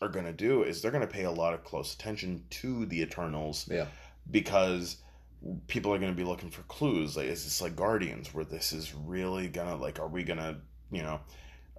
[0.00, 2.86] are going to do is they're going to pay a lot of close attention to
[2.86, 3.86] the Eternals yeah,
[4.30, 4.96] because
[5.66, 7.16] people are going to be looking for clues.
[7.16, 10.56] Like is this like guardians where this is really gonna like are we gonna
[10.90, 11.20] you know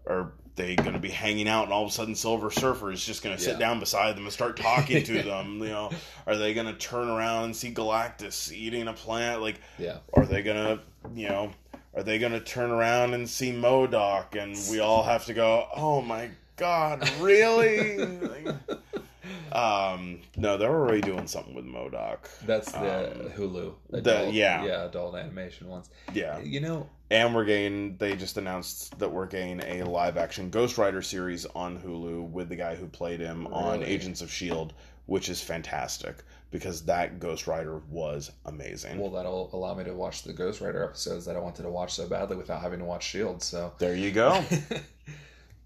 [0.06, 3.24] are they gonna be hanging out and all of a sudden silver surfer is just
[3.24, 3.60] gonna sit Yeah.
[3.60, 5.92] down beside them and start talking to them you know?
[6.28, 9.42] Are they gonna turn around and see galactus eating a plant?
[9.42, 10.00] Like yeah.
[10.14, 10.80] are they gonna
[11.16, 11.52] you know
[11.96, 16.02] are they gonna turn around and see MODOK and we all have to go oh
[16.02, 18.00] my god really
[19.52, 23.74] um no they're already doing something with MODOK That's the Um, Hulu.
[23.90, 24.64] the- yeah.
[24.66, 25.90] yeah, adult animation ones.
[26.14, 30.50] yeah You know, and we're getting they just announced that we're getting a live action
[30.50, 34.74] ghost rider series on hulu with the guy who played him on agents of shield
[35.06, 40.22] which is fantastic because that ghost rider was amazing well, that'll allow me to watch
[40.24, 43.04] the Ghost Rider episodes that I wanted to watch so badly without having to watch
[43.08, 43.42] Shield.
[43.42, 44.44] So there you go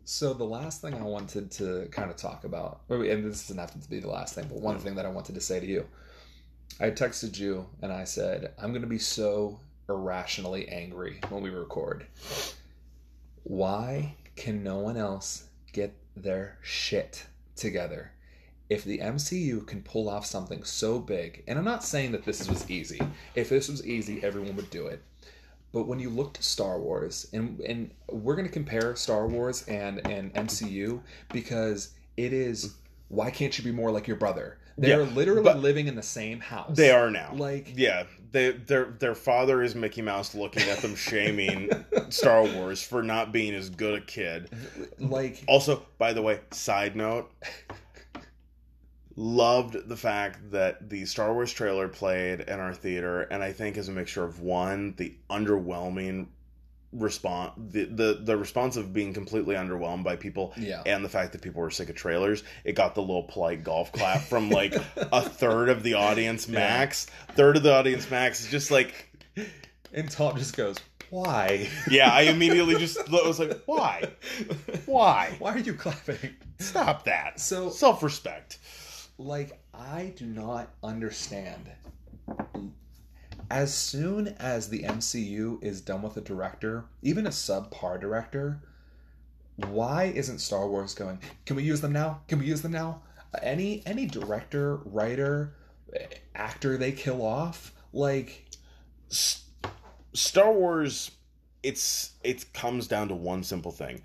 [0.10, 3.72] so the last thing I wanted to kind of talk about, and this doesn't have
[3.72, 4.82] to be the last thing, but one mm.
[4.82, 5.86] thing that I wanted to say to you,
[6.80, 9.60] I texted you and I said I'm going to be so
[9.90, 12.08] irrationally angry when we record.
[13.44, 17.26] Why can no one else get their shit
[17.58, 18.14] together?
[18.70, 22.48] If the MCU can pull off something so big, and I'm not saying that this
[22.48, 23.02] was easy.
[23.36, 25.04] If this was easy, everyone would do it.
[25.72, 29.64] But when you look to Star Wars, and and we're going to compare Star Wars
[29.68, 32.76] and and MCU because it is
[33.10, 34.57] why can't you be more like your brother?
[34.80, 36.76] They're literally living in the same house.
[36.77, 40.95] they are now like yeah they their their father is mickey mouse looking at them
[40.95, 41.72] shaming
[42.10, 44.49] star wars for not being as good a kid
[44.99, 47.31] like Also, by the way, side note,
[49.18, 53.76] loved the fact that the Star Wars trailer played in our theater, and I think
[53.76, 56.27] is a mixture of one, the underwhelming
[56.94, 60.84] response, the, the the response of being completely underwhelmed by people, yeah.
[60.85, 62.44] and the fact that people were sick of trailers.
[62.64, 66.60] It got the little polite golf clap from like a third of the audience Yeah.
[66.60, 67.07] max.
[67.34, 68.94] Third of the audience max is just like
[69.94, 70.77] And Tom just goes,
[71.10, 71.68] Why?
[71.89, 74.03] Yeah, I immediately just was like, why?
[74.85, 75.35] Why?
[75.39, 76.35] Why are you clapping?
[76.60, 77.39] Stop that.
[77.39, 78.60] So- self respect.
[79.18, 81.72] Like, I do not understand.
[83.49, 88.61] As soon as the MCU is done with a director, even a subpar director,
[89.56, 91.19] why isn't Star Wars going?
[91.45, 92.22] Can we use them now?
[92.27, 93.02] Can we use them now?
[93.41, 95.56] Any any director, writer,
[96.35, 98.45] actor they kill off, like
[99.10, 101.11] Star Wars,
[101.64, 104.02] it's it comes down to one simple thing.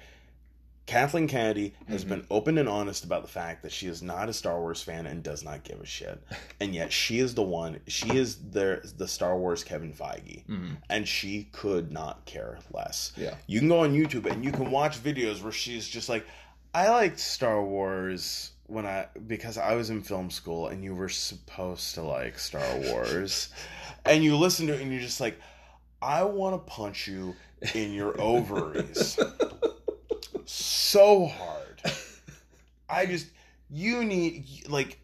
[0.86, 2.08] Kathleen Kennedy has Mhm.
[2.08, 5.06] been open and honest about the fact that she is not a Star Wars fan
[5.06, 6.20] and does not give a shit.
[6.60, 10.44] And yet she is the one, she is the the Star Wars Kevin Feige.
[10.46, 13.12] mhm, And she could not care less.
[13.16, 16.26] yeah, You can go on YouTube and you can watch videos where she's just like,
[16.74, 21.08] I liked Star Wars when I because I was in film school and you were
[21.10, 23.50] supposed to like Star Wars.
[24.04, 25.38] and you listen to it and you're just like,
[26.00, 27.36] I want to punch you
[27.74, 29.16] in your ovaries
[30.46, 31.82] so hard.
[32.88, 33.26] I just
[33.70, 34.98] you need like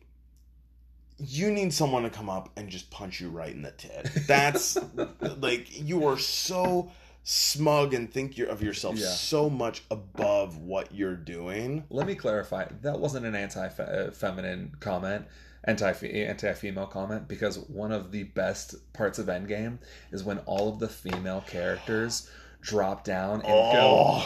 [1.19, 4.09] you need someone to come up and just punch you right in the tit.
[4.27, 4.79] That's
[5.39, 6.91] like you are so
[7.25, 9.09] smug and think you're of yourself Yeah.
[9.09, 11.85] so much above what you're doing.
[11.91, 12.69] Let me clarify.
[12.83, 15.27] That wasn't an anti-feminine uh, comment,
[15.65, 19.79] anti anti-female comment, because one of the best parts of Endgame
[20.13, 23.73] is when all of the female characters drop down and Oh.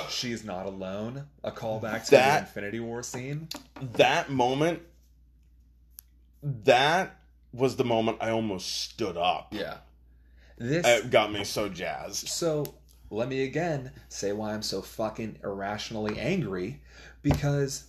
[0.03, 3.49] go, "She's not alone." A callback to That- the Infinity War scene.
[3.81, 4.83] That moment
[6.43, 7.17] that
[7.53, 9.49] was the moment I almost stood up.
[9.53, 9.79] Yeah.
[10.59, 10.87] This.
[10.87, 12.29] It got me so jazzed.
[12.29, 12.65] so
[13.11, 16.81] let me again say why I'm so fucking irrationally angry,
[17.23, 17.85] because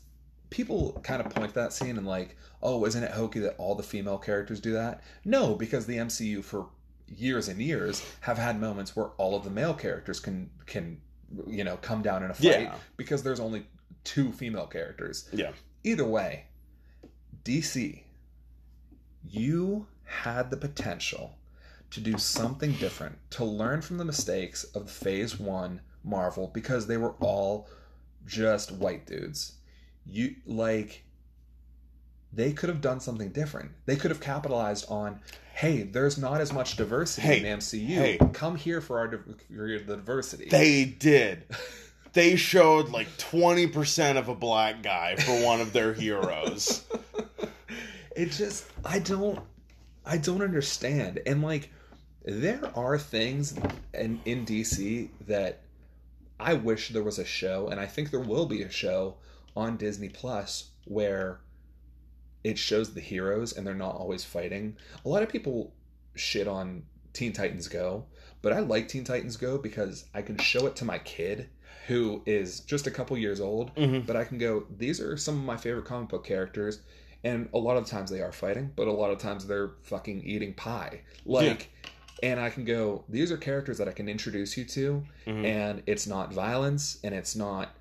[0.50, 3.76] people kind of point to that scene and like, oh, isn't it hokey that all
[3.76, 5.02] the female characters do that?
[5.26, 6.68] No, because the MCU for
[7.18, 11.00] years and years have had moments where all of the male characters can can
[11.48, 12.76] you know come down in a fight Yeah.
[12.98, 13.66] because there's only
[14.04, 15.30] two female characters.
[15.34, 15.52] Yeah.
[15.84, 16.46] Either way,
[17.44, 18.04] DC,
[19.30, 21.36] you had the potential
[21.92, 26.98] to do something different, to learn from the mistakes of Phase 1 Marvel because they
[26.98, 27.68] were all
[28.26, 29.54] just white dudes.
[30.06, 31.04] You like
[32.32, 33.72] they could have done something different.
[33.86, 35.20] They could have capitalized on,
[35.54, 37.88] hey, there's not as much diversity Hey, in MCU.
[37.88, 38.20] hey.
[38.34, 40.50] Come here for our the diversity.
[40.50, 41.46] They did.
[42.14, 46.86] They showed like 20% of a black guy for one of their heroes.
[48.16, 49.40] it just I don't
[50.06, 51.22] I don't understand.
[51.26, 51.72] And like
[52.24, 53.58] there are things
[53.96, 55.62] in in DC that
[56.40, 59.16] I wish there was a show and I think there will be a show
[59.56, 61.40] on Disney Plus where
[62.44, 64.76] it shows the heroes and they're not always fighting.
[65.06, 65.74] A lot of people
[66.16, 66.84] shit on
[67.14, 68.06] Teen Titans Go,
[68.42, 71.50] but I like Teen Titans Go because I can show it to my kid
[71.88, 74.06] who is just a couple years old Mhm.
[74.06, 76.80] but I can go, these are some of my favorite comic book characters.
[77.26, 80.24] And a lot of times they are fighting, but a lot of times they're fucking
[80.24, 81.02] eating pie.
[81.26, 81.70] Like,
[82.22, 85.46] and I can go, these are characters that I can introduce you to, Mhm.
[85.46, 87.76] and it's not violence, and it's not,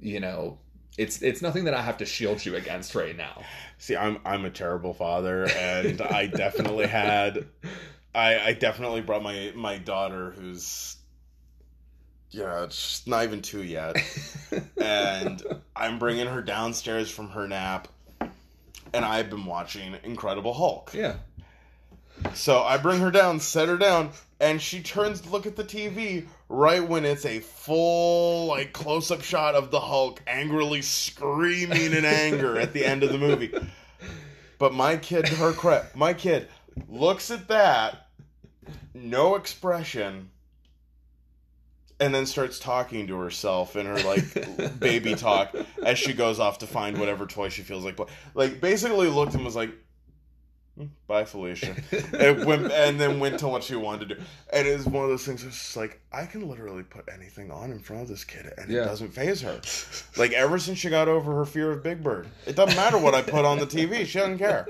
[0.00, 0.58] you know,
[0.98, 3.42] it's it's nothing that I have to shield you against right now.
[3.78, 7.46] See, I'm I'm a terrible father, and I definitely had,
[8.14, 10.96] I I definitely brought my my daughter, who's,
[12.30, 13.96] yeah, she's not even two yet,
[14.80, 15.42] and
[15.74, 17.88] I'm bringing her downstairs from her nap,
[18.92, 20.92] and I've been watching Incredible Hulk.
[20.94, 21.16] yeah,
[22.34, 24.10] So I bring her down, set her down,
[24.40, 29.10] and she turns to look at the TV right when it's a full like close
[29.10, 33.52] up shot of the Hulk angrily screaming in anger at the end of the movie.
[34.58, 36.48] But my kid, her credit, my kid
[36.88, 38.08] looks at that,
[38.94, 40.30] no expression,
[42.00, 45.54] and then starts talking to herself in her like baby talk
[45.84, 47.98] as she goes off to find whatever toy she feels like.
[48.34, 49.76] Like basically looked and was like, "Hmm,
[50.76, 51.76] Hmm, "Bye, Felicia,"
[52.18, 54.20] and, went, and then went to what she wanted to do.
[54.52, 55.44] And it was one of those things.
[55.44, 58.68] It's just like I can literally put anything on in front of this kid, and
[58.70, 58.82] Yeah.
[58.82, 59.60] it doesn't phase her.
[60.16, 63.14] Like ever since she got over her fear of Big Bird, it doesn't matter what
[63.14, 64.04] I put on the TV.
[64.04, 64.66] She doesn't care.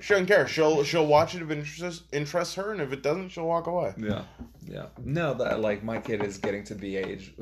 [0.00, 0.46] She doesn't care.
[0.46, 3.66] She'll she'll watch it if it interests, interests her, and if it doesn't, she'll walk
[3.66, 3.92] away.
[3.98, 4.22] Yeah,
[4.68, 4.86] yeah.
[5.04, 7.34] No, that like my kid is getting to be age,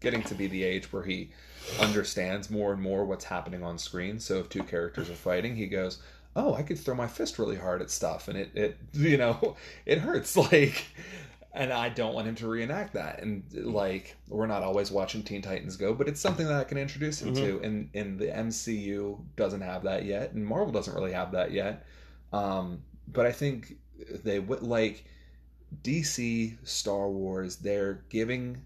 [0.00, 1.30] getting to be the age where he
[1.80, 4.20] understands more and more what's happening on screen.
[4.20, 6.00] So if two characters are fighting, he goes,
[6.36, 9.56] "Oh, I could throw my fist really hard at stuff, and it, it, you know,
[9.84, 10.84] it hurts." Like,
[11.52, 13.22] and I don't want him to reenact that.
[13.22, 16.76] And like, we're not always watching Teen Titans Go, but it's something that I can
[16.76, 17.60] introduce him to.
[17.64, 21.86] And and the MCU doesn't have that yet, and Marvel doesn't really have that yet.
[22.32, 23.76] Um, but I think
[24.22, 25.04] they would like
[25.82, 28.62] DC, Star Wars, they're giving,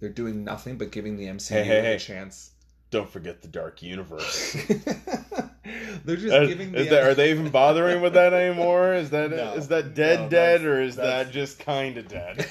[0.00, 1.94] they're doing nothing but giving the MCU Hey, hey, hey.
[1.94, 2.52] a chance.
[2.90, 4.56] Don't forget the Dark Universe.
[6.04, 8.94] they're just Uh, giving is the that- are they even bothering with that anymore?
[8.94, 9.76] Is that is No.
[9.76, 12.46] that dead No, dead or is that's- that just kind of dead?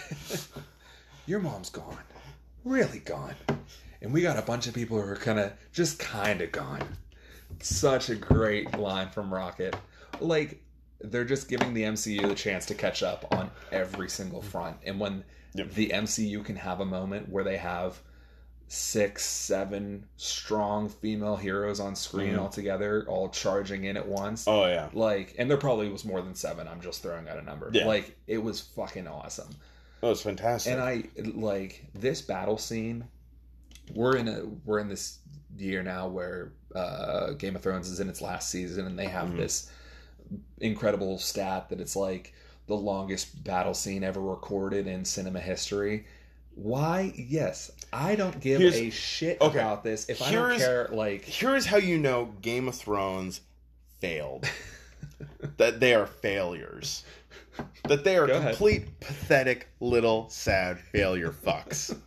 [1.26, 1.98] Your mom's gone,
[2.64, 3.36] really gone,
[4.02, 6.84] and we got a bunch of people who are kind of just kind of gone.
[7.62, 9.76] Such a great line from Rocket.
[10.20, 10.62] Like
[11.02, 15.00] they're just giving the MCU the chance to catch up on every single front, and
[15.00, 15.24] when
[15.54, 15.72] Yep.
[15.72, 18.00] the MCU can have a moment where they have
[18.70, 22.40] six, seven strong female heroes on screen Mhm.
[22.42, 24.46] all together, all charging in at once.
[24.48, 24.90] Oh yeah.
[24.94, 26.68] Like, and there probably was more than seven.
[26.68, 27.70] I'm just throwing out a number.
[27.74, 27.86] Yeah.
[27.86, 29.50] Like, it was fucking awesome.
[30.02, 30.74] That was fantastic.
[30.74, 31.04] And I
[31.34, 33.06] like this battle scene.
[33.96, 35.20] We're in a we're in this
[35.58, 39.30] year now where uh, Game of Thrones is in its last season, and they have
[39.30, 39.38] Mhm.
[39.38, 39.72] this
[40.60, 42.34] incredible stat that it's like
[42.68, 46.06] the longest battle scene ever recorded in cinema history.
[46.56, 47.14] Why?
[47.16, 49.58] Yes, I don't give Here's- a shit okay.
[49.60, 50.10] about this.
[50.10, 53.42] If I don't care, like Here's how you know Game of Thrones
[54.00, 54.50] failed.
[55.58, 57.04] that they are failures.
[57.88, 58.52] That they are Go ahead.
[58.52, 61.98] complete, pathetic, little, sad failure fucks.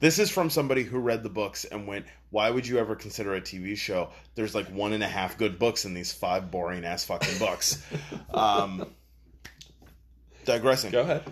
[0.00, 3.34] this is from somebody who read the books and went, Why would you ever consider
[3.34, 4.08] a TV show?
[4.34, 7.80] There's like one and a half good books in these five boring ass fucking books.
[8.34, 8.86] Um,
[10.44, 10.90] digressing.
[10.90, 11.22] go ahead.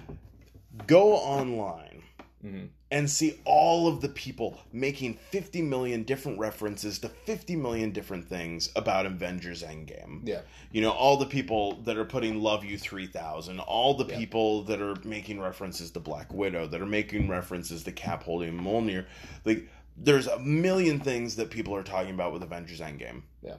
[0.87, 2.03] Go online
[2.45, 2.69] Mhm.
[2.93, 8.29] And see all of the people making 50 million different references to 50 million different
[8.29, 10.27] things about Avengers Endgame.
[10.27, 10.41] Yeah,
[10.73, 14.19] You know, all the people that are putting Love You 3000, all the Yeah.
[14.19, 18.59] people that are making references to Black Widow, that are making references to Cap holding
[18.59, 19.07] Mjolnir.
[19.45, 23.23] Like, there's a million things that people are talking about with Avengers Endgame.
[23.43, 23.57] Yeah.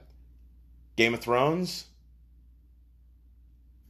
[0.96, 1.86] Game of Thrones,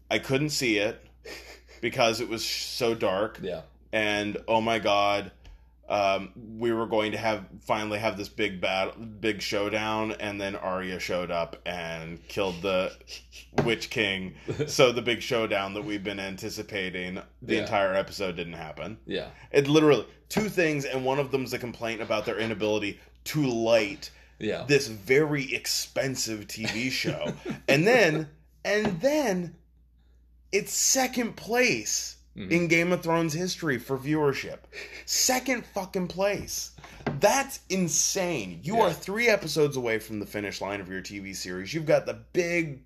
[0.09, 1.05] I couldn't see it
[1.81, 3.63] because it was so dark yeah,
[3.93, 5.31] and oh my god
[5.89, 10.57] um, we were going to have finally have this big battle big showdown and then
[10.57, 12.93] Arya showed up and killed the
[13.65, 14.35] Witch King.
[14.69, 17.61] So the big showdown that we've been anticipating the Yeah.
[17.63, 18.97] entire episode didn't happen.
[19.07, 23.47] Yeah, it literally two things and one of them's a complaint about their inability to
[23.47, 24.65] light yeah.
[24.67, 27.35] this very expensive TV show.
[27.69, 28.29] And then
[28.65, 29.57] and then
[30.53, 32.51] it's second place Mhm.
[32.51, 34.61] in Game of Thrones history for viewership.
[35.05, 36.71] Second fucking place.
[37.21, 38.61] That's insane.
[38.63, 38.83] You Yeah.
[38.85, 41.75] are three episodes away from the finish line of your TV series.
[41.75, 42.81] You've got the big,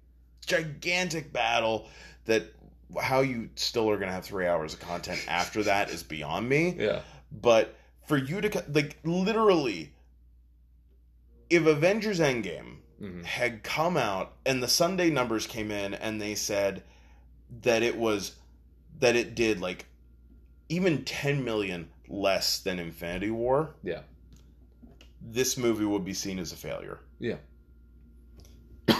[0.44, 1.88] gigantic battle
[2.24, 2.52] that
[3.00, 6.48] how you still are going to have three hours of content after that is beyond
[6.48, 6.74] me.
[6.78, 7.02] yeah.
[7.30, 9.92] But for you to, like, literally,
[11.50, 13.24] if Avengers Endgame Mhm.
[13.24, 16.82] had come out and the Sunday numbers came in and they said
[17.62, 18.32] that it was
[19.00, 19.86] that it did like
[20.68, 24.00] even 10 million less than Infinity War, Yeah.
[25.20, 27.00] this movie would be seen as a failure.
[27.18, 27.36] Yeah.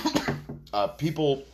[0.73, 1.45] uh, people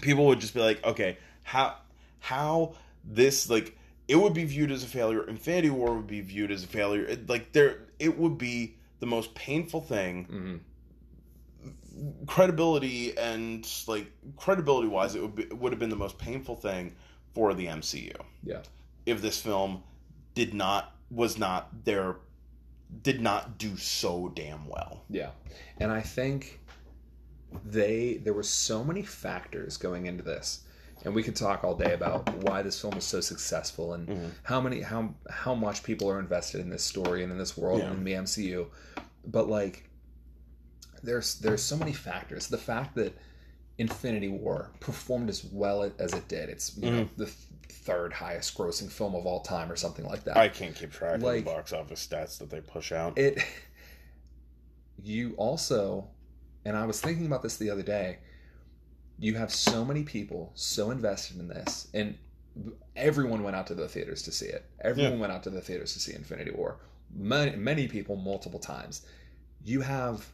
[0.00, 1.76] people would just be like, okay, how
[2.20, 2.74] how
[3.04, 3.76] this like
[4.08, 5.26] it would be viewed as a failure.
[5.28, 7.04] Infinity War would be viewed as a failure.
[7.04, 10.60] It, like there, it would be the most painful thing Mhm.
[12.26, 16.56] credibility and like credibility wise it would be, it would have been the most painful
[16.56, 16.94] thing
[17.38, 18.12] for the MCU
[18.42, 18.62] Yeah.
[19.06, 19.84] if this film
[20.34, 22.16] did not was not there
[23.02, 25.04] did not do so damn well.
[25.08, 25.30] Yeah.
[25.78, 26.58] And I think
[27.64, 30.64] they there were so many factors going into this.
[31.04, 34.30] And we could talk all day about why this film is so successful and Mhm.
[34.42, 37.78] how many how how much people are invested in this story and in this world
[37.82, 37.90] Yeah.
[37.90, 38.66] and in the MCU.
[39.24, 39.88] But like
[41.04, 42.48] there's there's so many factors.
[42.48, 43.16] The fact that
[43.78, 46.48] Infinity War performed as well as it did.
[46.48, 47.16] It's you know mm.
[47.16, 47.36] the th-
[47.68, 50.36] third highest grossing film of all time or something like that.
[50.36, 53.16] I can't keep track Like- of the box office stats that they push out.
[53.18, 53.42] it
[55.02, 56.08] you also
[56.64, 58.18] and i was thinking about this the other day
[59.18, 62.16] you have so many people so invested in this and
[62.96, 65.18] everyone went out to the theaters to see it everyone Yeah.
[65.20, 66.80] went out to the theaters to see infinity war
[67.14, 69.06] many, many people multiple times
[69.64, 70.26] you have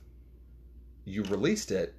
[1.04, 1.94] you released it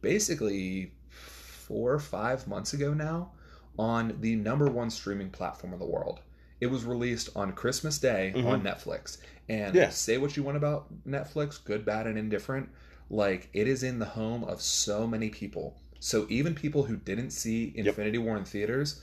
[0.00, 3.30] basically four or five months ago now
[3.78, 6.20] on the number one streaming platform in the world
[6.60, 8.44] it was released on christmas day Mhm.
[8.46, 9.18] on netflix
[9.48, 9.88] and Yeah.
[9.90, 12.68] say what you want about Netflix, good, bad, and indifferent.
[13.08, 15.76] Like it is in the home of so many people.
[15.98, 19.02] So even people who didn't see Infinity War in theaters,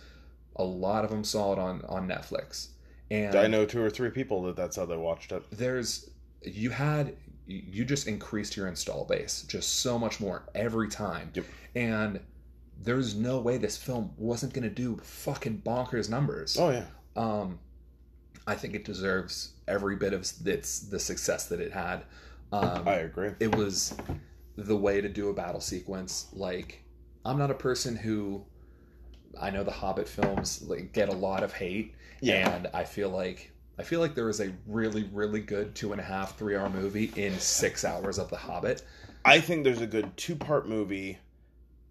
[0.56, 2.69] a lot of them saw it on on Netflix.
[3.11, 5.44] And I know two or three people that that's how they watched it.
[5.52, 6.10] there's
[6.44, 7.18] you had
[7.48, 11.45] you just increased your install base just so much more every time Yep.
[11.76, 12.19] and
[12.84, 16.57] there's no way this film wasn't going to do fucking bonkers numbers.
[16.60, 16.86] Oh yeah.
[17.15, 17.57] Um,
[18.45, 22.03] I think it deserves every bit of its the success that it had.
[22.52, 23.32] Um, I agree.
[23.40, 23.95] it was
[24.57, 26.28] the way to do a battle sequence.
[26.34, 26.84] Like,
[27.26, 28.45] I'm not a person who
[29.41, 32.56] I know the Hobbit films like get a lot of hate, Yeah.
[32.56, 36.02] and I feel like I feel like there was a really really good two and
[36.02, 38.84] a half three hour movie in six hours of the Hobbit.
[39.24, 41.20] I think there's a good two part movie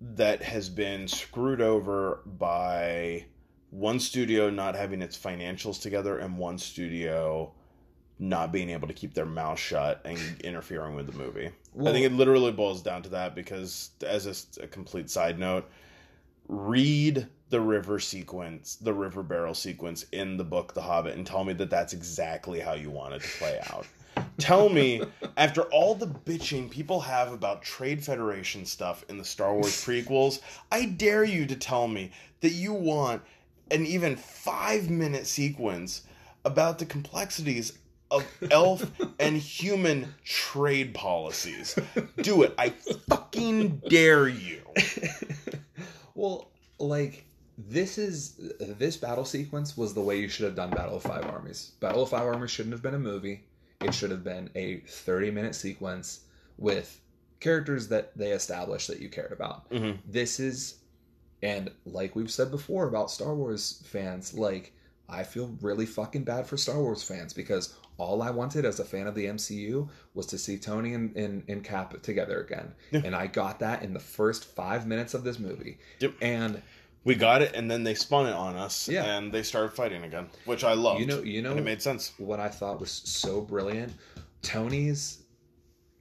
[0.00, 3.24] that has been screwed over by
[3.70, 7.52] one studio not having its financials together and one studio
[8.18, 11.50] not being able to keep their mouth shut and interfering with the movie.
[11.78, 14.26] I think it literally boils down to that because, as
[14.58, 15.68] a, a complete side note,
[16.48, 21.44] read the river sequence, the river barrel sequence in the book The Hobbit, and tell
[21.44, 23.86] me that that's exactly how you want it to play out.
[24.38, 25.02] tell me,
[25.36, 30.40] after all the bitching people have about Trade Federation stuff in the Star Wars prequels,
[30.72, 32.10] I dare you to tell me
[32.40, 33.22] that you want
[33.70, 36.02] an even five minute sequence
[36.44, 37.78] about the complexities
[38.10, 38.88] of elf
[39.20, 41.78] and human trade policies.
[42.22, 42.54] Do it.
[42.58, 44.62] I fucking dare you.
[46.14, 47.24] well, like
[47.58, 51.24] this is this battle sequence was the way you should have done Battle of Five
[51.24, 51.72] Armies.
[51.80, 53.44] Battle of Five Armies shouldn't have been a movie.
[53.80, 56.20] It should have been a 30 minute sequence
[56.58, 57.00] with
[57.40, 59.70] characters that they established that you cared about.
[59.70, 59.98] Mhm.
[60.06, 60.76] This is
[61.42, 64.72] and like we've said before about Star Wars fans, like
[65.08, 68.84] I feel really fucking bad for Star Wars fans because all I wanted as a
[68.84, 72.74] fan of the MCU was to see Tony and, and, and Cap together again.
[72.90, 73.02] Yeah.
[73.04, 75.78] And I got that in the first five minutes of this movie.
[76.00, 76.14] Yep.
[76.20, 76.62] And
[77.06, 79.04] We got it, and then they spun it on us, Yeah.
[79.16, 81.00] and they started fighting again, which I loved.
[81.00, 82.12] you know, you know and it made sense.
[82.18, 83.94] what I thought was so brilliant?
[84.42, 85.22] Tony's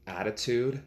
[0.08, 0.82] attitude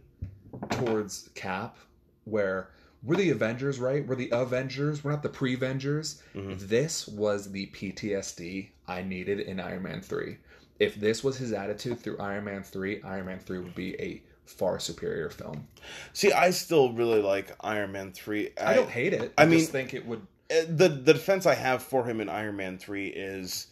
[0.71, 1.77] towards Cap,
[2.25, 2.71] where
[3.05, 4.05] we're the Avengers, right?
[4.07, 5.05] We're the Avengers.
[5.05, 6.21] We're not the pre-Vengers.
[6.35, 6.59] Mhm.
[6.69, 10.39] This was the PTSD I needed in Iron Man 3.
[10.81, 14.21] If this was his attitude through Iron Man 3, Iron Man 3 would be a
[14.49, 15.67] far superior film.
[16.13, 18.51] See, I still really like Iron Man three.
[18.61, 19.33] I, don't hate it.
[19.39, 20.21] I I, mean- just think it would
[20.51, 23.67] Uh, the the defense I have for him in Iron Man three is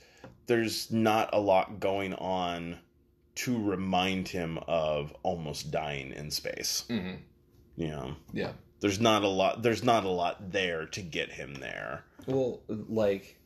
[0.47, 2.79] there's not a lot going on
[3.37, 6.85] to remind him of almost dying in space.
[6.89, 7.19] Mhm.
[7.77, 8.53] You know, Yeah.
[8.81, 9.63] there's not a lot.
[9.63, 12.05] There's not a lot there to get him there.
[12.27, 13.37] Well, like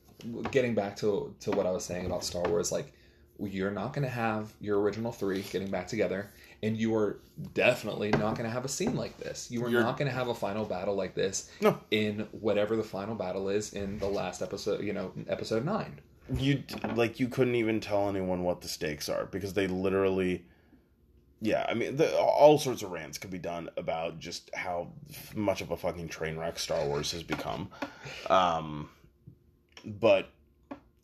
[0.51, 2.93] getting back to to what I was saying about Star Wars, like
[3.40, 6.30] you're not going to have your original three getting back together,
[6.62, 7.20] and you are
[7.54, 9.50] definitely not going to have a scene like this.
[9.50, 11.78] You are You're- not going to have a final battle like this No.
[11.90, 14.82] in whatever the final battle is in the last episode.
[14.84, 16.00] You know, episode nine.
[16.32, 16.62] You
[16.94, 20.44] like you couldn't even tell anyone what the stakes are because they literally.
[21.42, 24.88] Yeah, I mean, the, all sorts of rants could be done about just how
[25.34, 27.70] much of a fucking train wreck Star Wars has become.
[28.28, 28.90] Um,
[29.84, 30.28] but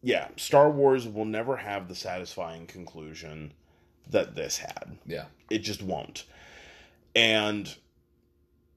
[0.07, 3.53] yeah, Star Wars will never have the satisfying conclusion
[4.09, 4.97] that this had.
[5.05, 5.25] Yeah.
[5.51, 6.27] It just won't.
[7.17, 7.75] And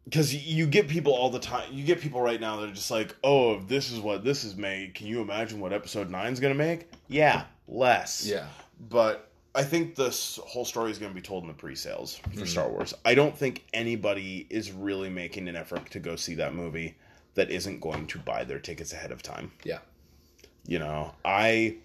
[0.06, 2.90] because you get people all the time, you get people right now that are just
[2.90, 6.34] like, oh, if this is what this is made, can you imagine what episode nine
[6.34, 6.90] is going to make?
[7.08, 8.26] Yeah, less.
[8.26, 8.48] Yeah.
[8.90, 12.30] But I think this whole story is going to be told in the pre-sales for
[12.32, 12.48] Mhm.
[12.48, 12.96] Star Wars.
[13.06, 16.96] I don't think anybody is really making an effort to go see that movie
[17.36, 19.52] that isn't going to buy their tickets ahead of time.
[19.64, 19.80] Yeah.
[20.70, 21.78] You know, I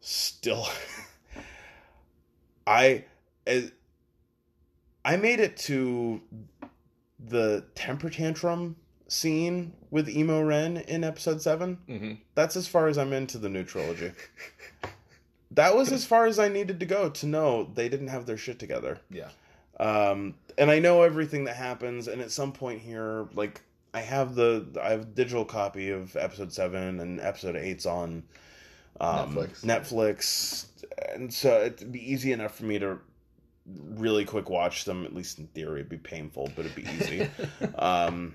[0.00, 0.66] still
[2.66, 3.04] I
[5.04, 6.20] I made it to
[7.24, 8.74] the temper tantrum
[9.06, 11.78] scene with Emo Ren in episode 7.
[11.88, 12.12] Mm-hmm.
[12.34, 14.10] That's as far as I'm into the new trilogy.
[15.52, 18.36] that was as far as I needed to go to know they didn't have their
[18.36, 18.98] shit together.
[19.12, 19.28] Yeah.
[19.78, 23.60] Um, and I know everything that happens, and at some point here, like
[23.94, 28.22] I have the I have a digital copy of episode seven and episode eight's on
[29.00, 29.64] um, Netflix.
[29.64, 30.66] Netflix,
[31.14, 32.98] and so it'd be easy enough for me to
[33.66, 35.04] really quick watch them.
[35.04, 37.28] At least in theory, it'd be painful, but it'd be easy.
[37.78, 38.34] um,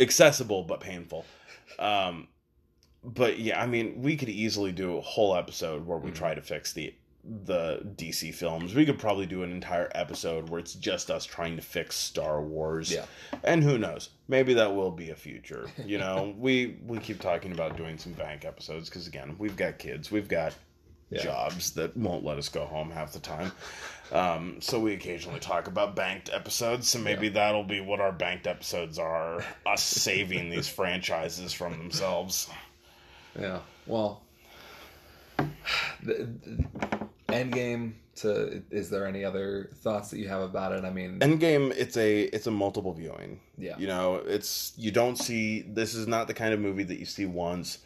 [0.00, 1.24] accessible but painful.
[1.78, 2.28] Um,
[3.02, 6.14] but yeah, I mean, we could easily do a whole episode where we Mhm.
[6.14, 6.94] try to fix the
[7.44, 8.74] the DC films.
[8.74, 12.42] We could probably do an entire episode where it's just us trying to fix Star
[12.42, 12.92] Wars.
[12.92, 13.06] Yeah.
[13.42, 14.10] And who knows?
[14.28, 15.68] Maybe that will be a future.
[15.84, 19.78] You know, we we keep talking about doing some bank episodes because again, we've got
[19.78, 20.54] kids, we've got
[21.10, 21.22] Yeah.
[21.22, 23.52] jobs that won't let us go home half the time.
[24.12, 26.88] Um, so we occasionally talk about banked episodes.
[26.88, 32.50] So maybe that'll be what our banked episodes are: us saving these franchises from themselves.
[33.38, 33.60] Yeah.
[33.86, 34.22] Well,
[36.02, 37.03] the, the
[37.34, 40.84] Endgame to is there any other thoughts that you have about it?
[40.84, 43.40] I mean, Endgame, it's a it's a multiple viewing.
[43.58, 46.98] yeah, You know, it's you don't see this is not the kind of movie that
[46.98, 47.78] you see once.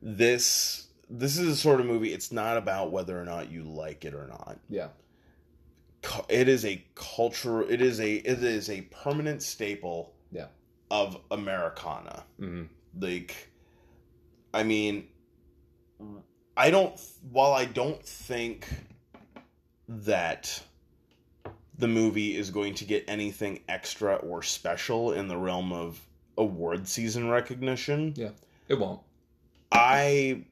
[0.00, 2.12] This this is a sort of movie.
[2.12, 4.58] It's not about whether or not you like it or not.
[4.70, 4.88] yeah,
[6.28, 7.62] It is a culture.
[7.62, 10.14] It is a it is a permanent staple.
[10.30, 10.46] Yeah.
[10.90, 12.24] Of Americana.
[12.38, 12.64] hmm
[12.98, 13.50] Like,
[14.52, 15.08] I mean,
[16.56, 16.98] I don't.
[17.30, 18.68] While I don't think
[19.88, 20.62] that
[21.78, 26.00] the movie is going to get anything extra or special in the realm of
[26.38, 28.30] award season recognition, Yeah,
[28.68, 29.00] it won't.
[29.72, 30.44] I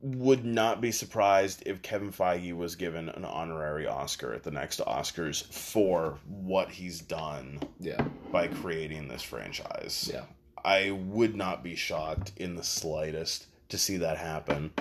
[0.00, 4.80] would not be surprised if Kevin Feige was given an honorary Oscar at the next
[4.80, 10.08] Oscars for what he's done Yeah, by creating this franchise.
[10.12, 10.24] yeah,
[10.64, 14.72] I would not be shocked in the slightest to see that happen.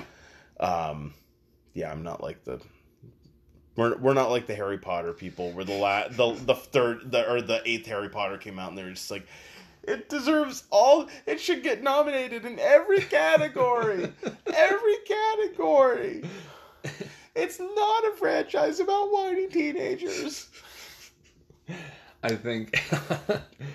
[0.60, 1.14] Um,
[1.74, 2.60] yeah, I'm not like the
[3.76, 7.32] we're, we're not like the Harry Potter people where the la- the the third the
[7.32, 9.28] or the eighth Harry Potter came out and they were just like
[9.84, 14.12] it deserves all it should get nominated in every category
[14.54, 16.24] every category
[17.36, 20.50] it's not a franchise about whiny teenagers
[22.24, 22.84] I think.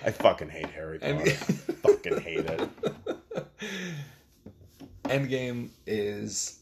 [0.05, 2.69] I fucking hate Harry Potter I fucking hate it
[5.03, 6.59] Endgame is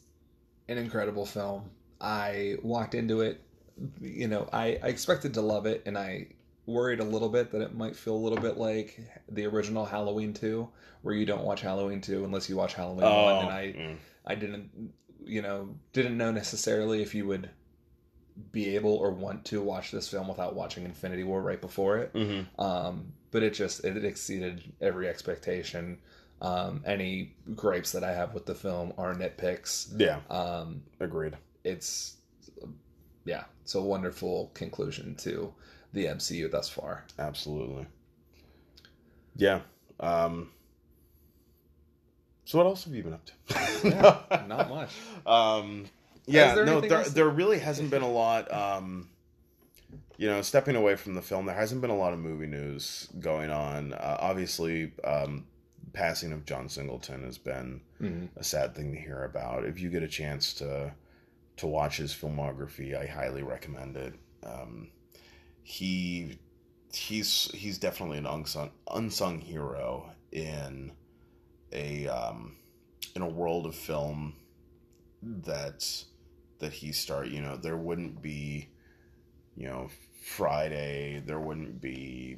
[0.68, 1.69] an incredible film.
[1.99, 3.41] I walked into it,
[4.01, 6.27] you know, I, I expected to love it, and I
[6.65, 8.99] worried a little bit that it might feel a little bit like
[9.30, 10.68] the original Halloween 2,
[11.01, 13.45] where you don't watch Halloween 2 unless you watch Halloween 1.
[13.45, 13.95] And I, mm.
[14.26, 14.93] I didn't,
[15.23, 17.49] you know, didn't know necessarily if you would
[18.51, 22.13] be able or want to watch this film without watching Infinity War right before it.
[22.13, 22.47] Mhm.
[22.59, 25.99] Um, but it just it exceeded every expectation.
[26.41, 29.93] Um, any gripes that I have with the film are nitpicks.
[29.97, 31.38] Yeah, Um, agreed.
[31.63, 32.18] it's
[33.26, 35.53] yeah, it's a wonderful conclusion to
[35.93, 37.05] the MCU thus far.
[37.19, 37.85] Absolutely.
[39.35, 39.61] Yeah.
[39.99, 40.49] Um
[42.45, 43.34] So what else have you been up to?
[43.88, 44.89] Yeah, Not much.
[45.27, 45.85] Um
[46.26, 47.09] yeah, there no there else?
[47.11, 49.09] there really hasn't been a lot um
[50.18, 53.07] you know, stepping away from the film, there hasn't been a lot of movie news
[53.19, 53.93] going on.
[53.93, 55.45] Uh, obviously, um,
[55.94, 58.30] passing of John Singleton has been Mhm.
[58.36, 59.66] a sad thing to hear about.
[59.66, 60.94] If you get a chance to
[61.58, 64.16] to watch his filmography, I highly recommend it.
[64.44, 64.90] Um,
[65.64, 66.40] he
[66.94, 70.91] he's he's definitely an unsung unsung hero in
[71.72, 72.58] a um,
[73.16, 74.36] in a world of film
[75.22, 76.06] that
[76.60, 77.28] that he start.
[77.28, 78.70] You know, there wouldn't be
[79.56, 79.90] you know
[80.24, 81.22] Friday.
[81.26, 82.38] There wouldn't be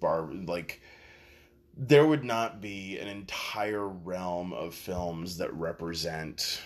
[0.00, 0.80] bar like
[1.78, 6.60] there would not be an entire realm of films that represent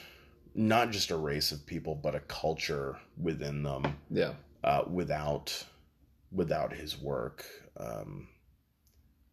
[0.55, 4.33] not just a race of people but a culture within them Yeah,
[4.65, 5.65] uh, without
[6.33, 7.45] without his work
[7.79, 8.29] um,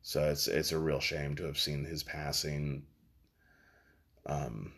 [0.01, 2.83] so it's it's a real shame to have seen his passing
[4.25, 4.73] um,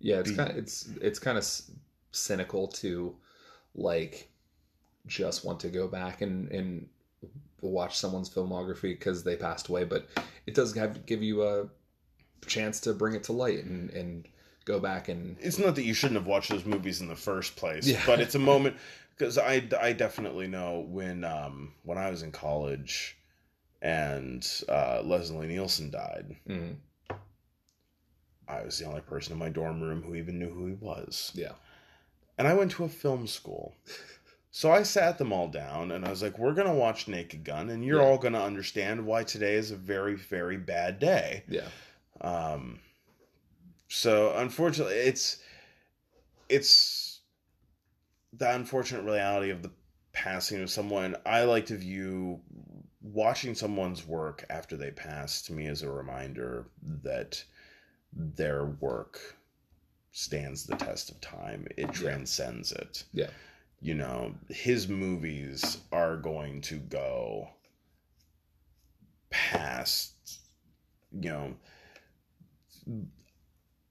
[0.00, 0.16] yeah.
[0.16, 1.48] It's Be- kind of it's it's kind of
[2.12, 3.16] cynical to
[3.74, 4.30] like
[5.06, 6.88] just want to go back and and
[7.60, 10.06] watch someone's filmography because they passed away, but
[10.46, 11.68] it does have give you a
[12.46, 14.28] chance to bring it to light and and
[14.64, 17.54] go back and it's not that you shouldn't have watched those movies in the first
[17.56, 18.00] place Yeah.
[18.04, 18.76] but it's a moment
[19.16, 23.16] because I, I definitely know when um when I was in college
[23.82, 26.36] and uh, Leslie Nielsen died.
[26.48, 26.76] Mm,
[28.48, 31.32] I was the only person in my dorm room who even knew who he was.
[31.34, 31.52] Yeah.
[32.38, 33.74] And I went to a film school
[34.58, 37.68] so I sat them all down and I was like we're gonna watch Naked Gun
[37.68, 38.06] and you're Yeah.
[38.06, 41.68] all gonna understand why today is a very very bad day yeah
[42.22, 42.80] um,
[43.88, 45.38] so unfortunately, it's
[46.48, 47.20] it's
[48.32, 49.70] the unfortunate reality of the
[50.12, 51.16] passing of someone.
[51.26, 52.40] I like to view
[53.02, 56.66] watching someone's work after they pass to me as a reminder
[57.02, 57.42] that
[58.12, 59.20] their work
[60.12, 61.66] stands the test of time.
[61.76, 63.04] It transcends it.
[63.12, 63.28] Yeah.
[63.80, 67.50] You know, his movies are going to go
[69.30, 70.40] past,
[71.12, 71.54] you know,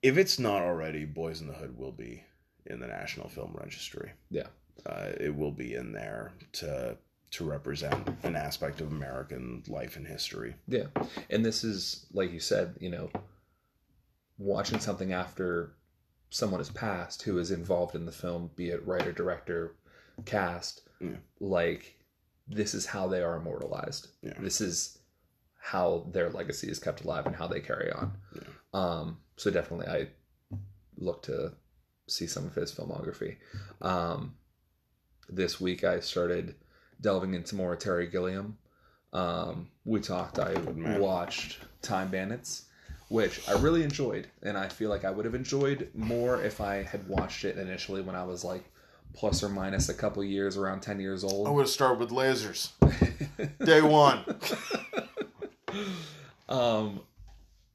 [0.02, 2.24] if it's not already, Boyz n the Hood will be
[2.66, 4.12] in the National Film Registry.
[4.30, 4.48] Yeah.
[4.86, 6.98] Uh, it will be in there to
[7.32, 10.56] to represent an aspect of American life and history.
[10.68, 10.86] Yeah.
[11.30, 13.10] And this is, like you said, you know,
[14.38, 15.76] watching something after
[16.36, 19.74] someone has passed who is involved in the film, be it writer, director,
[20.26, 21.16] cast, Yeah.
[21.40, 21.98] like
[22.46, 24.10] this is how they are immortalized.
[24.22, 24.34] Yeah.
[24.40, 25.00] This is
[25.58, 28.18] how their legacy is kept alive and how they carry on.
[28.36, 28.42] Yeah.
[28.74, 30.10] Um, so definitely I
[30.98, 31.54] look to
[32.08, 33.38] see some of his filmography.
[33.82, 34.36] Um,
[35.30, 36.56] this week I started
[37.00, 38.58] delving into more Terry Gilliam.
[39.14, 40.38] Um, we talked.
[40.38, 40.54] I
[41.00, 42.65] watched Time Bandits,
[43.10, 46.84] which I really enjoyed, and I feel like I would have enjoyed more if I
[46.84, 48.64] had watched it initially when I was like
[49.14, 51.48] plus or minus a couple years, around ten years old.
[51.48, 52.72] I would start with lasers.
[53.66, 54.24] Day one.
[56.50, 57.02] um,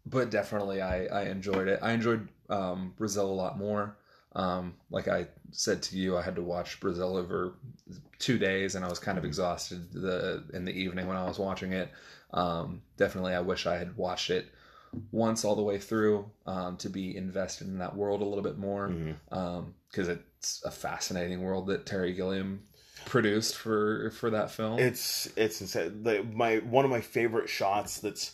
[0.07, 1.78] but definitely I, I enjoyed it.
[1.82, 3.97] I enjoyed um, Brazil a lot more.
[4.35, 7.55] Um, like I said to you, I had to watch Brazil over
[8.19, 11.39] two days, and I was kind of exhausted the in the evening when I was
[11.39, 11.90] watching it.
[12.32, 14.47] Um, definitely, I wish I had watched it
[15.12, 18.58] once all the way through um, to be invested in that world a little bit
[18.58, 18.92] more
[19.28, 22.62] because it's a fascinating world that Terry Gilliam
[23.06, 24.78] produced for for that film.
[24.78, 26.02] It's it's insane.
[26.02, 28.32] The, my one of my favorite shots that's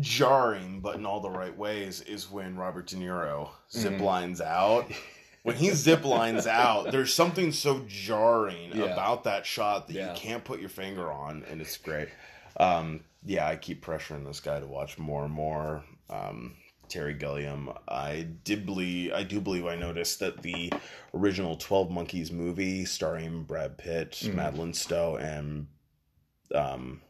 [0.00, 4.04] jarring, but in all the right ways, is when Robert De Niro zip Mm-hmm.
[4.04, 4.90] lines out.
[5.44, 8.84] When he zip lines out, there's something so jarring Yeah.
[8.84, 10.10] about that shot that Yeah.
[10.14, 12.10] you can't put your finger on, and it's great.
[12.58, 15.84] Um, yeah, I keep pressuring this guy to watch more and more.
[16.10, 16.56] Um,
[16.88, 17.70] Terry Gilliam.
[17.88, 20.72] I did believe I do believe I noticed that the
[21.14, 24.34] original Twelve Monkeys movie starring Brad Pitt, Mm.
[24.34, 25.68] Madeleine Stowe, and
[26.54, 27.00] um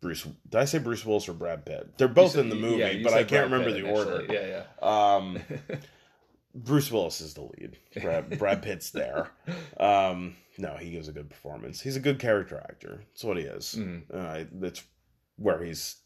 [0.00, 1.98] Bruce did I say Bruce Willis or Brad Pitt?
[1.98, 4.20] They're both in the movie, Yeah, but I can't Brad remember Pitt the order.
[4.20, 4.50] initially.
[4.50, 5.76] Yeah, Um yeah.
[6.54, 7.76] Bruce Willis is the lead.
[8.02, 9.30] Brad, Brad Pitt's there.
[9.78, 11.80] Um no, he gives a good performance.
[11.80, 13.02] He's a good character actor.
[13.12, 13.76] That's what he is.
[13.78, 14.02] Mhm.
[14.12, 14.82] Uh, that's
[15.36, 15.96] where he's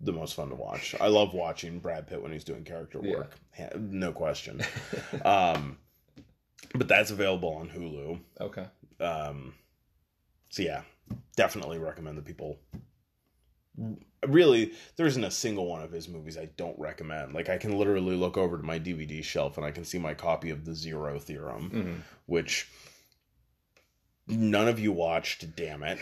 [0.00, 0.94] the most fun to watch.
[1.00, 3.16] I love watching Brad Pitt when he's doing character Yeah.
[3.16, 3.34] work.
[3.56, 4.60] Ha- No question.
[5.24, 5.78] um,
[6.74, 8.20] but that's available on Hulu.
[8.40, 8.66] Okay.
[9.00, 9.54] Um,
[10.50, 10.82] so yeah,
[11.36, 12.58] definitely recommend that people.
[14.26, 17.32] Really, there isn't a single one of his movies I don't recommend.
[17.34, 20.14] Like I can literally look over to my DVD shelf and I can see my
[20.14, 22.00] copy of the Zero Theorem, Mhm.
[22.26, 22.68] which
[24.26, 25.54] none of you watched.
[25.56, 25.98] Damn it!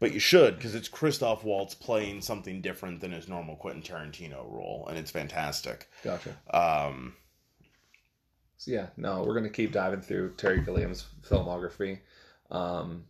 [0.00, 4.50] But you should because it's Christoph Waltz playing something different than his normal Quentin Tarantino
[4.50, 5.88] role, and it's fantastic.
[6.04, 6.36] Gotcha.
[6.52, 7.16] Um,
[8.58, 12.00] So yeah, no, we're gonna keep diving through Terry Gilliam's filmography.
[12.50, 13.04] Um,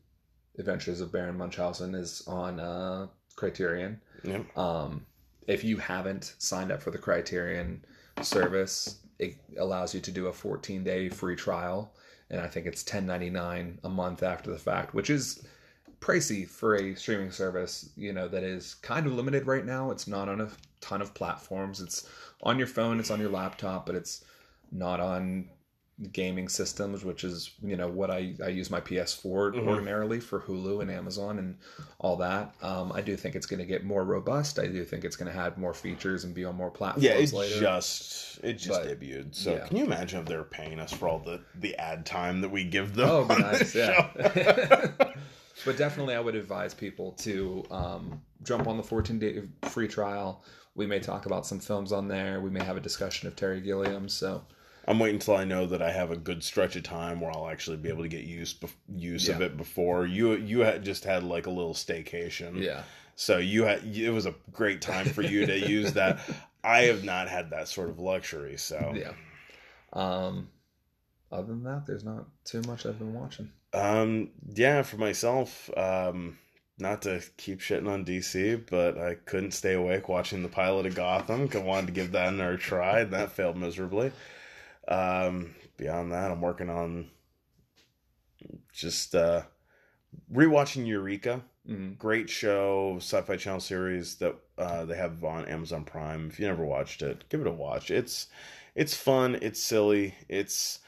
[0.59, 3.07] Adventures of Baron Munchausen is on uh,
[3.37, 4.01] Criterion.
[4.25, 4.41] yeah.
[4.57, 5.07] Um,
[5.47, 7.83] if you haven't signed up for the Criterion
[8.23, 11.93] service, it allows you to do a 14 day free trial,
[12.31, 15.47] and I think it's 10.99 a month after the fact, which is
[16.01, 17.91] pricey for a streaming service.
[17.97, 19.91] You know that is kind of limited right now.
[19.91, 21.81] It's not on a ton of platforms.
[21.81, 22.09] It's
[22.43, 23.01] on your phone.
[23.01, 24.25] It's on your laptop, but it's
[24.71, 25.49] not on
[26.13, 29.67] gaming systems, which is you know what I, I use my PS4 Mhm.
[29.67, 31.57] ordinarily for Hulu and Amazon and
[31.99, 32.55] all that.
[32.63, 34.59] Um, I do think it's going to get more robust.
[34.61, 37.15] I do think it's going to have more features and be on more platforms Yeah,
[37.15, 37.59] it later.
[37.61, 39.35] just it just But, debuted.
[39.35, 39.67] So yeah.
[39.67, 42.63] can you imagine if they're paying us for all the the ad time that we
[42.65, 43.09] give them?
[43.09, 44.11] Oh, nice, yeah.
[45.65, 50.45] but definitely, I would advise people to um, jump on the 14 day free trial.
[50.77, 52.41] We may talk about some films on there.
[52.41, 54.09] We may have a discussion of Terry Gilliam.
[54.09, 54.45] So
[54.89, 57.49] I'm waiting until I know that I have a good stretch of time where I'll
[57.49, 59.59] actually be able to get use bef- use of it.
[59.59, 62.85] Before you you had just had like a little staycation, yeah,
[63.15, 66.21] So you had it was a great time for you to use that.
[66.65, 68.57] I have not had that sort of luxury.
[68.57, 69.13] So yeah.
[69.93, 70.49] Um,
[71.31, 73.51] other than that, there's not too much I've been watching.
[73.75, 76.39] Um, yeah, for myself, um,
[76.79, 80.95] not to keep shitting on DC, but I couldn't stay awake watching the pilot of
[80.95, 81.51] Gotham.
[81.53, 84.13] I wanted to give that another try, and that failed miserably.
[84.89, 87.11] Um, beyond that, I'm working on
[88.73, 89.43] just uh,
[90.33, 91.43] rewatching Eureka.
[91.69, 96.29] Mm, Great show, Sci-Fi Channel series that uh, they have on Amazon Prime.
[96.29, 97.91] If you never watched it, give it a watch.
[97.91, 98.29] It's
[98.75, 99.39] it's fun.
[99.43, 100.15] It's silly.
[100.29, 100.79] It's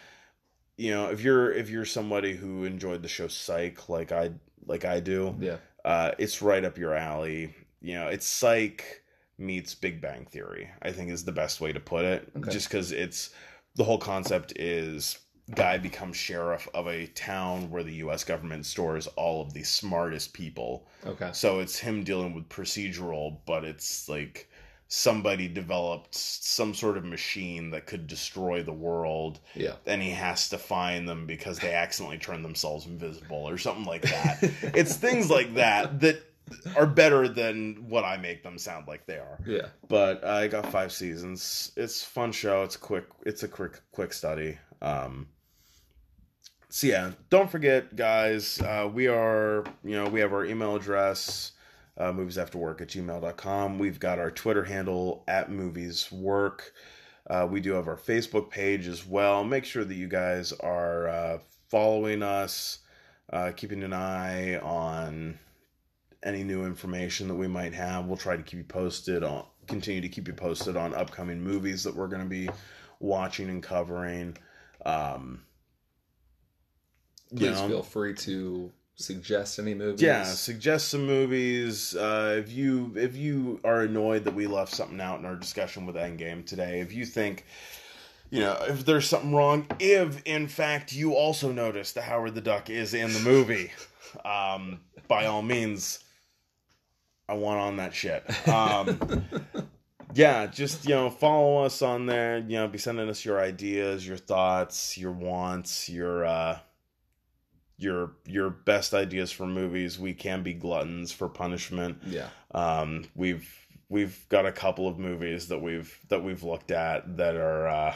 [0.79, 4.31] you know if you're if you're somebody who enjoyed the show Psych like I
[4.65, 7.55] like I do, yeah, uh, it's right up your alley.
[7.83, 9.03] You know, it's Psych
[9.37, 10.71] meets Big Bang Theory.
[10.81, 12.31] I think is the best way to put it.
[12.37, 12.51] Okay.
[12.51, 13.31] Just because it's
[13.77, 15.19] the whole concept is
[15.55, 18.23] guy becomes sheriff of a town where the U.S.
[18.25, 20.87] government stores all of the smartest people.
[21.05, 24.49] okay, So it's him dealing with procedural, but it's like
[24.87, 30.49] somebody developed some sort of machine that could destroy the world yeah, and he has
[30.49, 34.39] to find them because they accidentally turned themselves invisible or something like that.
[34.75, 36.23] it's things like that that
[36.77, 39.39] are better than what I make them sound like they are.
[39.47, 39.67] yeah.
[39.89, 41.73] But I got five seasons.
[41.77, 42.63] It's a fun show.
[42.63, 43.07] It's quick.
[43.27, 44.59] It's a quick quick study.
[44.83, 45.29] Um,
[46.69, 48.61] so yeah, don't forget, guys.
[48.61, 51.53] Uh, we are you know we have our email address.
[51.99, 53.79] Uh, movies after work at gmail.com.
[53.79, 56.73] We've got our Twitter handle at movies work.
[57.29, 59.45] Uh, we do have our Facebook page as well.
[59.45, 62.79] Make sure that you guys are uh, following us,
[63.33, 65.39] uh, keeping an eye on
[66.23, 68.07] any new information that we might have.
[68.07, 71.85] We'll try to keep you posted on, continue to keep you posted on upcoming movies
[71.85, 72.49] that we're going to be
[72.99, 74.37] watching and covering.
[74.85, 75.43] Um,
[77.31, 80.03] Please know, feel free to suggest any movies.
[80.03, 81.95] yeah, suggest some movies.
[81.95, 85.87] Uh, if you if you are annoyed that we left something out in our discussion
[85.87, 87.47] with Endgame today, if you think
[88.31, 92.41] you know if there's something wrong, if in fact you also noticed that Howard the
[92.41, 93.71] Duck is in the movie,
[94.25, 96.01] um, by all means,
[97.31, 98.25] I want on that shit.
[98.49, 99.25] Um,
[100.15, 102.39] yeah, just you know, follow us on there.
[102.39, 106.59] You know, be sending us your ideas, your thoughts, your wants, your uh
[107.79, 109.97] your your best ideas for movies.
[109.97, 111.99] We can be gluttons for punishment.
[112.05, 112.29] Yeah.
[112.51, 113.49] Um, we've
[113.89, 117.95] we've got a couple of movies that we've that we've looked at that are uh,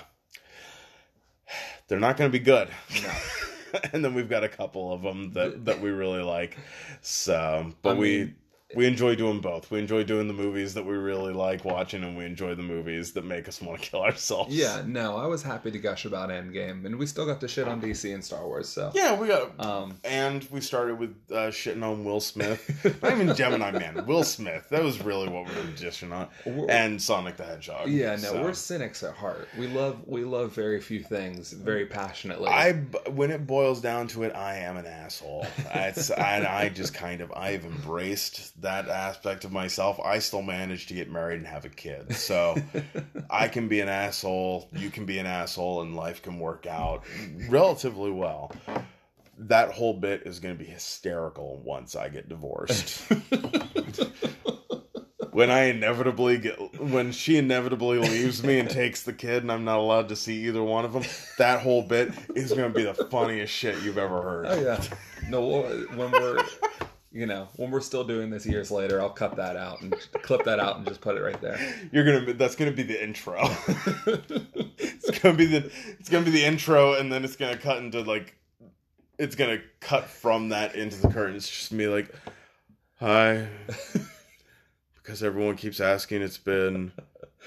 [1.88, 2.68] they're not going to be good.
[3.02, 3.80] No.
[3.92, 6.56] and then we've got a couple of them that that we really like.
[7.00, 8.34] So, but I mean- we
[8.86, 9.70] enjoy doing both.
[9.70, 13.12] We enjoy doing the movies that we really like watching, and we enjoy the movies
[13.12, 14.54] that make us want to kill ourselves.
[14.54, 17.68] Yeah, no, I was happy to gush about Endgame, and we still got to shit
[17.68, 18.68] on DC and Star Wars.
[18.68, 19.58] So, yeah, we got.
[19.64, 23.00] um, And we started with uh, shitting on Will Smith.
[23.02, 24.04] Not even Gemini Man.
[24.06, 24.68] Will Smith.
[24.70, 26.28] That was really what we were dishing on.
[26.68, 27.88] And Sonic the Hedgehog.
[27.88, 29.48] yeah, no, So- we're cynics at heart.
[29.58, 32.48] We love we love very few things very passionately.
[32.48, 32.72] I
[33.10, 35.46] when it boils down to it, I am an asshole.
[35.74, 40.00] It's, and I just kind of I've embraced that aspect of myself.
[40.04, 42.56] I still manage to get married and have a kid, so
[43.30, 44.68] I can be an asshole.
[44.72, 47.04] You can be an asshole, and life can work out
[47.48, 48.52] relatively well.
[49.38, 53.02] That whole bit is going to be hysterical once I get divorced.
[55.32, 59.64] when I inevitably get when she inevitably leaves me and takes the kid and I'm
[59.64, 61.02] not allowed to see either one of them,
[61.38, 64.46] that whole bit is going to be the funniest shit you've ever heard.
[64.46, 64.80] oh yeah,
[65.28, 65.62] no,
[65.96, 66.40] when we're
[67.14, 70.44] you know when we're still doing this years later, I'll cut that out and clip
[70.44, 71.58] that out and just put it right there.
[71.92, 73.38] You're gonna that's gonna be the intro.
[74.78, 75.70] it's gonna be the
[76.00, 78.36] it's gonna be the intro and then it's gonna cut into like
[79.16, 81.36] it's gonna cut from that into the curtain.
[81.36, 82.12] It's just me like
[82.98, 83.46] hi
[84.96, 86.90] because everyone keeps asking it's been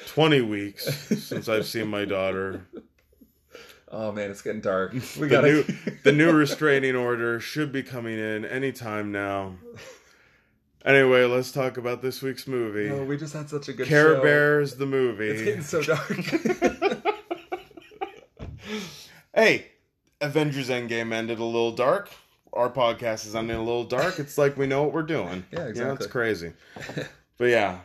[0.08, 0.86] 20 weeks
[1.22, 2.66] since I've seen my daughter.
[3.90, 4.94] Oh man, it's getting dark.
[5.20, 5.48] We the gotta.
[5.48, 5.64] new
[6.04, 9.56] the new restraining order should be coming in anytime now.
[10.86, 12.90] Anyway, let's talk about this week's movie.
[12.90, 14.24] No, we just had such a good Care show.
[14.24, 15.28] Bears the movie.
[15.28, 16.14] It's getting so dark.
[19.36, 19.68] hey,
[20.22, 22.10] Avengers Endgame ended a little dark.
[22.54, 24.20] Our podcast is ending a little dark.
[24.20, 25.46] It's like we know what we're doing.
[25.52, 25.96] Yeah, exactly.
[25.96, 26.54] it's crazy.
[27.38, 27.80] but yeah.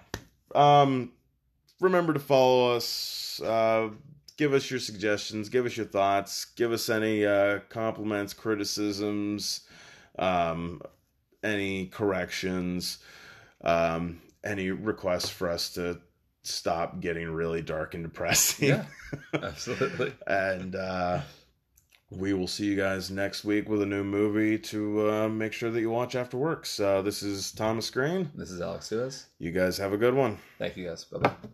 [0.55, 1.13] Um
[1.81, 3.41] remember to follow us.
[3.41, 3.89] Uh
[4.43, 9.61] give us your suggestions, give us your thoughts, give us any uh compliments, criticisms,
[10.19, 10.83] um
[11.45, 12.99] any corrections,
[13.63, 15.97] um any requests for us to
[16.43, 18.71] stop getting really dark and depressing.
[18.71, 18.85] yeah,
[19.35, 20.13] absolutely.
[20.27, 21.21] and uh,
[22.11, 25.71] we will see you guys next week with a new movie to uh, make sure
[25.71, 26.67] that you watch after work.
[26.67, 28.29] So this is Thomas Green.
[28.35, 29.27] This is Alex Suez.
[29.39, 30.37] You guys have a good one.
[30.59, 31.05] Thank you guys.
[31.05, 31.49] Bye bye.